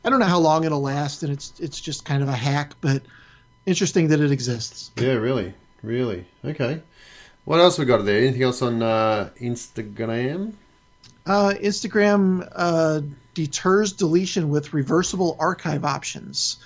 I 0.06 0.10
don't 0.10 0.19
know 0.19 0.25
how 0.25 0.39
long 0.39 0.63
it'll 0.63 0.82
last, 0.82 1.23
and 1.23 1.34
it's 1.34 1.54
it's 1.60 1.82
just 1.82 2.06
kind 2.06 2.21
of 2.21 2.30
a 2.30 2.36
hack, 2.36 2.75
but 2.82 3.01
interesting 3.65 4.10
that 4.10 4.19
it 4.19 4.32
exists. 4.32 4.91
Yeah. 4.95 5.13
Really. 5.13 5.56
Really? 5.82 6.25
Okay. 6.45 6.82
What 7.45 7.60
else 7.60 7.80
we 7.80 7.86
got 7.86 8.06
there? 8.06 8.19
Anything 8.19 8.43
else 8.43 8.62
on 8.62 8.82
uh, 8.82 9.32
Instagram? 9.41 10.54
Uh, 11.25 11.54
Instagram 11.60 12.47
uh, 12.56 13.01
deters 13.34 13.93
deletion 13.93 14.49
with 14.49 14.73
reversible 14.73 15.38
archive 15.39 15.86
options. 15.86 16.58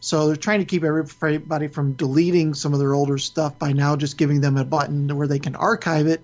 So 0.00 0.26
they're 0.26 0.36
trying 0.36 0.58
to 0.58 0.66
keep 0.66 0.84
everybody 0.84 1.68
from 1.68 1.94
deleting 1.94 2.54
some 2.54 2.74
of 2.74 2.78
their 2.78 2.92
older 2.92 3.16
stuff 3.16 3.58
by 3.58 3.72
now 3.72 3.96
just 3.96 4.18
giving 4.18 4.40
them 4.40 4.56
a 4.56 4.64
button 4.64 5.16
where 5.16 5.26
they 5.26 5.38
can 5.38 5.56
archive 5.56 6.06
it, 6.06 6.22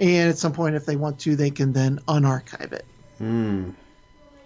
and 0.00 0.30
at 0.30 0.38
some 0.38 0.52
point, 0.52 0.74
if 0.74 0.84
they 0.84 0.96
want 0.96 1.20
to, 1.20 1.36
they 1.36 1.50
can 1.50 1.72
then 1.72 2.00
unarchive 2.08 2.72
it. 2.72 2.84
Hmm. 3.18 3.70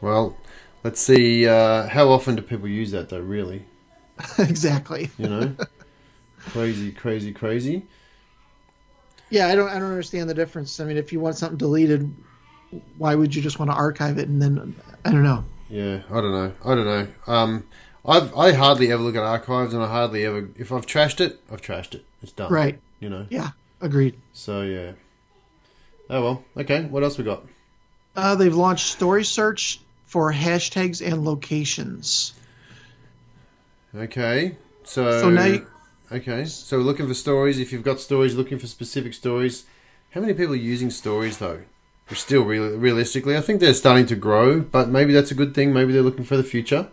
Well, 0.03 0.37
let's 0.83 1.01
see. 1.01 1.49
Uh, 1.49 1.89
how 1.89 2.11
often 2.11 2.37
do 2.37 2.43
people 2.43 2.69
use 2.69 2.91
that, 2.91 3.09
though? 3.09 3.21
Really? 3.21 3.65
exactly. 4.39 5.11
You 5.17 5.29
know, 5.29 5.57
crazy, 6.41 6.93
crazy, 6.93 7.33
crazy. 7.33 7.87
Yeah, 9.31 9.49
I 9.49 9.55
don't. 9.55 9.69
I 9.69 9.79
don't 9.79 9.91
understand 9.91 10.29
the 10.29 10.35
difference. 10.35 10.81
I 10.81 10.85
mean, 10.85 10.97
if 10.97 11.13
you 11.13 11.21
want 11.21 11.37
something 11.37 11.59
deleted, 11.59 12.15
why 12.99 13.15
would 13.15 13.35
you 13.35 13.43
just 13.43 13.59
want 13.59 13.71
to 13.71 13.77
archive 13.77 14.19
it 14.19 14.29
and 14.29 14.41
then 14.41 14.75
I 15.05 15.11
don't 15.11 15.23
know. 15.23 15.45
Yeah, 15.69 16.03
I 16.11 16.21
don't 16.21 16.33
know. 16.33 16.53
I 16.65 16.75
don't 16.75 16.85
know. 16.85 17.07
Um, 17.27 17.65
I've 18.07 18.37
I 18.37 18.53
hardly 18.53 18.93
ever 18.93 19.03
look 19.03 19.17
at 19.17 19.23
archives, 19.23 19.75
and 19.75 19.83
I 19.83 19.89
hardly 19.89 20.25
ever 20.25 20.49
if 20.57 20.73
I've 20.73 20.87
trashed 20.87 21.21
it, 21.21 21.41
I've 21.51 21.63
trashed 21.63 21.95
it. 21.95 22.05
It's 22.23 22.33
done. 22.33 22.53
Right. 22.53 22.79
You 23.01 23.09
know. 23.09 23.27
Yeah. 23.31 23.51
Agreed. 23.81 24.17
So 24.33 24.63
yeah. 24.63 24.93
Oh 26.11 26.23
well. 26.23 26.45
Okay. 26.57 26.85
What 26.85 27.03
else 27.03 27.19
we 27.19 27.25
got? 27.25 27.45
Uh, 28.15 28.35
they've 28.37 28.55
launched 28.55 28.87
Story 28.87 29.25
Search 29.25 29.81
for 30.07 30.33
hashtags 30.33 31.05
and 31.05 31.25
locations. 31.25 32.35
Okay. 33.95 34.57
So. 34.85 35.21
So 35.21 35.31
now. 35.31 35.45
You, 35.45 35.67
okay. 36.15 36.45
So 36.47 36.79
we're 36.79 36.85
looking 36.85 37.07
for 37.07 37.15
stories. 37.15 37.59
If 37.59 37.73
you've 37.73 37.83
got 37.83 38.01
stories, 38.01 38.35
looking 38.35 38.59
for 38.59 38.67
specific 38.67 39.15
stories. 39.15 39.65
How 40.11 40.21
many 40.21 40.35
people 40.35 40.55
are 40.55 40.57
using 40.57 40.91
stories 40.91 41.39
though? 41.39 41.63
still 42.13 42.43
real, 42.43 42.77
realistically, 42.77 43.37
I 43.37 43.41
think 43.41 43.61
they're 43.61 43.75
starting 43.75 44.07
to 44.07 44.17
grow, 44.17 44.61
but 44.61 44.89
maybe 44.89 45.13
that's 45.13 45.31
a 45.31 45.35
good 45.35 45.55
thing. 45.55 45.73
Maybe 45.73 45.93
they're 45.93 46.03
looking 46.03 46.25
for 46.25 46.37
the 46.37 46.45
future. 46.45 46.89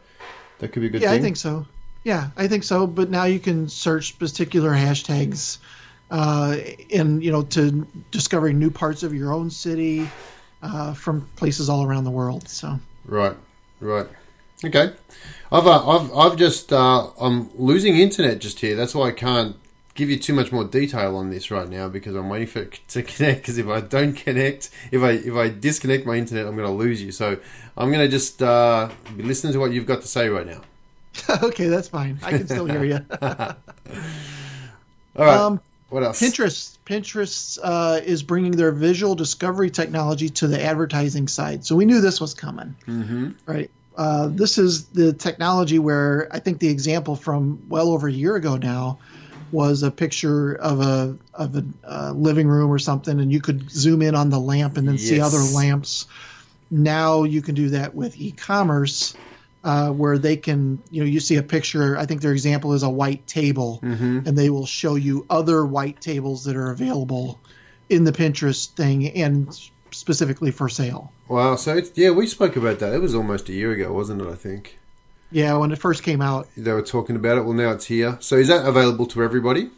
That 0.60 0.70
could 0.70 0.82
be 0.82 0.88
a 0.88 0.90
good 0.90 1.02
yeah, 1.02 1.10
thing. 1.10 1.16
Yeah, 1.16 1.20
I 1.20 1.24
think 1.24 1.38
so. 1.38 1.66
Yeah, 2.04 2.30
I 2.38 2.48
think 2.48 2.64
so. 2.64 2.88
But 2.88 3.10
now 3.10 3.26
you 3.26 3.40
can 3.40 3.68
search 3.68 4.18
particular 4.18 4.72
hashtags, 4.72 5.58
uh, 6.10 6.58
and 6.94 7.24
you 7.24 7.32
know, 7.32 7.44
to 7.44 7.86
discovering 8.10 8.58
new 8.58 8.72
parts 8.72 9.04
of 9.04 9.14
your 9.14 9.34
own 9.34 9.50
city 9.50 10.08
uh, 10.62 10.94
from 10.94 11.28
places 11.36 11.70
all 11.70 11.86
around 11.86 12.06
the 12.06 12.12
world. 12.12 12.48
So 12.48 12.80
right, 13.06 13.36
right, 13.80 14.08
okay. 14.63 14.93
I've 15.52 15.67
uh, 15.67 15.89
I've 15.89 16.13
I've 16.15 16.38
just 16.38 16.71
uh, 16.71 17.10
I'm 17.19 17.50
losing 17.58 17.97
internet 17.97 18.39
just 18.39 18.60
here. 18.60 18.76
That's 18.76 18.95
why 18.95 19.10
I 19.10 19.12
can't 19.12 19.56
give 19.95 20.10
you 20.10 20.17
too 20.17 20.34
much 20.34 20.52
more 20.52 20.63
detail 20.63 21.17
on 21.17 21.30
this 21.30 21.52
right 21.52 21.67
now 21.67 21.89
because 21.89 22.15
I'm 22.15 22.30
waiting 22.30 22.47
for 22.47 22.60
it 22.60 22.80
to 22.89 23.04
connect. 23.04 23.41
Because 23.41 23.58
if 23.58 23.67
I 23.67 23.82
don't 23.82 24.13
connect, 24.13 24.69
if 24.91 25.02
I 25.02 25.12
if 25.12 25.34
I 25.34 25.50
disconnect 25.50 26.06
my 26.06 26.15
internet, 26.15 26.47
I'm 26.47 26.56
going 26.56 26.67
to 26.67 26.74
lose 26.74 27.02
you. 27.02 27.12
So 27.12 27.38
I'm 27.78 27.91
going 27.91 28.06
to 28.06 28.08
just 28.08 28.41
uh, 28.41 28.89
be 29.15 29.24
listening 29.24 29.54
to 29.54 29.60
what 29.60 29.71
you've 29.71 29.86
got 29.86 30.02
to 30.02 30.08
say 30.08 30.30
right 30.30 30.47
now. 30.47 30.62
okay, 31.43 31.67
that's 31.67 31.89
fine. 31.89 32.19
I 32.24 32.32
can 32.32 32.47
still 32.47 32.65
hear 32.65 32.84
you. 32.84 33.00
All 33.21 33.56
right. 35.26 35.38
Um, 35.38 35.62
what 35.89 36.04
else? 36.04 36.21
Pinterest. 36.21 36.78
Pinterest 36.86 37.60
uh, 37.62 38.00
is 38.04 38.24
bringing 38.24 38.52
their 38.52 38.71
visual 38.71 39.15
discovery 39.15 39.69
technology 39.69 40.30
to 40.30 40.47
the 40.47 40.62
advertising 40.63 41.28
side. 41.28 41.65
So 41.65 41.76
we 41.76 41.86
knew 41.86 42.00
this 42.00 42.21
was 42.21 42.34
coming, 42.34 42.76
mm-hmm. 42.88 43.32
right? 43.45 43.69
Uh, 43.98 44.28
this 44.30 44.58
is 44.58 44.86
the 44.88 45.14
technology 45.14 45.80
where 45.80 46.28
I 46.32 46.40
think 46.40 46.60
the 46.60 46.70
example 46.70 47.16
from 47.16 47.64
well 47.70 47.90
over 47.90 48.08
a 48.08 48.12
year 48.12 48.36
ago 48.36 48.56
now 48.58 49.00
was 49.52 49.84
a 49.84 49.92
picture 49.92 50.54
of 50.56 50.80
a 50.80 51.18
of 51.34 51.56
a 51.56 51.66
uh, 51.84 52.14
living 52.16 52.48
room 52.48 52.72
or 52.72 52.80
something, 52.80 53.20
and 53.20 53.32
you 53.32 53.42
could 53.42 53.70
zoom 53.70 54.02
in 54.02 54.16
on 54.16 54.30
the 54.30 54.40
lamp 54.40 54.78
and 54.78 54.88
then 54.88 54.96
yes. 54.96 55.10
see 55.10 55.20
other 55.20 55.40
lamps. 55.40 56.08
Now 56.70 57.24
you 57.24 57.42
can 57.42 57.56
do 57.56 57.70
that 57.72 57.94
with 57.94 58.18
e-commerce, 58.18 59.14
uh, 59.64 59.90
where 59.90 60.18
they 60.18 60.38
can, 60.38 60.82
you 60.90 61.04
know, 61.04 61.08
you 61.08 61.20
see 61.20 61.36
a 61.36 61.44
picture. 61.44 61.98
I 61.98 62.06
think 62.06 62.22
their 62.22 62.32
example 62.32 62.74
is 62.74 62.84
a 62.84 62.90
white 62.90 63.28
table, 63.28 63.80
mm-hmm. 63.84 64.22
and 64.26 64.38
they 64.38 64.50
will 64.50 64.66
show 64.66 64.96
you 64.96 65.26
other 65.30 65.66
white 65.66 66.00
tables 66.00 66.46
that 66.46 66.56
are 66.56 66.72
available 66.72 67.40
in 67.90 68.06
the 68.06 68.14
Pinterest 68.14 68.70
thing 68.70 69.10
and 69.10 69.54
specifically 69.92 70.52
for 70.52 70.70
sale. 70.70 71.12
Wow! 71.32 71.56
So 71.56 71.82
yeah, 71.96 72.10
we 72.10 72.28
spoke 72.28 72.58
about 72.58 72.80
that. 72.80 72.94
It 72.94 73.00
was 73.00 73.15
almost 73.15 73.48
a 73.48 73.54
year 73.54 73.72
ago, 73.72 73.94
wasn't 73.94 74.22
it? 74.22 74.28
I 74.28 74.36
think. 74.36 74.78
Yeah, 75.32 75.56
when 75.56 75.72
it 75.72 75.80
first 75.80 76.04
came 76.04 76.22
out. 76.22 76.50
They 76.58 76.74
were 76.74 76.82
talking 76.82 77.15
about 77.15 77.38
it. 77.38 77.46
Well, 77.46 77.54
now 77.54 77.72
it's 77.72 77.86
here. 77.86 78.17
So 78.20 78.36
is 78.36 78.50
that 78.50 78.67
available 78.67 79.06
to 79.06 79.24
everybody? 79.24 79.70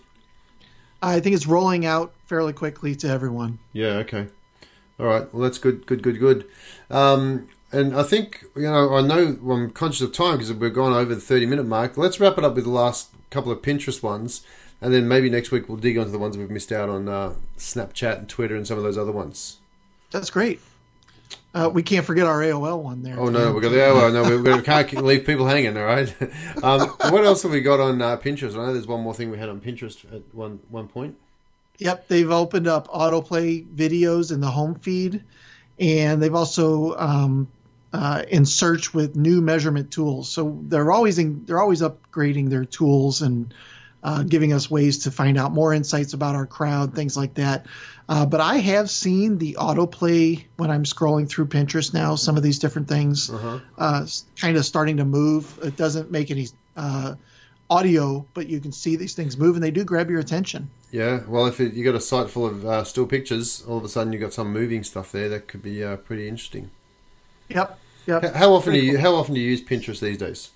I 1.04 1.20
think 1.20 1.36
it's 1.36 1.46
rolling 1.46 1.86
out 1.86 2.12
fairly 2.26 2.54
quickly 2.54 2.96
to 2.96 3.08
everyone. 3.08 3.60
Yeah. 3.72 3.98
Okay. 3.98 4.30
All 5.00 5.06
right. 5.06 5.32
Well, 5.32 5.44
that's 5.44 5.60
good. 5.60 5.86
Good. 5.86 6.02
Good. 6.02 6.20
Good. 6.20 6.48
Um, 6.90 7.48
and 7.72 7.96
I 7.96 8.02
think 8.02 8.46
you 8.56 8.64
know 8.64 8.96
I 8.96 9.02
know 9.02 9.38
I'm 9.52 9.70
conscious 9.70 10.02
of 10.02 10.12
time 10.12 10.38
because 10.38 10.52
we're 10.52 10.72
gone 10.72 10.94
over 10.94 11.14
the 11.14 11.22
30 11.22 11.46
minute 11.46 11.68
mark. 11.68 11.98
Let's 11.98 12.20
wrap 12.20 12.40
it 12.40 12.44
up 12.44 12.56
with 12.56 12.64
the 12.64 12.72
last 12.72 13.12
couple 13.30 13.52
of 13.52 13.62
Pinterest 13.62 14.02
ones, 14.02 14.42
and 14.82 14.92
then 14.92 15.08
maybe 15.08 15.30
next 15.30 15.52
week 15.52 15.70
we'll 15.70 15.78
dig 15.78 16.00
onto 16.00 16.10
the 16.10 16.18
ones 16.18 16.36
we've 16.36 16.50
missed 16.50 16.72
out 16.72 16.90
on 16.90 17.08
uh, 17.08 17.36
Snapchat 17.60 18.18
and 18.18 18.28
Twitter 18.28 18.56
and 18.56 18.66
some 18.66 18.80
of 18.80 18.84
those 18.84 18.98
other 18.98 19.12
ones. 19.12 19.60
That's 20.10 20.32
great. 20.32 20.60
Uh, 21.54 21.70
we 21.72 21.84
can't 21.84 22.06
forget 22.06 22.26
our 22.26 22.40
AOL 22.40 22.82
one 22.82 23.04
there. 23.04 23.20
Oh 23.20 23.30
no, 23.30 23.52
we 23.52 23.62
got 23.62 23.70
the 23.70 23.78
AOL. 23.78 24.12
No, 24.12 24.24
we, 24.24 24.54
we 24.58 24.62
can't 24.64 24.92
leave 25.04 25.26
people 25.26 25.46
hanging. 25.46 25.78
All 25.78 25.86
right. 25.86 26.14
Um, 26.64 26.88
what 27.12 27.26
else 27.26 27.44
have 27.44 27.52
we 27.52 27.60
got 27.60 27.82
on 27.82 28.02
uh, 28.02 28.16
Pinterest? 28.16 28.54
I 28.54 28.66
know 28.66 28.74
there's 28.74 28.88
one 28.88 29.02
more 29.02 29.14
thing 29.14 29.30
we 29.30 29.38
had 29.38 29.50
on 29.50 29.60
Pinterest 29.60 30.06
at 30.14 30.22
one 30.34 30.62
one 30.70 30.88
point. 30.88 31.18
Yep, 31.80 32.08
they've 32.08 32.32
opened 32.32 32.68
up 32.68 32.88
autoplay 32.88 33.66
videos 33.66 34.32
in 34.32 34.40
the 34.40 34.50
home 34.50 34.76
feed, 34.76 35.24
and 35.78 36.24
they've 36.24 36.34
also 36.34 36.96
um, 36.96 37.50
uh, 37.92 38.24
in 38.30 38.46
search 38.46 38.94
with 38.94 39.16
new 39.16 39.42
measurement 39.42 39.92
tools. 39.92 40.30
So 40.30 40.60
they're 40.64 40.92
always 40.92 41.20
in, 41.20 41.46
they're 41.46 41.62
always 41.62 41.82
upgrading 41.82 42.50
their 42.50 42.66
tools 42.66 43.22
and 43.22 43.54
uh, 44.04 44.24
giving 44.24 44.54
us 44.54 44.70
ways 44.70 45.00
to 45.00 45.12
find 45.12 45.38
out 45.38 45.52
more 45.52 45.74
insights 45.74 46.14
about 46.14 46.36
our 46.36 46.46
crowd, 46.46 46.94
things 46.94 47.16
like 47.16 47.36
that. 47.36 47.66
Uh, 48.10 48.26
but 48.26 48.42
I 48.42 48.58
have 48.58 48.90
seen 48.90 49.38
the 49.38 49.56
autoplay 49.60 50.44
when 50.58 50.70
I'm 50.70 50.84
scrolling 50.84 51.28
through 51.28 51.48
Pinterest 51.48 51.94
now. 51.94 52.16
Some 52.16 52.36
of 52.36 52.44
these 52.44 52.60
different 52.60 52.90
things, 52.90 53.30
uh-huh. 53.30 53.60
uh, 53.78 54.06
kind 54.36 54.58
of 54.58 54.66
starting 54.66 54.98
to 54.98 55.06
move. 55.06 55.58
It 55.64 55.78
doesn't 55.78 56.12
make 56.12 56.30
any 56.30 56.48
uh, 56.76 57.16
audio, 57.70 58.26
but 58.34 58.48
you 58.48 58.60
can 58.60 58.74
see 58.74 58.98
these 58.98 59.16
things 59.16 59.38
move, 59.38 59.56
and 59.56 59.64
they 59.64 59.72
do 59.72 59.86
grab 59.86 60.10
your 60.10 60.20
attention. 60.20 60.70
Yeah, 60.92 61.22
well, 61.28 61.48
if 61.48 61.60
it, 61.62 61.74
you 61.74 61.84
got 61.84 61.96
a 61.96 62.02
site 62.02 62.30
full 62.30 62.46
of 62.46 62.66
uh, 62.66 62.84
still 62.84 63.08
pictures, 63.08 63.64
all 63.68 63.78
of 63.78 63.84
a 63.86 63.90
sudden 63.90 64.12
you 64.12 64.20
got 64.20 64.34
some 64.34 64.52
moving 64.52 64.84
stuff 64.84 65.12
there 65.12 65.30
that 65.30 65.48
could 65.48 65.64
be 65.64 65.84
uh, 65.84 65.96
pretty 65.96 66.28
interesting. 66.28 66.72
Yep. 67.50 67.80
Yep. 68.06 68.36
How, 68.36 68.52
often 68.54 68.74
do 68.74 68.80
you 68.80 68.98
how 68.98 69.16
often 69.16 69.34
do 69.34 69.40
you 69.40 69.50
use 69.50 69.64
Pinterest 69.64 70.02
these 70.02 70.18
days? 70.18 70.52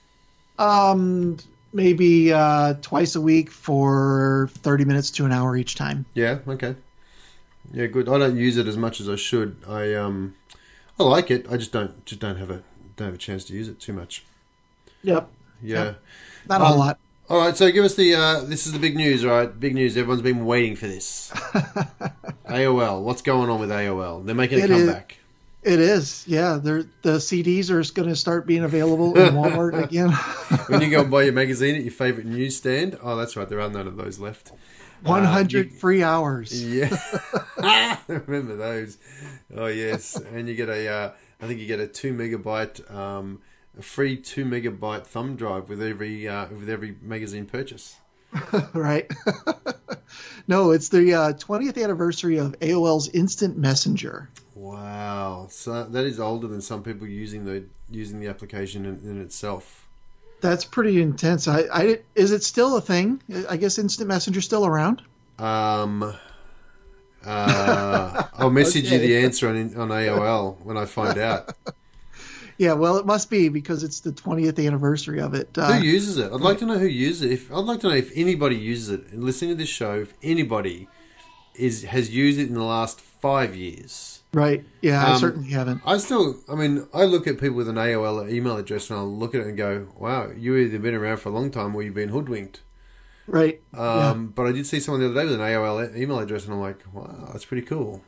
Um, 0.60 1.38
maybe 1.74 2.34
uh, 2.34 2.76
twice 2.82 3.16
a 3.16 3.22
week 3.22 3.52
for 3.52 4.50
thirty 4.54 4.86
minutes 4.86 5.12
to 5.12 5.26
an 5.26 5.32
hour 5.32 5.56
each 5.56 5.76
time. 5.76 6.06
Yeah. 6.14 6.40
Okay. 6.48 6.76
Yeah, 7.74 7.88
good. 7.88 8.08
I 8.08 8.18
don't 8.18 8.38
use 8.38 8.58
it 8.58 8.68
as 8.68 8.78
much 8.78 9.00
as 9.02 9.10
I 9.10 9.16
should. 9.16 9.58
I 9.68 9.94
um, 9.94 10.36
I 11.00 11.04
like 11.04 11.30
it. 11.32 11.46
I 11.50 11.58
just 11.58 11.72
don't 11.72 12.06
just 12.06 12.22
don't 12.22 12.38
have 12.38 12.50
a 12.50 12.64
don't 12.96 13.08
have 13.08 13.16
a 13.16 13.20
chance 13.20 13.44
to 13.46 13.54
use 13.54 13.68
it 13.68 13.80
too 13.80 13.94
much. 13.94 14.26
Yep. 15.04 15.30
Yeah. 15.62 15.84
Yep. 15.84 16.02
Not 16.50 16.62
um, 16.62 16.72
a 16.72 16.76
lot. 16.76 17.00
All 17.30 17.40
right, 17.40 17.58
so 17.58 17.70
give 17.72 17.84
us 17.84 17.96
the. 17.96 18.16
Uh, 18.16 18.42
this 18.42 18.66
is 18.66 18.72
the 18.72 18.80
big 18.80 18.96
news, 18.96 19.26
right? 19.26 19.48
Big 19.60 19.76
news. 19.76 19.98
Everyone's 19.98 20.22
been 20.22 20.46
waiting 20.46 20.78
for 20.78 20.88
this. 20.88 21.30
AOL. 22.48 23.04
What's 23.04 23.22
going 23.22 23.50
on 23.50 23.60
with 23.60 23.70
AOL? 23.70 24.26
They're 24.26 24.34
making 24.34 24.64
a 24.64 24.68
comeback. 24.68 25.12
Is, 25.12 25.18
it 25.68 25.80
is, 25.82 26.24
yeah. 26.28 26.60
They're, 26.62 26.84
the 27.02 27.18
CDs 27.18 27.70
are 27.70 27.94
going 27.94 28.08
to 28.08 28.16
start 28.16 28.48
being 28.48 28.64
available 28.64 29.18
in 29.20 29.34
Walmart 29.34 29.84
again. 29.84 30.12
when 30.68 30.82
you 30.82 30.90
go 30.90 31.02
and 31.02 31.12
buy 31.12 31.24
your 31.24 31.34
magazine 31.34 31.76
at 31.76 31.84
your 31.84 31.92
favorite 31.92 32.26
newsstand, 32.26 32.98
oh, 33.04 33.18
that's 33.18 33.36
right. 33.36 33.48
There 33.50 33.60
are 33.60 33.70
none 33.70 33.86
of 33.86 33.98
those 33.98 34.18
left. 34.18 34.54
100 35.04 35.68
uh, 35.68 35.76
free 35.76 36.04
hours. 36.04 36.64
Yeah. 36.64 36.98
Remember 38.08 38.56
those. 38.56 38.98
Oh, 39.54 39.68
yes. 39.68 40.16
And 40.16 40.48
you 40.48 40.56
get 40.56 40.70
a, 40.70 40.88
uh, 40.88 41.12
I 41.42 41.48
think 41.48 41.60
you 41.60 41.68
get 41.68 41.82
a 41.82 41.88
two 41.88 42.14
megabyte, 42.14 42.90
um, 42.90 43.42
a 43.78 43.82
free 43.82 44.16
two 44.16 44.46
megabyte 44.46 45.06
thumb 45.06 45.36
drive 45.36 45.68
with 45.68 45.82
every, 45.82 46.30
uh, 46.30 46.48
with 46.48 46.70
every 46.70 46.96
magazine 47.02 47.46
purchase. 47.46 47.98
right. 48.74 49.12
no, 50.48 50.72
it's 50.72 50.90
the 50.90 51.14
uh, 51.14 51.34
20th 51.34 51.84
anniversary 51.84 52.38
of 52.38 52.58
AOL's 52.60 53.10
Instant 53.10 53.58
Messenger. 53.58 54.30
Wow. 54.72 55.48
So 55.50 55.84
that 55.84 56.06
is 56.06 56.20
older 56.20 56.48
than 56.48 56.62
some 56.62 56.84
people 56.84 57.08
using 57.08 57.46
the, 57.46 57.64
using 57.90 58.20
the 58.20 58.28
application 58.28 58.86
in, 58.86 59.10
in 59.10 59.22
itself. 59.22 59.88
That's 60.42 60.66
pretty 60.66 61.02
intense. 61.02 61.48
I, 61.48 61.64
I 61.74 62.00
is 62.14 62.32
it 62.32 62.44
still 62.44 62.78
a 62.78 62.82
thing? 62.82 63.22
I 63.50 63.58
guess 63.58 63.80
Instant 63.80 64.08
Messenger 64.08 64.42
still 64.42 64.66
around. 64.66 65.02
Um, 65.40 66.04
uh, 67.26 68.24
I'll 68.34 68.52
message 68.52 68.86
okay. 68.86 68.96
you 68.96 69.02
the 69.02 69.18
answer 69.26 69.50
on 69.50 69.56
on 69.76 69.90
AOL 69.90 70.64
when 70.64 70.78
I 70.78 70.86
find 70.86 71.18
out. 71.18 71.56
Yeah, 72.60 72.74
well, 72.74 72.98
it 72.98 73.06
must 73.06 73.30
be 73.30 73.50
because 73.50 73.84
it's 73.84 74.00
the 74.00 74.12
20th 74.12 74.66
anniversary 74.66 75.22
of 75.22 75.36
it. 75.36 75.56
Uh, 75.56 75.74
Who 75.74 75.86
uses 75.86 76.18
it? 76.18 76.32
I'd 76.32 76.42
like 76.42 76.58
to 76.58 76.66
know 76.66 76.80
who 76.80 76.88
uses 76.88 77.22
it. 77.22 77.32
If 77.32 77.52
I'd 77.52 77.66
like 77.66 77.82
to 77.82 77.88
know 77.88 77.94
if 77.94 78.12
anybody 78.16 78.56
uses 78.56 78.90
it. 78.90 79.12
And 79.12 79.24
listening 79.24 79.52
to 79.52 79.56
this 79.56 79.70
show, 79.70 80.00
if 80.00 80.14
anybody 80.24 80.88
is 81.54 81.84
has 81.84 82.10
used 82.10 82.40
it 82.40 82.48
in 82.48 82.56
the 82.56 82.64
last 82.64 83.00
five 83.22 83.56
years. 83.56 84.22
right. 84.34 84.64
Yeah, 84.82 85.04
I 85.06 85.14
Um, 85.14 85.20
certainly 85.20 85.50
haven't. 85.50 85.82
I 85.86 85.98
still, 85.98 86.38
I 86.50 86.56
mean, 86.56 86.86
I 86.94 87.06
look 87.06 87.28
at 87.28 87.40
people 87.40 87.56
with 87.56 87.68
an 87.70 87.76
AOL 87.78 88.30
email 88.30 88.58
address 88.58 88.90
and 88.90 89.00
I'll 89.00 89.12
look 89.12 89.34
at 89.34 89.42
it 89.42 89.48
and 89.48 89.58
go, 89.58 89.88
"Wow, 89.98 90.30
you 90.38 90.56
either 90.58 90.78
been 90.80 90.94
around 90.96 91.18
for 91.18 91.30
a 91.30 91.32
long 91.32 91.50
time 91.52 91.76
or 91.76 91.82
you've 91.82 91.94
been 91.96 92.10
hoodwinked." 92.10 92.62
Right. 93.28 93.62
yeah. 93.74 94.10
Um, 94.12 94.32
But 94.36 94.48
I 94.48 94.52
did 94.52 94.66
see 94.68 94.80
someone 94.80 95.02
the 95.02 95.08
other 95.08 95.16
day 95.16 95.26
with 95.26 95.34
an 95.36 95.42
AOL 95.42 95.96
email 95.98 96.20
address, 96.20 96.46
and 96.46 96.54
I'm 96.54 96.62
like, 96.62 96.80
"Wow, 96.94 97.30
that's 97.32 97.46
pretty 97.46 97.66
cool." 97.66 98.02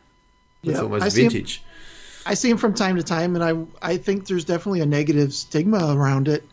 That's 0.63 0.75
Yeah, 0.75 0.81
I 0.81 0.83
almost 0.83 1.05
'em- 1.05 1.11
vintage. 1.29 1.63
I 2.25 2.33
see 2.35 2.49
them 2.49 2.57
from 2.57 2.73
time 2.73 2.95
to 2.97 3.03
time, 3.03 3.35
and 3.35 3.43
I 3.43 3.91
I 3.93 3.97
think 3.97 4.27
there's 4.27 4.45
definitely 4.45 4.81
a 4.81 4.85
negative 4.85 5.33
stigma 5.33 5.93
around 5.95 6.27
it. 6.27 6.43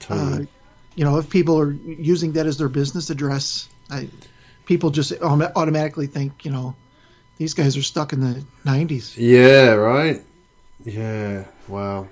Totally. 0.00 0.42
Uh, 0.44 0.46
you 0.94 1.04
know, 1.04 1.18
if 1.18 1.28
people 1.28 1.58
are 1.60 1.72
using 1.72 2.32
that 2.32 2.46
as 2.46 2.56
their 2.56 2.68
business 2.68 3.10
address, 3.10 3.68
I, 3.90 4.08
people 4.64 4.90
just 4.90 5.12
automatically 5.20 6.06
think, 6.06 6.44
you 6.44 6.50
know, 6.50 6.74
these 7.38 7.54
guys 7.54 7.76
are 7.76 7.82
stuck 7.82 8.12
in 8.12 8.20
the 8.20 8.44
90s. 8.64 9.14
Yeah, 9.16 9.72
right. 9.72 10.22
Yeah, 10.84 11.44
wow. 11.68 12.08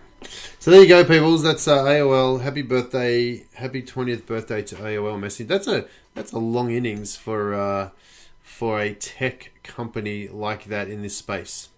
So 0.58 0.70
there 0.70 0.80
you 0.82 0.88
go, 0.88 1.04
peoples. 1.04 1.42
That's 1.42 1.68
uh, 1.68 1.84
AOL. 1.84 2.40
Happy 2.40 2.62
birthday, 2.62 3.44
happy 3.54 3.82
twentieth 3.82 4.24
birthday 4.26 4.62
to 4.62 4.74
AOL 4.76 5.20
message. 5.20 5.48
That's 5.48 5.66
a 5.68 5.84
that's 6.14 6.32
a 6.32 6.38
long 6.38 6.70
innings 6.70 7.14
for 7.14 7.52
uh, 7.54 7.90
for 8.42 8.80
a 8.80 8.94
tech 8.94 9.52
company 9.62 10.28
like 10.28 10.64
that 10.66 10.88
in 10.88 11.02
this 11.02 11.16
space. 11.16 11.68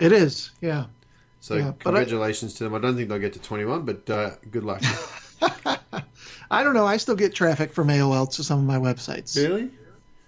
It 0.00 0.10
is, 0.12 0.50
yeah. 0.60 0.86
So 1.40 1.54
Yeah, 1.54 1.72
but 1.82 1.94
I- 1.94 1.98
congratulations 2.04 2.54
to 2.54 2.64
them. 2.64 2.74
I 2.74 2.78
don't 2.80 2.96
think 2.96 3.08
they'll 3.08 3.20
get 3.20 3.32
to 3.34 3.40
twenty 3.40 3.64
one, 3.64 3.84
but 3.84 4.10
uh, 4.10 4.30
good 4.50 4.64
luck. 4.64 4.82
I 6.50 6.62
don't 6.64 6.74
know. 6.74 6.86
I 6.86 6.96
still 6.96 7.14
get 7.16 7.32
traffic 7.34 7.72
from 7.72 7.88
AOL 7.88 8.28
to 8.34 8.44
some 8.44 8.58
of 8.58 8.64
my 8.64 8.76
websites. 8.78 9.36
really? 9.36 9.70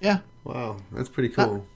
Yeah, 0.01 0.19
Wow, 0.45 0.77
that's 0.93 1.09
pretty 1.09 1.31
cool. 1.31 1.67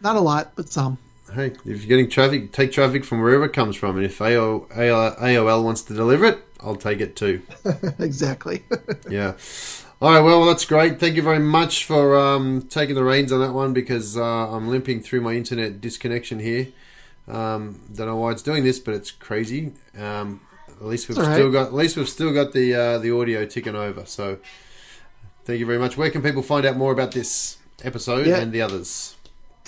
Not 0.00 0.16
a 0.16 0.20
lot, 0.20 0.52
but 0.56 0.68
some. 0.68 0.98
Hey, 1.34 1.46
if 1.48 1.66
you're 1.66 1.76
getting 1.88 2.08
traffic, 2.08 2.52
take 2.52 2.72
traffic 2.72 3.04
from 3.04 3.20
wherever 3.20 3.44
it 3.44 3.52
comes 3.52 3.76
from. 3.76 3.96
And 3.96 4.04
if 4.06 4.20
AO, 4.20 4.60
AOL 4.70 5.62
wants 5.62 5.82
to 5.82 5.94
deliver 5.94 6.24
it, 6.24 6.38
I'll 6.60 6.76
take 6.76 7.00
it 7.00 7.16
too. 7.16 7.42
exactly. 7.98 8.62
Yeah. 9.10 9.34
All 10.00 10.12
right. 10.12 10.20
Well, 10.20 10.44
that's 10.46 10.64
great. 10.64 11.00
Thank 11.00 11.16
you 11.16 11.22
very 11.22 11.38
much 11.40 11.84
for 11.84 12.16
um, 12.16 12.62
taking 12.70 12.94
the 12.94 13.02
reins 13.02 13.32
on 13.32 13.40
that 13.40 13.52
one 13.52 13.72
because 13.72 14.16
uh, 14.16 14.22
I'm 14.22 14.68
limping 14.68 15.00
through 15.02 15.22
my 15.22 15.34
internet 15.34 15.80
disconnection 15.80 16.38
here. 16.38 16.68
Um, 17.26 17.80
don't 17.94 18.06
know 18.06 18.16
why 18.16 18.30
it's 18.30 18.42
doing 18.42 18.64
this, 18.64 18.78
but 18.78 18.94
it's 18.94 19.10
crazy. 19.10 19.72
Um, 19.98 20.40
at 20.68 20.84
least 20.86 21.08
we've 21.08 21.18
all 21.18 21.24
still 21.24 21.50
got 21.50 21.66
at 21.68 21.74
least 21.74 21.96
we've 21.96 22.08
still 22.08 22.32
got 22.32 22.52
the 22.52 22.74
uh, 22.74 22.98
the 22.98 23.10
audio 23.10 23.44
ticking 23.44 23.74
over. 23.74 24.06
So 24.06 24.38
thank 25.44 25.58
you 25.58 25.66
very 25.66 25.78
much. 25.78 25.96
Where 25.96 26.10
can 26.10 26.22
people 26.22 26.42
find 26.42 26.64
out 26.64 26.76
more 26.76 26.92
about 26.92 27.10
this 27.12 27.58
episode 27.82 28.26
Yeah. 28.26 28.38
and 28.38 28.52
the 28.52 28.62
others? 28.62 29.16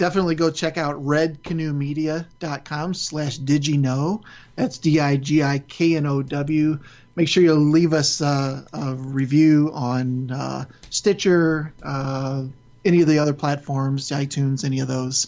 Definitely 0.00 0.34
go 0.34 0.50
check 0.50 0.78
out 0.78 0.96
redcanoemedia.com 1.04 2.94
slash 2.94 3.38
digiknow. 3.38 4.22
That's 4.56 4.78
D-I-G-I-K-N-O-W. 4.78 6.78
Make 7.16 7.28
sure 7.28 7.42
you 7.42 7.52
leave 7.52 7.92
us 7.92 8.22
uh, 8.22 8.64
a 8.72 8.94
review 8.94 9.70
on 9.74 10.30
uh, 10.30 10.64
Stitcher, 10.88 11.74
uh, 11.82 12.44
any 12.82 13.02
of 13.02 13.08
the 13.08 13.18
other 13.18 13.34
platforms, 13.34 14.08
iTunes, 14.08 14.64
any 14.64 14.80
of 14.80 14.88
those. 14.88 15.26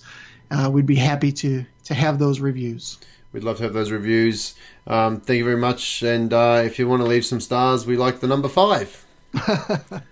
Uh, 0.50 0.70
we'd 0.72 0.86
be 0.86 0.96
happy 0.96 1.32
to, 1.32 1.66
to 1.84 1.92
have 1.92 2.18
those 2.18 2.40
reviews. 2.40 2.96
We'd 3.30 3.44
love 3.44 3.58
to 3.58 3.64
have 3.64 3.74
those 3.74 3.90
reviews. 3.90 4.54
Um, 4.86 5.20
thank 5.20 5.36
you 5.36 5.44
very 5.44 5.58
much. 5.58 6.02
And 6.02 6.32
uh, 6.32 6.62
if 6.64 6.78
you 6.78 6.88
want 6.88 7.02
to 7.02 7.06
leave 7.06 7.26
some 7.26 7.40
stars, 7.40 7.84
we 7.84 7.98
like 7.98 8.20
the 8.20 8.26
number 8.26 8.48
five. 8.48 9.04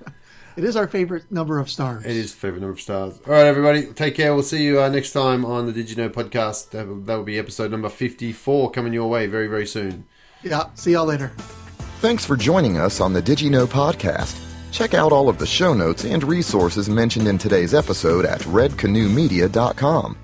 It 0.61 0.67
is 0.67 0.77
our 0.77 0.87
favorite 0.87 1.33
number 1.33 1.59
of 1.59 1.71
stars. 1.71 2.05
It 2.05 2.15
is 2.15 2.35
favorite 2.35 2.61
number 2.61 2.75
of 2.75 2.83
stars. 2.83 3.19
All 3.27 3.33
right, 3.33 3.47
everybody, 3.47 3.87
take 3.95 4.15
care. 4.15 4.35
We'll 4.35 4.43
see 4.43 4.63
you 4.63 4.83
uh, 4.83 4.91
next 4.91 5.13
time 5.13 5.43
on 5.47 5.65
the 5.65 5.73
DigiKnow 5.73 6.11
podcast. 6.11 6.69
That 6.73 6.87
will, 6.87 7.01
that 7.01 7.15
will 7.15 7.25
be 7.25 7.39
episode 7.39 7.71
number 7.71 7.89
fifty-four 7.89 8.71
coming 8.71 8.93
your 8.93 9.09
way 9.09 9.27
very, 9.27 9.47
very 9.47 9.67
soon. 9.67 10.05
Yeah. 10.43 10.69
See 10.75 10.93
y'all 10.93 11.07
later. 11.07 11.29
Thanks 12.01 12.27
for 12.27 12.37
joining 12.37 12.77
us 12.77 13.01
on 13.01 13.15
the 13.15 13.23
DigiKnow 13.23 13.69
podcast. 13.69 14.39
Check 14.71 14.93
out 14.93 15.13
all 15.13 15.31
of 15.31 15.39
the 15.39 15.47
show 15.47 15.73
notes 15.73 16.05
and 16.05 16.23
resources 16.23 16.91
mentioned 16.91 17.27
in 17.27 17.39
today's 17.39 17.73
episode 17.73 18.27
at 18.27 18.41
redcanoemedia.com. 18.43 20.19